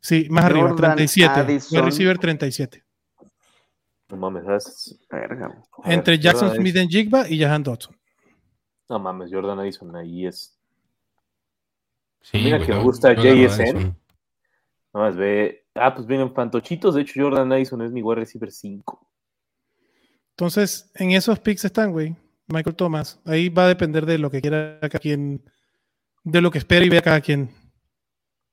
[0.00, 1.40] Sí, más arriba, Jordan 37.
[1.40, 1.78] Addison.
[1.78, 2.84] Wide receiver 37.
[4.10, 4.98] No mames,
[5.84, 7.96] Entre Jackson Jordan Smith en Jigba y Jahan Dodson.
[8.88, 10.58] No mames, Jordan Addison ahí es.
[12.20, 13.96] Sí, Mira que me gusta JSN.
[14.94, 15.66] Nada más ve.
[15.74, 16.94] Ah, pues vienen fantochitos.
[16.94, 19.08] De hecho, Jordan Addison es mi wide receiver 5.
[20.30, 22.14] Entonces, en esos picks están, güey.
[22.46, 23.20] Michael Thomas.
[23.24, 25.42] Ahí va a depender de lo que quiera cada quien,
[26.22, 27.50] de lo que espera y vea cada quien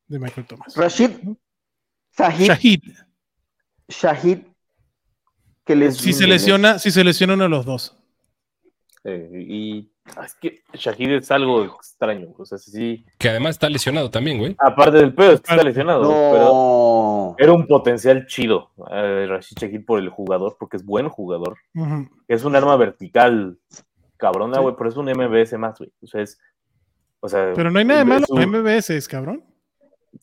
[0.07, 0.75] de Michael Thomas.
[0.75, 1.11] Rashid
[2.11, 2.83] Sahid, Shahid.
[3.87, 4.39] Shahid,
[5.65, 7.95] que les Si se lesiona, si se lesiona uno de los dos.
[9.03, 9.91] Eh, y
[10.25, 12.29] es que Shahid es algo extraño.
[12.37, 13.05] O sea, sí.
[13.17, 14.55] Que además está lesionado también, güey.
[14.59, 16.01] Aparte del pedo, es que está lesionado.
[16.09, 17.35] Pero No.
[17.37, 18.71] era un potencial chido.
[18.91, 21.57] eh, Rashid Shahid por el jugador, porque es buen jugador.
[22.27, 23.57] Es un arma vertical
[24.17, 24.61] cabrona, Sí.
[24.61, 25.91] güey, pero es un MBS más, güey.
[26.01, 26.39] O sea, es.
[27.21, 29.43] O sea, Pero no hay nada de malo un- con MBS, cabrón.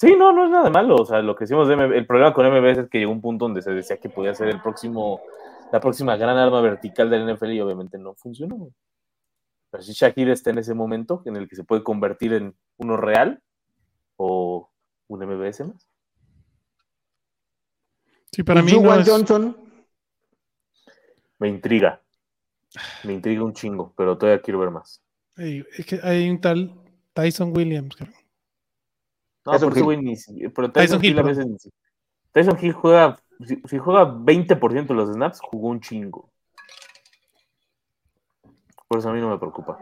[0.01, 0.97] Sí, no, no es nada de malo.
[0.97, 3.21] O sea, lo que hicimos de MB el problema con MBS es que llegó un
[3.21, 5.21] punto donde se decía que podía ser el próximo,
[5.73, 8.69] la próxima gran arma vertical del NFL y obviamente no funcionó.
[9.77, 12.97] Pero si Shakir está en ese momento en el que se puede convertir en uno
[12.97, 13.43] real
[14.17, 14.71] o
[15.07, 15.87] un MBS más.
[18.33, 19.55] Sí, para mí no es- Johnson,
[21.39, 22.01] Me intriga.
[23.05, 25.03] Me intriga un chingo, pero todavía quiero ver más.
[25.37, 26.73] Es que hay un tal
[27.13, 27.95] Tyson Williams.
[27.97, 28.15] cabrón.
[29.45, 29.85] No, Tyson ese Hill.
[29.85, 30.17] güey ni
[30.49, 31.37] pero Tyson Tyson, Hill, Hill a perdón.
[31.37, 31.73] veces ni si-
[32.33, 36.33] Tyson Hill juega, si, si juega 20% de los snaps, jugó un chingo.
[38.89, 39.79] Por eso a mí no me preocupa.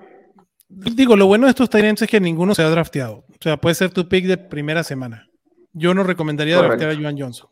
[0.68, 3.24] Digo, lo bueno de estos Tyrants es que ninguno se ha drafteado.
[3.28, 5.28] O sea, puede ser tu pick de primera semana.
[5.72, 6.76] Yo no recomendaría Correcto.
[6.78, 7.48] draftear a Joan Johnson.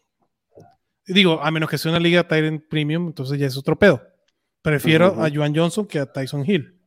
[1.06, 4.00] Digo, a menos que sea una liga Tyrant Premium, entonces ya es otro pedo.
[4.62, 6.78] Prefiero a Joan Johnson que a Tyson Hill.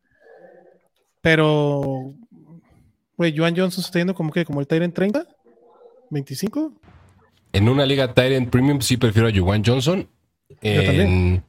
[1.22, 2.14] Pero,
[3.18, 5.26] güey, Joan Johnson se está yendo como que como el Tyrant 30,
[6.10, 6.74] 25.
[7.54, 10.08] En una liga Tyrant Premium sí prefiero a Juwan Johnson.
[10.62, 11.00] también.
[11.02, 11.44] En, o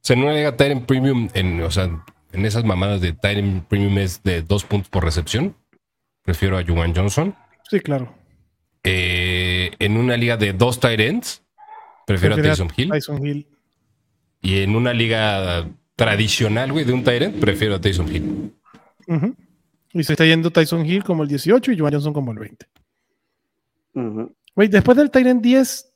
[0.00, 2.04] sea, en una liga Tyrant Premium, en, o sea,
[2.34, 5.56] en esas mamadas de Tyrant Premium es de dos puntos por recepción.
[6.22, 7.34] Prefiero a Juwan Johnson.
[7.70, 8.14] Sí, claro.
[8.82, 11.42] Eh, en una liga de dos Tyrants,
[12.06, 12.90] prefiero a Tyson Hill.
[12.90, 13.46] Tyson Hill.
[14.42, 15.66] Y en una liga
[15.96, 18.52] tradicional, güey, de un Tyrant, prefiero a Tyson Hill.
[19.06, 19.34] Ujú.
[19.92, 22.66] Y se está yendo Tyson Hill como el 18 y Joan Johnson como el 20.
[23.94, 24.34] Ujú.
[24.54, 25.93] Güey, después del Tyrant 10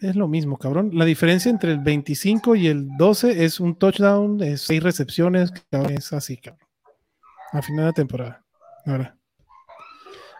[0.00, 0.90] es lo mismo, cabrón.
[0.94, 5.92] La diferencia entre el 25 y el 12 es un touchdown, es seis recepciones, cabrón,
[5.92, 6.66] es así, cabrón.
[7.52, 8.44] A final de la temporada.
[8.86, 9.16] Ahora.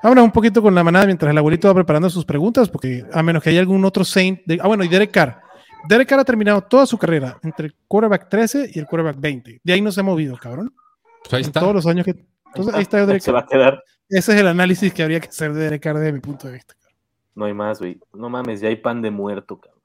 [0.02, 3.22] Vámonos un poquito con la manada mientras el abuelito va preparando sus preguntas, porque a
[3.22, 4.40] menos que haya algún otro Saint.
[4.44, 5.40] de- ah, bueno, y Derek Carr.
[5.88, 9.60] Derek Carr ha terminado toda su carrera entre el quarterback 13 y el quarterback 20.
[9.62, 10.74] De ahí no se ha movido, cabrón.
[11.22, 12.14] Pues ahí En todos los años que.
[12.46, 13.46] Entonces ahí está Derek Se va Carr.
[13.46, 13.84] a quedar.
[14.08, 16.54] Ese es el análisis que habría que hacer de Derek Carr desde mi punto de
[16.54, 16.74] vista.
[17.34, 17.98] No hay más, güey.
[18.12, 19.80] No mames, ya hay pan de muerto, cabrón.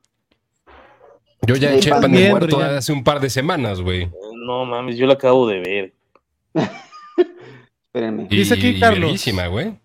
[1.47, 2.75] Yo ya eché el pan de muerto Brian.
[2.75, 4.09] hace un par de semanas, güey.
[4.45, 5.93] No mames, yo lo acabo de ver.
[7.87, 8.27] Espérenme.
[8.29, 9.25] Y, Dice aquí Carlos.
[9.49, 9.79] güey.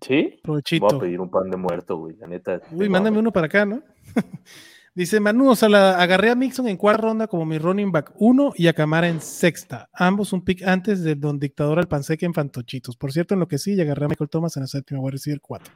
[0.00, 0.40] ¿Sí?
[0.42, 0.86] Provechito.
[0.86, 2.16] Voy a pedir un pan de muerto, güey.
[2.16, 2.60] La neta.
[2.70, 3.82] Uy, mándame uno para acá, ¿no?
[4.94, 8.12] Dice Manu, o sea, la, agarré a Mixon en cuarta ronda como mi running back
[8.16, 9.88] 1 y a Camara en sexta.
[9.92, 12.96] Ambos un pick antes del Don Dictador al Panseque en Fantochitos.
[12.96, 15.08] Por cierto, en lo que sí, y agarré a Michael Thomas en la séptima, voy
[15.08, 15.74] a recibir 4.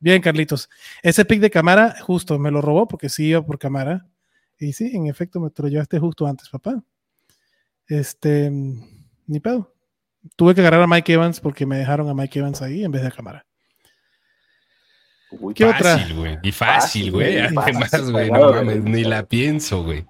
[0.00, 0.68] Bien, Carlitos.
[1.02, 4.06] Ese pick de Camara, justo, me lo robó porque sí iba por Camara.
[4.58, 6.82] Y sí, en efecto, me lo llevaste justo antes, papá.
[7.86, 9.74] Este, ni pedo.
[10.36, 13.02] Tuve que agarrar a Mike Evans porque me dejaron a Mike Evans ahí en vez
[13.02, 13.46] de a Cámara.
[15.30, 15.98] Uy, ¿Qué otra?
[15.98, 16.38] Fácil, güey.
[16.42, 17.38] Y fácil, güey.
[17.38, 18.92] Además, güey, no mames, güey.
[18.92, 20.06] ni la pienso, güey.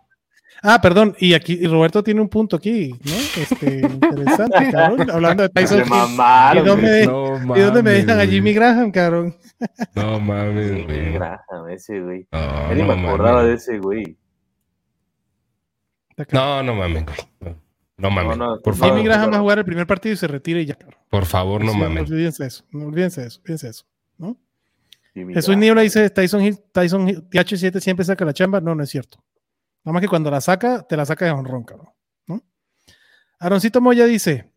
[0.62, 3.12] Ah, perdón, y aquí y Roberto tiene un punto aquí, ¿no?
[3.42, 5.10] Este, interesante, cabrón.
[5.10, 5.90] Hablando de Tyson Se Hill.
[5.90, 8.26] mamaron, ¿Y dónde, No ¿y dónde me dejan a.
[8.26, 9.36] Jimmy Graham, cabrón?
[9.94, 10.84] No mames, güey.
[10.84, 11.12] güey.
[11.12, 12.26] Graham, ese, güey.
[12.32, 13.62] No, no me acordaba de mames.
[13.68, 14.16] ese, güey.
[16.32, 17.54] No, no mames, güey.
[17.96, 18.36] No, mames.
[18.36, 20.26] No, no, por no, favor, Jimmy Graham va a jugar el primer partido y se
[20.28, 20.98] retira y ya, cabrón.
[21.08, 22.10] por favor, no Sí, mames.
[22.10, 23.84] Olvídense eso, no olvídense eso, olvídense eso,
[24.18, 24.36] ¿no?
[25.14, 25.56] Jimmy Jesús.
[25.56, 28.60] Niebla dice, Tyson Hill, Tyson Hill, TH7 siempre saca la chamba.
[28.60, 29.18] No, no es cierto.
[29.88, 31.88] Nada más que cuando la saca, te la saca de honrón, cabrón.
[32.26, 32.44] ¿no?
[33.38, 34.52] Aaroncito Moya dice,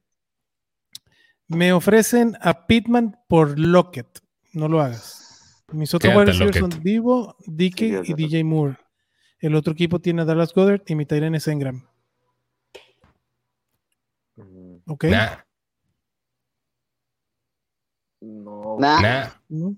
[1.47, 4.19] me ofrecen a Pittman por Lockett.
[4.51, 5.63] No lo hagas.
[5.71, 6.69] Mis otros wide son.
[6.83, 7.73] Divo, Sí,
[8.03, 8.75] y DJ Moore.
[9.39, 11.87] El otro equipo tiene a Dallas Goddard y mi Tyrene es Engram.
[14.35, 15.05] Mm, ¿Ok?
[15.05, 15.37] Nah.
[18.19, 18.75] No.
[18.77, 19.01] Nah.
[19.47, 19.71] Nah.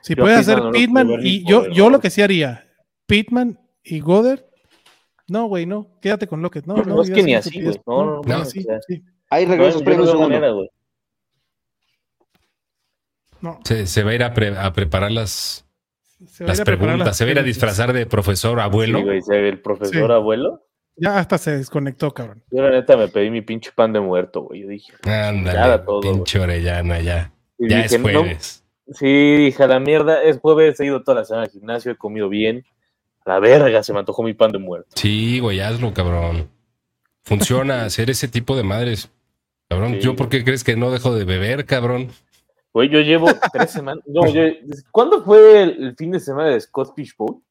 [0.00, 2.66] Si Yo puedes hacer no Pitman y yo, yo lo que sí haría,
[3.04, 4.47] Pitman y Goddard.
[5.28, 6.66] No, güey, no, quédate con Lockett.
[6.66, 7.78] No, No, no, es que ni así, güey.
[7.86, 8.80] No, no, no, sí, o sea.
[8.86, 9.02] sí.
[9.30, 10.28] Ahí No, regreso, yo premio no un veo segundo.
[10.34, 10.70] manera, güey.
[13.40, 15.64] No, Se, se va a ir a, pre- a preparar las,
[16.26, 17.06] se va a las ir a preparar preguntas.
[17.08, 18.98] las Se va a ir a disfrazar de profesor abuelo.
[18.98, 20.12] Sí, güey, se ve el profesor Sí.
[20.12, 20.64] abuelo.
[20.96, 22.42] Ya hasta se desconectó, cabrón.
[22.50, 24.62] Yo la neta me pedí mi pinche pan de muerto, güey.
[24.62, 27.32] Yo dije, Ándale, Nada, todo, pinche orellana, ya.
[27.58, 28.64] y Ya dije, es no, jueves.
[28.94, 29.06] sí,
[29.36, 32.28] dije, a la mierda, es jueves, he ido toda la semana al gimnasio, he comido
[32.28, 32.64] bien.
[33.24, 34.88] A la verga, se me antojó mi pan de muerto.
[34.94, 36.48] Sí, güey, hazlo, cabrón.
[37.22, 39.10] Funciona hacer ese tipo de madres.
[39.68, 42.08] Cabrón, Sí, ¿yo por qué crees que no dejo de beber, cabrón?
[42.72, 44.02] Güey, yo llevo tres semanas.
[44.06, 44.42] No, yo,
[44.90, 47.42] ¿Cuándo fue el, el fin de semana de Scott Fish Bowl?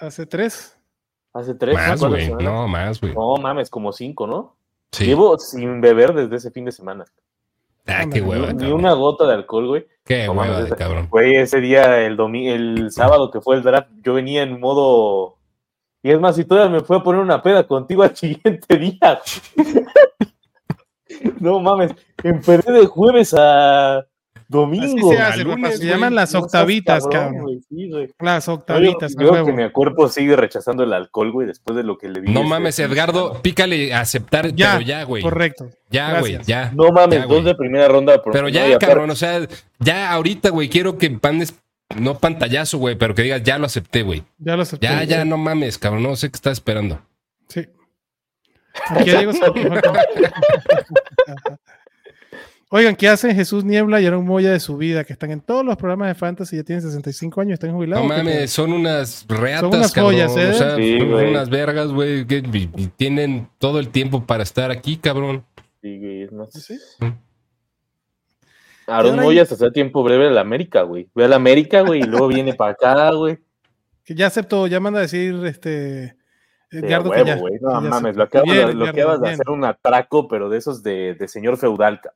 [0.00, 0.76] Hace tres.
[1.32, 2.30] Hace tres, Más, güey.
[2.30, 3.14] No, más, güey.
[3.14, 4.56] No mames, como cinco, ¿no?
[4.92, 5.06] Sí.
[5.06, 7.04] Llevo sin beber desde ese fin de semana.
[7.88, 8.72] Ah, qué Ni- hueva, Ni cabrón.
[8.74, 9.86] una gota de alcohol, güey.
[10.04, 11.06] Qué No hueva mames, de ese- cabrón.
[11.10, 15.38] Güey, ese día, el domi el sábado que fue el draft, yo venía en modo.
[16.02, 19.20] Y es más, si todavía me fue a poner una peda contigo al siguiente día.
[21.40, 24.06] no mames, empecé de jueves a
[24.48, 25.08] domingo.
[25.10, 27.60] Así se hace, lunes, se llaman las No octavitas, cabrón.
[27.68, 28.08] sí, güey.
[28.18, 29.46] Las octavitas, yo huevo.
[29.46, 32.32] que mi cuerpo sigue rechazando el alcohol, güey, después de lo que le di.
[32.32, 35.22] No ese mames, Edgardo, pícale a aceptar, Ya, pero ya, güey.
[35.22, 35.70] Correcto.
[35.90, 36.72] Ya, güey, ya.
[36.74, 38.22] No mames, Ya, dos de primera ronda.
[38.22, 39.46] por- Pero no, ya, cabrón, o sea,
[39.78, 41.54] ya ahorita, güey, quiero que pandes,
[41.96, 44.24] no pantallazo, güey, pero que digas, ya lo acepté, güey.
[44.38, 44.86] Ya lo acepté.
[44.86, 47.00] Ya, ya, no mames, cabrón, no sé qué está esperando.
[47.48, 47.66] Sí.
[48.90, 49.54] Aquí su-
[52.70, 55.02] Oigan, ¿qué hacen Jesús Niebla y Aaron Moya de su vida?
[55.04, 58.06] Que están en todos los programas de fantasy, ya tienen 65 años, están jubilados.
[58.06, 60.12] No ¿o qué mames, son unas reatas, Son unas cabrón.
[60.12, 60.50] joyas, ¿eh?
[60.50, 61.30] O sea, Sí, son güey.
[61.30, 65.44] unas vergas, güey, que y- y tienen todo el tiempo para estar aquí, cabrón.
[65.80, 66.76] Sí, güey, es más- Sí.
[68.86, 71.08] Aaron Moya hasta hace tiempo breve a la América, güey.
[71.14, 73.38] Ve a la América, güey, y luego viene para acá, güey.
[74.04, 76.16] Que ya aceptó, ya manda a decir este
[76.70, 77.36] Edgardo que ya.
[77.36, 79.34] que No ya mames, lo acabas, Bien, de, lo Edgardo, acabas de bien.
[79.34, 82.00] hacer un atraco, pero de esos de, de señor feudal.
[82.02, 82.12] ca-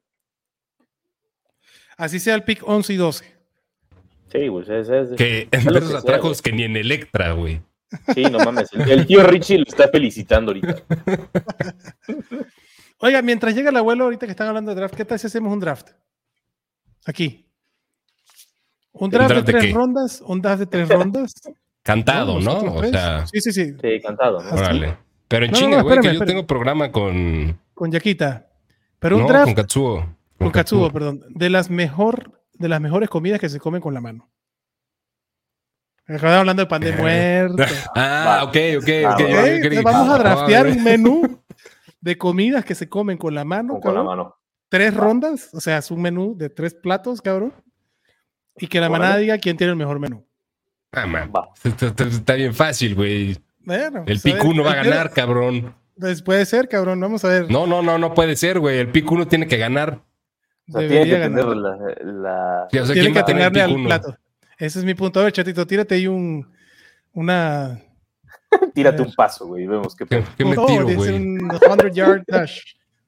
[1.97, 3.25] Así sea el pick 11 y 12.
[4.33, 4.65] Sí, güey.
[4.71, 7.61] es- es- Que en que esos sea, atracos que ni en Electra, güey.
[8.15, 8.73] Sí, no mames.
[8.73, 10.77] El, el tío Richie lo está felicitando ahorita.
[12.99, 15.53] Oiga, mientras llega el abuelo, ahorita que están hablando de draft, ¿qué tal si hacemos
[15.53, 15.91] un draft?
[17.05, 17.47] Aquí.
[18.93, 19.77] Un draft, draft de de tres qué?
[19.77, 21.35] rondas, un draft de tres rondas.
[21.83, 22.59] Cantado, ¿no?
[22.75, 23.73] O sea, Sí, sí, sí.
[23.81, 24.51] Sí, cantado, ¿no?
[24.53, 24.97] Órale.
[25.27, 26.27] Pero en No, chinga, no, güey, que yo espérame.
[26.29, 27.59] tengo programa con.
[27.75, 28.47] Con Yaquita.
[29.01, 30.17] Pero un no, draft con Katsuo.
[30.43, 34.01] Con Katsuo, perdón, de las mejor, de las mejores comidas que se comen con la
[34.01, 34.31] mano.
[36.07, 36.97] Acabamos hablando de pan de Eh.
[36.97, 37.57] muerto.
[37.95, 39.17] Ah, ok, ok, Ah, ok.
[39.19, 41.43] creí- Entonces vamos a draftear un menú
[42.01, 44.37] de comidas que se comen con la mano, Con, la mano.
[44.69, 47.53] Tres rondas, o sea, es un menú de tres platos, cabrón.
[48.57, 50.27] Y que la manada diga quién tiene el mejor menú.
[50.93, 51.33] Ah, man.
[51.35, 51.49] Va.
[51.65, 53.39] Está, bien fácil, güey.
[53.61, 55.75] Bueno, El pues, pick uno va a ganar, cabrón.
[55.99, 57.01] Pues puede ser, cabrón.
[57.01, 57.51] Vamos a ver.
[57.51, 58.79] No, no, no, no puede ser, güey.
[58.79, 60.03] El pick uno tiene que ganar.
[60.69, 61.41] O sea, Debería tiene que ganar.
[61.41, 61.77] tener la,
[62.13, 64.19] la- Sí, o sea, Tiene ¿quién que va a tener el atinarle pick al plato.
[64.59, 65.21] Ese es mi punto.
[65.21, 66.47] A ver, chatito, tírate ahí un,
[67.13, 67.81] una.
[68.75, 69.67] Tírate un paso, güey.
[69.67, 70.29] Vemos qué ¿Qué, pedo.
[70.37, 71.15] qué me Oh, tiro, güey?
[71.15, 71.51] un
[71.81, 72.61] 100 yard dash.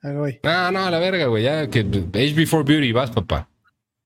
[0.03, 0.41] Ahí voy.
[0.45, 1.45] No, no, a la verga, güey.
[1.45, 3.49] Ya que HB4 Beauty vas, papá.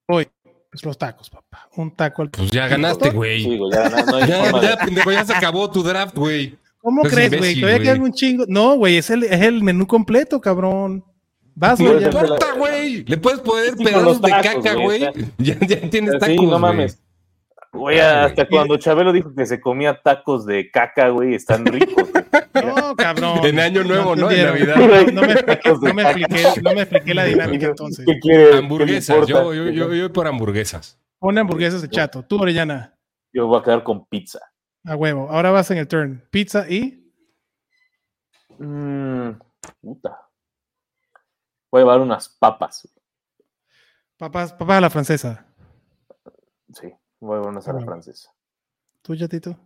[0.07, 0.29] Voy.
[0.71, 1.69] Pues los tacos, papá.
[1.77, 2.31] Un taco al.
[2.31, 3.43] Pues ya ganaste, güey.
[3.43, 6.59] Sí, güey, ya, no, no hay Ya, ya, pendejo, ya se acabó tu draft, güey.
[6.81, 7.59] ¿Cómo Es crees, güey?
[7.61, 8.45] Todavía quedan un chingo.
[8.47, 11.03] No, güey, es el, es el menú completo, cabrón.
[11.61, 12.01] Vas, No güey.
[12.01, 12.07] ya.
[12.07, 13.05] importa, güey.
[13.05, 15.01] Le puedes poner Sí, pedazos de caca, güey.
[15.39, 16.61] Ya, ya tienes tacos, Sí, no güey.
[16.61, 17.03] mames.
[17.73, 22.09] Güey, Ah, hasta cuando Chabelo dijo que se comía tacos de caca, güey, están ricos.
[22.59, 23.39] No, cabrón.
[23.45, 24.31] En año nuevo, ¿no?
[24.31, 24.81] En entendieron.
[24.81, 25.13] Navidad.
[25.13, 28.05] No, no me expliqué, no me expliqué, no me expliqué la dinámica entonces.
[28.05, 28.57] ¿Qué quiere?
[28.57, 29.17] Hamburguesas.
[29.27, 29.57] ¿Qué Yo, importa?
[29.57, 30.99] yo, yo, yo voy por hamburguesas.
[31.21, 32.25] Pone hamburguesas de chato.
[32.25, 32.97] Tú, Orellana.
[33.33, 34.41] Yo voy a quedar con pizza.
[34.85, 35.29] A huevo.
[35.31, 36.25] Ahora vas en el turn.
[36.31, 37.13] Pizza y.
[38.59, 39.31] Mm,
[39.81, 40.19] puta.
[41.71, 42.89] Voy a llevar unas papas.
[44.17, 45.47] Papas, papas a la francesa.
[46.73, 48.31] Sí, voy a llevar unas a la francesa.
[49.03, 49.59] ¿Tú, Chatito?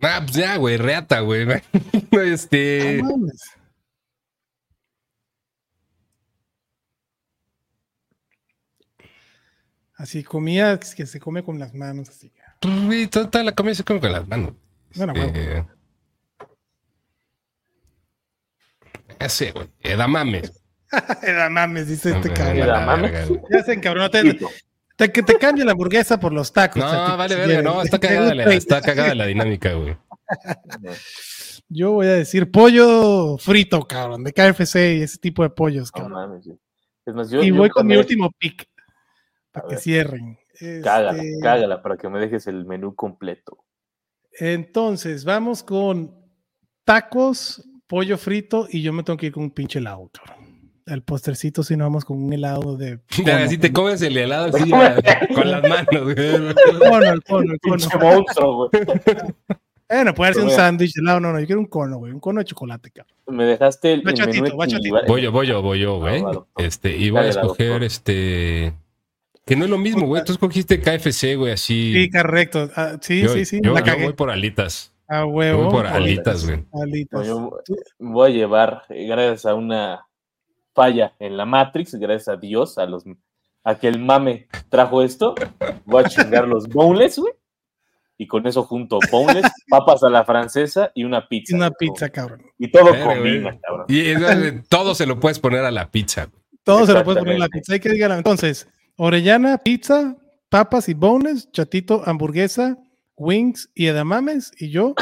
[0.00, 1.46] Ah, pues ya, güey, reata, güey.
[2.10, 3.02] Este.
[3.02, 3.14] No.
[9.94, 12.30] Así, comida que se come con las manos, así.
[12.60, 14.52] pues, toda, la comida se come con las manos.
[14.94, 15.14] Bueno.
[15.16, 15.64] Eh,
[19.28, 19.68] sé, güey.
[19.80, 20.62] Edamames.
[21.22, 22.56] Era mames, dice este cabrón.
[22.58, 23.12] Era la mames.
[23.12, 23.40] verga, güey.
[23.50, 24.10] Ya se encabronó.
[24.10, 24.38] Te,
[24.96, 26.82] te- que te cambie la hamburguesa por los tacos.
[26.82, 29.96] No, Chatito, vale, verga, no, está cagada, la, está cagada la dinámica, güey.
[31.68, 36.02] Yo voy a decir pollo frito, cabrón, de KFC y ese tipo de pollos, No
[36.02, 36.12] cabrón.
[36.12, 36.52] mames, sí.
[37.04, 38.68] Es más, yo, y yo voy con mi último pick.
[39.52, 39.82] Para A que ver.
[39.82, 40.38] cierren.
[40.82, 43.64] Cágala, Este, cágala para que me dejes el menú completo.
[44.38, 46.14] Entonces, vamos con
[46.84, 50.44] tacos, pollo frito y yo me tengo que ir con un pinche helado, cabrón.
[50.86, 53.00] El postercito, si no vamos con un helado de.
[53.16, 53.32] Cono.
[53.32, 54.70] Así te comes el helado así,
[55.34, 56.04] con las manos.
[56.04, 56.16] güey.
[56.78, 57.76] Cono, el cono, el cono.
[57.76, 58.70] Pinche monstruo, güey.
[59.88, 61.20] Bueno, puede ser un sándwich de helado.
[61.20, 62.12] No, no, yo quiero un cono, güey.
[62.12, 63.14] Un cono de chocolate, cabrón.
[63.36, 64.76] Me dejaste el, Va el menú chatito, va chatito.
[64.78, 65.06] equilibrado.
[65.08, 66.20] Voy yo, voy yo, voy yo, güey.
[66.20, 66.64] Ah, va, doctor.
[66.64, 68.74] Este, y voy a escoger este.
[69.44, 70.24] Que no es lo mismo, güey.
[70.24, 71.92] Tú escogiste KFC, güey, así.
[71.94, 72.68] Sí, correcto.
[72.76, 73.60] Ah, sí, yo, sí, sí.
[73.62, 74.04] yo- la yo cagué.
[74.04, 74.92] voy por alitas.
[75.08, 75.64] A huevo.
[75.64, 76.44] voy por alitas.
[76.46, 76.64] güey.
[76.72, 77.28] alitas.
[77.98, 80.06] Voy a llevar, gracias a una
[80.74, 83.04] falla en la Matrix, gracias a Dios, a los
[83.64, 85.34] a que el mame trajo esto,
[85.84, 87.32] voy a chingar los boneless, güey.
[88.16, 91.56] Y con eso junto boneless, papas a la francesa y una pizza.
[91.56, 91.90] Una güey.
[91.90, 92.42] pizza, cabrón.
[92.58, 93.60] Y todo combina, güey.
[93.60, 93.86] cabrón.
[93.88, 96.26] Y eh, todo se lo puedes poner a la pizza.
[96.26, 96.42] güey.
[96.62, 97.72] Todo se lo puedes poner en la pizza.
[97.72, 98.12] Hay que digan.
[98.12, 100.16] Entonces, orellana, pizza,
[100.48, 102.78] papas y bones, chatito, hamburguesa,
[103.16, 104.52] wings y edamames.
[104.58, 104.94] Y yo,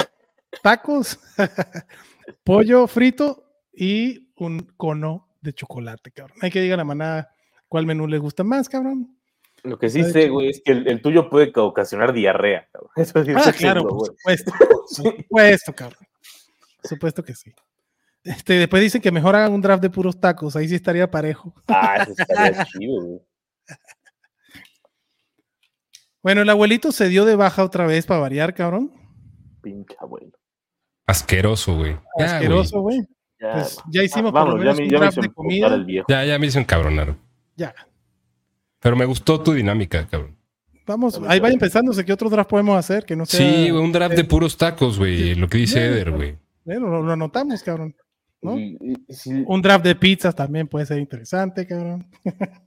[0.62, 1.18] tacos,
[2.44, 6.38] pollo frito y un cono de chocolate, cabrón.
[6.40, 7.34] Hay que digan a la manada
[7.68, 9.16] cuál menú les gusta más, cabrón.
[9.62, 12.68] Lo que sí Está sé, güey, es que el, el tuyo puede ca- ocasionar diarrea,
[12.72, 12.90] cabrón.
[12.96, 14.52] Eso sí Ah, claro, seguro, por supuesto.
[14.84, 16.06] Por supuesto, cabrón.
[16.82, 17.50] Por supuesto que sí.
[18.22, 20.54] Este, después dicen que mejor hagan un draft de puros tacos.
[20.56, 21.54] Ahí sí estaría parejo.
[21.68, 23.20] Ah, eso estaría chido, güey.
[26.24, 28.90] Bueno, el abuelito se dio de baja otra vez para variar, cabrón.
[29.62, 30.32] Pinche abuelo.
[31.06, 31.96] Asqueroso, güey.
[32.18, 33.00] Asqueroso, güey.
[33.38, 35.12] Ya, Pues ya hicimos Ah, por lo vámonos, menos ya me, un ya me draft
[35.12, 35.74] hizo de comida.
[35.74, 36.06] el viejo.
[36.08, 37.14] Ya, ya me hizo encabronar.
[37.56, 37.74] Ya.
[38.80, 40.36] Pero me gustó tu dinámica, cabrón.
[40.86, 43.38] Vamos, ahí vaya empezándose qué otro draft podemos hacer que no sea.
[43.40, 45.34] Sí, güey, un draft de puros tacos, güey.
[45.34, 46.38] Lo que dice Bueno, Eder, güey.
[46.64, 47.94] Bueno, lo, lo anotamos, cabrón.
[48.42, 48.52] ¿no?
[48.54, 52.06] Un draft de pizzas también puede ser interesante, cabrón.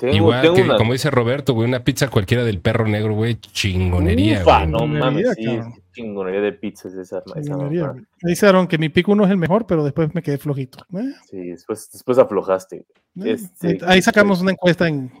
[0.00, 3.14] tengo, Igual tengo que, una- como dice Roberto, güey, una pizza cualquiera del perro negro,
[3.14, 4.70] güey, chingonería, Ufa, güey.
[4.72, 5.60] no mames, sí,
[5.92, 8.02] chingonería de pizzas esa, esa Chingonería, güey.
[8.22, 10.84] Me dice Aaron que mi pick uno es el mejor, pero después me quedé flojito.
[10.94, 12.76] Eh, Sí, después, después aflojaste.
[12.78, 12.84] eh,
[13.32, 15.12] Este, ahí sacamos una encuesta en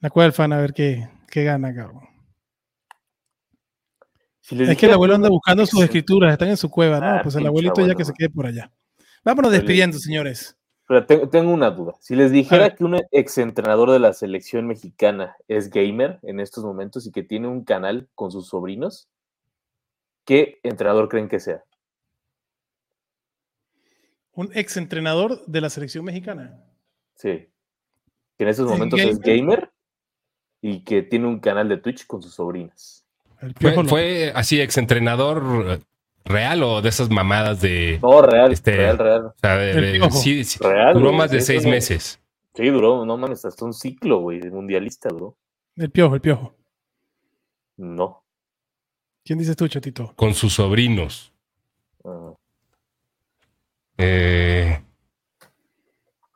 [0.00, 2.00] la cueva del fan a ver qué, qué gana, cabrón.
[4.40, 7.06] Si Es que el abuelo anda buscando sus escrituras, están en su cueva, ¿no?
[7.06, 8.72] Ah, Pues el abuelito ya que se quede por allá.
[9.24, 10.56] Vámonos despidiendo, señores.
[10.90, 11.94] Pero te- tengo una duda.
[12.00, 17.06] Si les dijera que un exentrenador de la selección mexicana es gamer en estos momentos
[17.06, 19.08] y que tiene un canal con sus sobrinos,
[20.24, 21.62] ¿qué entrenador creen que sea?
[24.32, 26.60] Un ex entrenador de la selección mexicana.
[27.14, 27.46] Sí.
[28.36, 29.36] Que en estos ¿Es momentos es gamer?
[29.42, 29.70] gamer
[30.60, 33.06] y que tiene un canal de Twitch con sus sobrinas.
[33.60, 35.80] ¿Fue, fue así exentrenador
[36.24, 37.98] real o de esas mamadas de...
[38.02, 39.24] No, real, Este- real, real.
[39.26, 42.20] O sea, de- sí, sí, Real, duró güey, más de sí, seis no- meses.
[42.54, 45.36] Sí, duró, no mames, hasta un ciclo, güey, de mundialista, duró.
[45.76, 46.54] El piojo, el piojo.
[47.76, 48.24] No.
[49.24, 50.12] ¿Quién dices tú, chatito?
[50.16, 51.32] Con sus sobrinos.
[52.04, 52.32] Ah,
[53.98, 54.80] Eh,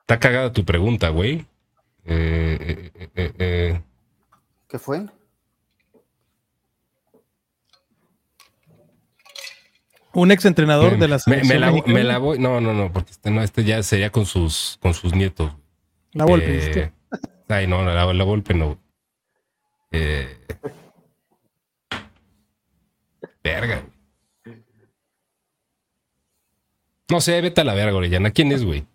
[0.00, 1.46] está cagada tu pregunta, güey.
[2.04, 3.82] Eh, eh, eh, eh, eh.
[4.68, 5.06] ¿Qué fue?
[10.14, 11.94] Un ex entrenador Me- de la me, selección me la, mexicana.
[11.94, 12.38] me la voy.
[12.38, 15.52] No, no, no, porque este, no, este ya sería con sus, con sus nietos.
[16.12, 16.92] La Volpe, Eh, ¿viste?
[17.48, 18.78] ay, no, la, la golpe no.
[19.90, 20.38] Eh,
[23.42, 23.80] verga.
[24.44, 24.64] güey.
[27.10, 28.30] No sé, vete a la verga, Orellana.
[28.30, 28.86] ¿Quién es, güey?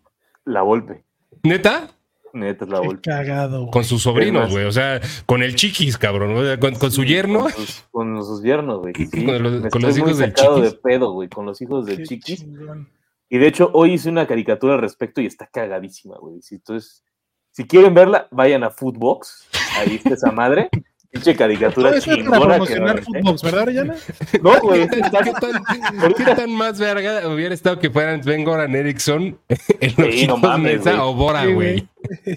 [0.46, 1.04] La Volpe.
[1.44, 1.90] ¿Neta?
[2.34, 3.10] Neta es la Qué Volpe.
[3.10, 3.60] cagado.
[3.62, 3.72] güey.
[3.72, 4.66] Con sus sobrinos, güey.
[4.66, 6.36] O sea, con el chiquis, cabrón.
[6.36, 7.42] o sea, con, con su yerno.
[7.42, 8.94] Con sus, con sus yernos, güey.
[8.96, 10.62] Sí, Con los- con hijos del Chiquis.
[10.64, 11.30] de pedo, güey.
[11.30, 12.40] Con los hijos del Qué Chiquis.
[12.42, 12.90] chingón.
[13.30, 16.42] Y de hecho, hoy hice una caricatura al respecto y está cagadísima, güey.
[16.42, 17.04] Si, entonces,
[17.52, 19.48] si quieren verla, vayan a Footbox.
[19.78, 20.70] Ahí está esa madre.
[21.12, 22.40] Pinche caricatura Todo para chingona.
[22.40, 23.12] que promocionar me aventé.
[23.20, 23.96] Footbox, ¿verdad, Orellana?
[24.44, 24.88] No, güey.
[24.88, 29.40] ¿Qué tan, qué tan más verga hubiera estado que fueran Sven Goran Eriksson,
[29.80, 31.88] el no Ojitos mames, Mesa o Bora, Sí, güey?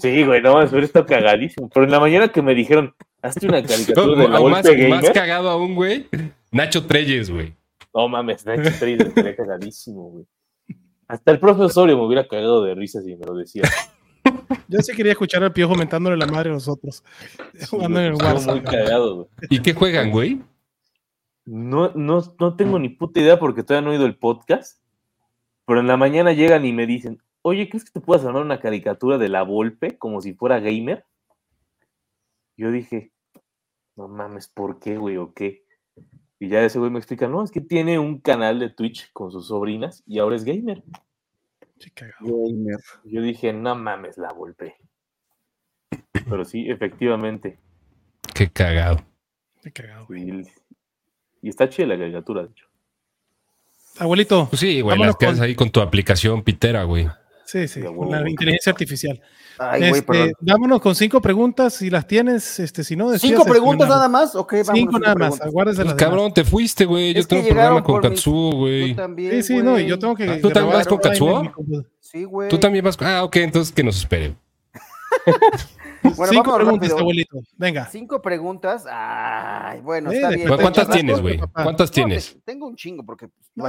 [0.01, 1.69] Sí, güey, no, eso está cagadísimo.
[1.69, 4.65] Pero en la mañana que me dijeron, hazte una caricatura de la O más,
[5.13, 6.09] cagado aún, güey.
[6.51, 7.55] Nacho Treyes, güey.
[7.95, 10.25] No mames, Nacho Treyes estaría cagadísimo, güey.
[11.09, 13.65] Hasta el profesorio me hubiera cagado de risa si me lo decía.
[14.69, 17.05] Yo sí quería escuchar al piojo mentándole la madre a los otros.
[17.71, 18.55] Jugando en el WhatsApp.
[18.57, 19.29] muy cagado, güey.
[19.51, 20.43] ¿Y qué juegan, güey?
[21.45, 24.81] No, no, no tengo ni puta idea porque todavía no he oído el podcast.
[25.67, 28.61] Pero en la mañana llegan y me dicen, oye, ¿crees que te puedas armar una
[28.61, 31.05] caricatura de la Volpe como si fuera gamer?
[32.57, 33.13] Yo dije,
[33.97, 35.17] no mames, ¿por qué, güey?
[35.17, 35.65] ¿O qué?
[36.39, 39.31] Y ya ese güey me explica, no, es que tiene un canal de Twitch con
[39.31, 40.83] sus sobrinas y ahora es gamer.
[41.83, 42.17] Sí, cagado.
[42.21, 42.79] Gamer.
[43.05, 44.77] Yo dije, no mames, la volvé.
[46.29, 47.59] Pero sí, efectivamente.
[48.35, 49.05] Qué cagado.
[49.63, 50.45] Qué cagado, güey.
[51.43, 52.67] Y, está chida la caricatura, de hecho.
[53.99, 54.47] Abuelito.
[54.49, 57.09] Pues sí, güey, las que haces con- ahí con tu aplicación pitera, güey.
[57.53, 59.21] Sí, sí, con huevo, la inteligencia artificial.
[59.59, 61.75] Ay, Este, vámonos con cinco preguntas.
[61.75, 64.35] Si las tienes, este, si no, ¿Cinco preguntas nada más?
[64.35, 64.73] Ok, vamos.
[64.73, 65.39] Cinco nada más.
[65.43, 66.03] Aguárdese las demás.
[66.03, 67.13] Cabrón, te fuiste, güey.
[67.13, 68.97] Yo Es tengo llegaron programa con Katsuo, güey.
[69.33, 69.87] Sí, sí, no, y güey.
[69.87, 70.39] yo tengo que.
[70.39, 71.53] ¿Tú también vas con Katsuo?
[72.01, 72.49] Sí, güey.
[72.49, 72.97] Tú también vas.
[73.03, 74.35] Ah, ok, entonces que nos espere.
[76.03, 76.99] Bueno, Cinco preguntas, rápido.
[76.99, 77.39] abuelito.
[77.57, 77.87] Venga.
[77.87, 78.85] Cinco preguntas.
[78.91, 80.49] Ay, bueno, está bien.
[80.49, 81.39] ¿Cuántas tienes, güey?
[81.39, 82.35] ¿Cuántas No, tienes?
[82.35, 83.27] te- tengo un chingo porque.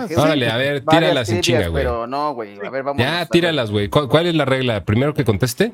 [0.08, 0.16] Sí.
[0.16, 1.84] Órale, a ver, tíralas en chinga, güey.
[1.84, 2.58] Pero no, güey.
[2.66, 3.02] A ver, vamos.
[3.04, 3.90] Ya, tíralas, güey.
[3.90, 4.84] ¿Cuál, cuál es la regla?
[4.84, 5.74] ¿Primero que conteste?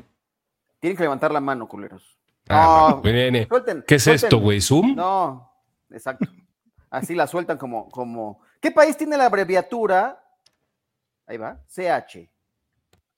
[0.80, 2.18] Tienen que levantar la mano, culeros.
[2.48, 3.46] Ah, No, viene.
[3.46, 3.84] Suelten.
[3.86, 4.26] ¿Qué es suelten.
[4.26, 4.60] esto, güey?
[4.60, 4.94] ¿Zoom?
[4.96, 5.52] No,
[5.90, 6.26] exacto.
[6.90, 8.40] Así la sueltan como, como.
[8.60, 10.22] ¿Qué país tiene la abreviatura?
[11.26, 11.58] Ahí va.
[11.68, 12.28] CH,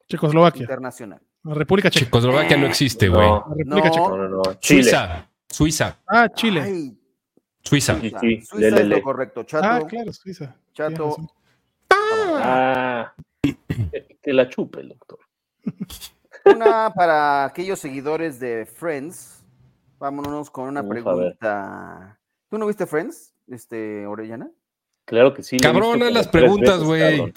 [0.08, 0.62] Checoslovaquia.
[0.62, 1.20] internacional.
[1.44, 2.06] La República Checa.
[2.06, 3.28] Checoslovaquia no existe, güey.
[3.28, 3.94] No, La República No.
[3.94, 4.08] Checa.
[4.08, 4.42] no, no, no.
[4.60, 4.82] Chile.
[4.82, 5.30] Suiza.
[5.48, 5.98] Suiza.
[6.06, 6.60] Ah, Chile.
[6.62, 6.98] Ay,
[7.62, 7.94] Suiza.
[7.94, 9.42] Sí, Suiza, sí, Suiza le, le, es lo correcto.
[9.44, 9.66] Chato.
[9.66, 10.56] Ah, claro, Suiza.
[10.72, 11.16] Chato.
[11.90, 15.18] Ah, que, la chupe el doctor.
[16.44, 19.44] Una para aquellos seguidores de Friends.
[19.98, 22.18] Vámonos con una pregunta.
[22.48, 24.50] ¿Tú no viste Friends, este, Orellana?
[25.04, 25.58] Claro que sí.
[25.58, 27.32] como las preguntas, güey.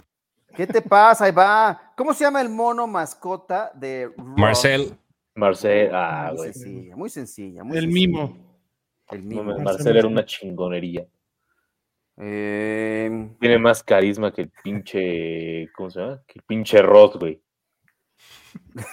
[0.55, 1.25] ¿Qué te pasa?
[1.25, 1.93] Ahí va.
[1.97, 4.37] ¿Cómo se llama el mono mascota de Ross?
[4.37, 4.97] Marcel.
[5.35, 6.53] Marcel, ah, Muy güey.
[6.53, 7.63] sencilla, muy sencilla.
[7.63, 8.07] muy El sencilla.
[8.07, 8.37] mimo.
[9.09, 9.59] El mimo.
[9.59, 11.05] Marcel era una chingonería.
[12.17, 15.69] Eh, Tiene más carisma que el pinche.
[15.75, 16.21] ¿Cómo se llama?
[16.25, 17.41] Que el pinche Ross, güey.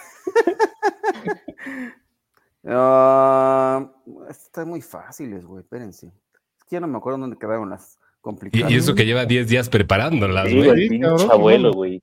[2.66, 3.88] ah,
[4.28, 5.62] están muy fáciles, güey.
[5.62, 6.08] Espérense.
[6.08, 8.70] Es que ya no me acuerdo dónde quedaron las Y, complicadas.
[8.70, 10.70] y eso que lleva 10 días preparándolas, Sí, güey.
[10.70, 12.00] el pinche abuelo, güey.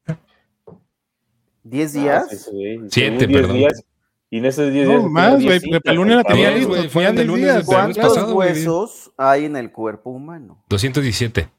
[1.64, 2.30] ¿10 Ah, días?
[2.30, 2.80] sí, sí, güey.
[2.90, 3.58] Siete, Según 10 perdón.
[3.58, 3.84] días,
[4.32, 5.04] Y en esos 10 No, días.
[5.12, 6.74] más, güey, 10 porque para el lunes la tenía listo.
[6.74, 7.66] fue tenía el del 10 lunes días.
[7.66, 8.50] ¿Cuántos pasado, güey.
[8.50, 10.64] huesos hay en el cuerpo humano?
[10.70, 11.50] 217.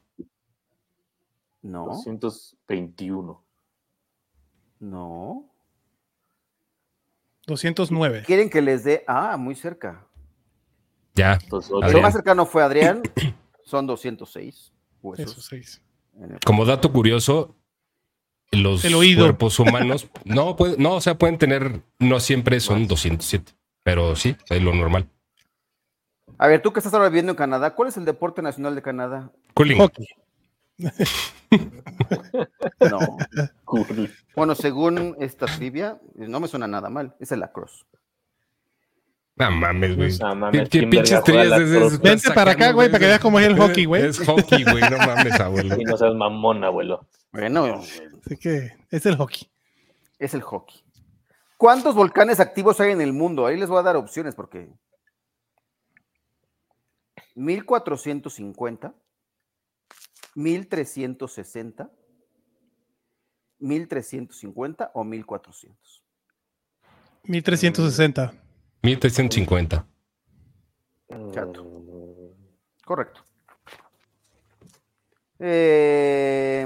[1.63, 3.43] No, 221.
[4.79, 5.45] no.
[7.47, 8.23] 209.
[8.25, 9.03] ¿Quieren que les dé?
[9.07, 10.05] Ah, muy cerca.
[11.15, 11.39] Ya.
[11.49, 11.83] Ocho.
[11.83, 12.01] Adrián.
[12.03, 13.01] más cercano fue Adrián.
[13.71, 15.31] Son 206 huesos.
[15.31, 15.81] Esos seis.
[16.19, 17.55] en el- Como dato curioso,
[18.51, 19.23] los El oído.
[19.23, 24.35] cuerpos humanos, no, puede- no, o sea, pueden tener, no siempre son 207, pero sí,
[24.49, 25.07] es lo normal.
[26.37, 28.81] A ver, tú que estás ahora viviendo en Canadá, ¿cuál es el deporte nacional de
[28.81, 29.31] Canadá?
[29.53, 29.77] Curling.
[29.79, 30.07] Hockey.
[32.89, 32.99] No.
[34.35, 37.15] Bueno, según esta trivia, no me suena nada mal.
[37.19, 37.85] Es el lacrosse.
[39.41, 40.17] No mames, güey.
[40.19, 41.97] No mames, ¿Qué, qué ¿quién pinches esas güey?
[42.03, 44.05] Vente para acá, güey, para que veas cómo es el hockey, güey.
[44.05, 45.81] Es hockey, güey, no mames, abuelo.
[45.81, 47.07] Y no seas mamón, abuelo.
[47.31, 47.81] Bueno,
[48.25, 49.49] Así que es el hockey.
[50.19, 50.83] es el hockey.
[51.57, 53.47] ¿Cuántos volcanes activos hay en el mundo?
[53.47, 54.69] Ahí les voy a dar opciones porque
[57.35, 58.93] 1450,
[60.35, 61.91] 1360,
[63.59, 66.03] 1350 o 1400.
[67.23, 68.40] 1360.
[68.81, 69.85] 1350.
[71.33, 71.65] Chato.
[72.85, 73.21] Correcto.
[75.39, 76.65] Eh,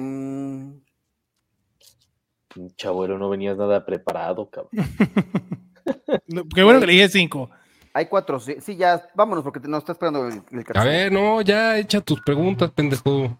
[2.54, 4.72] Pinche abuelo, no venías nada preparado, cabrón.
[6.56, 7.50] Qué bueno que le dije 5.
[7.94, 8.40] hay cuatro.
[8.40, 11.78] Sí, sí, ya, vámonos porque te- nos está esperando el, el A ver, no, ya
[11.78, 13.38] echa tus preguntas, pendejo.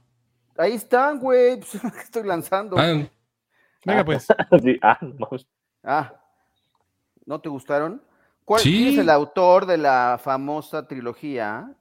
[0.58, 1.58] Ahí están, güey.
[1.60, 2.78] pues, estoy lanzando.
[2.78, 3.08] Ah,
[3.86, 4.28] Venga, pues.
[4.64, 5.48] Sí, ah, mames.
[5.84, 6.14] Ah,
[7.26, 8.02] ¿no te gustaron?
[8.46, 8.90] ¿Cuál Sí.
[8.94, 11.74] es el autor de la famosa trilogía?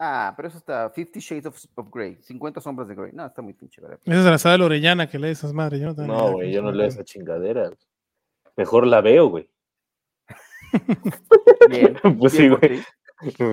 [0.00, 3.12] Ah, pero eso está Fifty Shades of, of Grey, 50 sombras de Grey.
[3.12, 3.98] No, está muy pinche, ¿verdad?
[4.04, 5.80] Esa es la sala de Orellana que lee esas madres.
[5.80, 7.70] Yo no, güey, yo no leo esa chingadera.
[8.56, 9.48] Mejor la veo, güey.
[11.68, 11.96] Bien.
[12.18, 12.60] Pues sí, güey.
[12.60, 12.82] ti.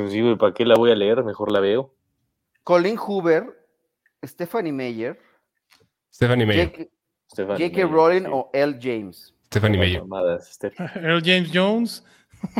[0.09, 1.23] Sí, güey, ¿para qué la voy a leer?
[1.23, 1.93] Mejor la veo.
[2.63, 3.67] Colin Hoover,
[4.23, 5.19] Stephanie Meyer,
[6.11, 6.89] Stephanie Meyer.
[7.35, 7.85] J.K.
[7.87, 8.27] Rowling sí.
[8.31, 8.79] o L.
[8.81, 9.33] James.
[9.47, 10.03] Stephanie Meyer.
[10.95, 12.03] Earl James Jones.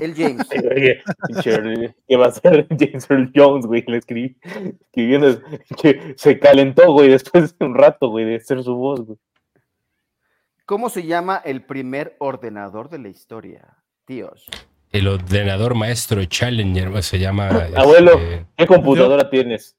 [0.02, 0.14] L.
[0.16, 0.48] James.
[2.08, 3.84] ¿Qué va a ser James Earl Jones, güey?
[3.88, 4.38] Le escribí,
[4.82, 5.40] escribiendo
[5.82, 9.18] que se calentó, güey, después de un rato, güey, de hacer su voz, güey.
[10.66, 13.78] ¿Cómo se llama el primer ordenador de la historia?
[14.06, 14.46] Tíos.
[14.92, 17.50] El ordenador maestro Challenger se llama.
[17.76, 18.14] Abuelo.
[18.14, 19.76] este, ¿Qué computadora tienes?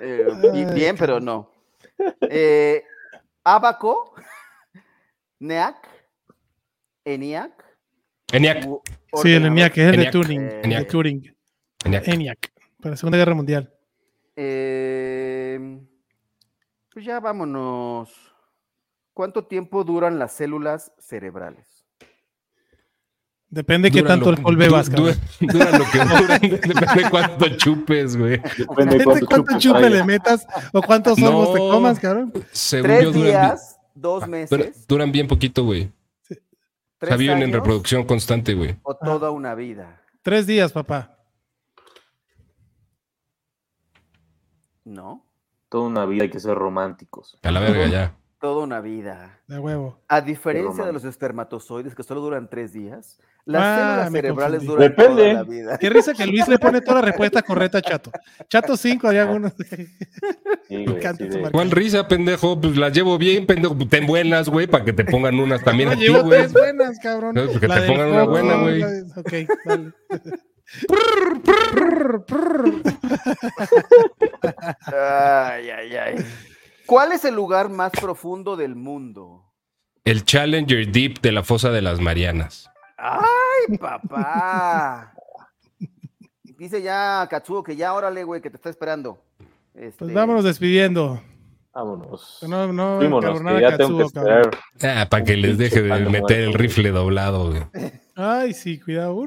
[0.00, 1.50] Eh, bi- bien, pero no.
[2.22, 2.82] Eh,
[3.44, 4.14] Abaco,
[5.44, 5.76] NEAC,
[7.04, 7.52] ENIAC.
[8.32, 8.62] ENIAC.
[9.22, 9.44] Sí, el.
[9.46, 10.10] ENIAC, es el de.
[10.10, 10.40] Turing.
[10.40, 10.88] Eh, El de ENIAC.
[10.88, 11.36] Turing.
[11.84, 12.08] ENIAC.
[12.08, 12.52] ENIAC.
[12.80, 13.72] Para la Segunda Guerra Mundial.
[14.36, 15.78] Eh,
[16.92, 18.10] Pues ya vámonos.
[19.12, 21.84] ¿Cuánto tiempo duran las células cerebrales?
[23.48, 25.16] Depende de qué tanto lo- alcohol bebas, du- cabrón.
[25.40, 26.38] du- Dura lo que dura.
[26.38, 28.38] Depende de cuánto chupes, güey.
[28.38, 31.52] Depende Depende de cuánto chupe le metas o cuántos No.
[31.52, 32.32] te comas, cabrón.
[32.50, 35.84] Según Tres yo, días, dos dura- meses, duran bien poquito, güey.
[35.84, 38.76] O tres sea, viven en reproducción constante, güey.
[38.82, 40.00] o toda una vida.
[40.22, 41.18] Tres días, papá.
[44.84, 45.26] No,
[45.68, 47.38] Toda una vida hay que ser románticos.
[47.42, 48.16] A la verga, ya.
[48.44, 49.38] Toda una vida.
[49.48, 49.98] De huevo.
[50.06, 54.84] A diferencia de los espermatozoides que solo duran tres días, las Ah, células cerebrales confundí.
[54.84, 55.22] duran Depende.
[55.22, 55.78] toda la vida.
[55.78, 58.10] Qué risa que Luis le pone toda la respuesta correcta a Chato.
[58.50, 59.54] Chato 5, hay algunos.
[59.56, 59.86] Sí,
[60.76, 61.50] Me güey, marca.
[61.52, 62.60] ¿Cuál risa, pendejo?
[62.60, 63.74] Pues las llevo bien, pendejo.
[63.88, 66.40] Ten buenas, güey, para que te pongan unas también No, a ti, llevo güey.
[66.40, 67.34] tres buenas, cabrón.
[67.34, 68.82] No, pues que La te pongan una buena, güey.
[68.82, 69.32] de- Ok,
[69.64, 69.92] dale.
[74.86, 76.14] Ay, ay, ay.
[76.86, 79.52] ¿Cuál es el lugar más profundo del mundo?
[80.04, 82.70] El Challenger Deep de la fosa de las Marianas.
[82.98, 85.14] ¡Ay, papá!
[86.58, 89.22] Dice ya Katsuo que ya, órale, güey, que te está esperando.
[89.74, 91.20] Este, Pues vámonos despidiendo.
[91.72, 92.38] Vámonos.
[92.48, 94.50] No, no, encabronar que ya tengo que Katsuo, esperar.
[94.82, 97.64] Ah, para que les deje de meter el rifle doblado, güey.
[98.14, 99.24] Ay, sí, cuidado.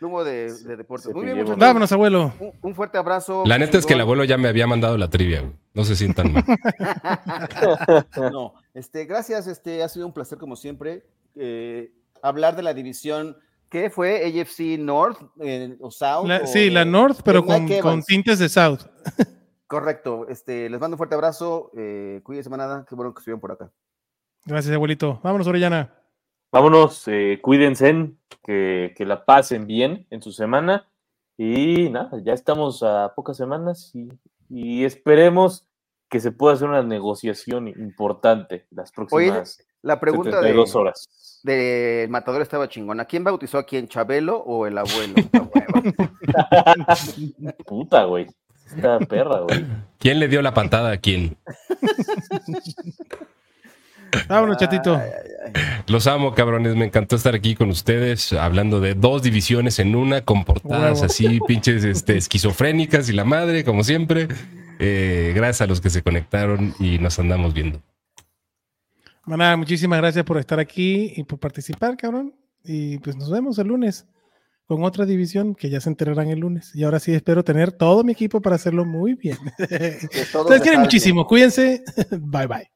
[0.00, 1.12] Humo de, de deportes.
[1.14, 1.58] Muy bien, muchachos.
[1.58, 2.32] Vámonos, abuelo.
[2.38, 3.44] Un, un fuerte abrazo.
[3.46, 5.52] La neta es que el abuelo ya me había mandado la trivia, güey.
[5.74, 6.44] No se sientan mal.
[8.32, 11.04] No, este, gracias, este, ha sido un placer como siempre
[11.34, 11.92] eh,
[12.22, 13.36] hablar de la división
[13.70, 16.26] que fue AFC North eh, o South.
[16.26, 18.80] La- o sí, la North, pero con, con tintes de South.
[19.66, 23.50] Correcto, este, les mando un fuerte abrazo, eh, cuídense manada, qué bueno que estuvieron por
[23.52, 23.70] acá.
[24.44, 25.18] Gracias, abuelito.
[25.24, 25.92] Vámonos, Orellana.
[26.52, 28.12] Vámonos, eh, cuídense,
[28.42, 30.88] que, que la pasen bien en su semana.
[31.36, 34.08] Y nada, ya estamos a pocas semanas y,
[34.48, 35.66] y esperemos
[36.08, 41.40] que se pueda hacer una negociación importante las próximas La pregunta de, 72 horas.
[41.42, 43.04] de Matador estaba chingona.
[43.04, 45.14] ¿Quién bautizó a quién, Chabelo o el abuelo?
[47.66, 48.26] Puta, güey.
[48.66, 49.64] Esta perra, güey.
[49.98, 51.36] ¿Quién le dio la patada a quién?
[54.28, 55.00] Vámonos, chatito.
[55.86, 56.74] Los amo, cabrones.
[56.74, 61.06] Me encantó estar aquí con ustedes hablando de dos divisiones en una, con portadas Huevo.
[61.06, 64.28] así, pinches este, esquizofrénicas y la madre, como siempre.
[64.78, 67.80] Eh, gracias a los que se conectaron y nos andamos viendo.
[69.24, 72.34] Maná, muchísimas gracias por estar aquí y por participar, cabrón.
[72.64, 74.06] Y pues nos vemos el lunes
[74.66, 76.74] con otra división que ya se enterarán el lunes.
[76.74, 79.38] Y ahora sí espero tener todo mi equipo para hacerlo muy bien.
[79.68, 81.26] Se quieren muchísimo.
[81.26, 81.82] Cuídense.
[82.10, 82.75] Bye bye.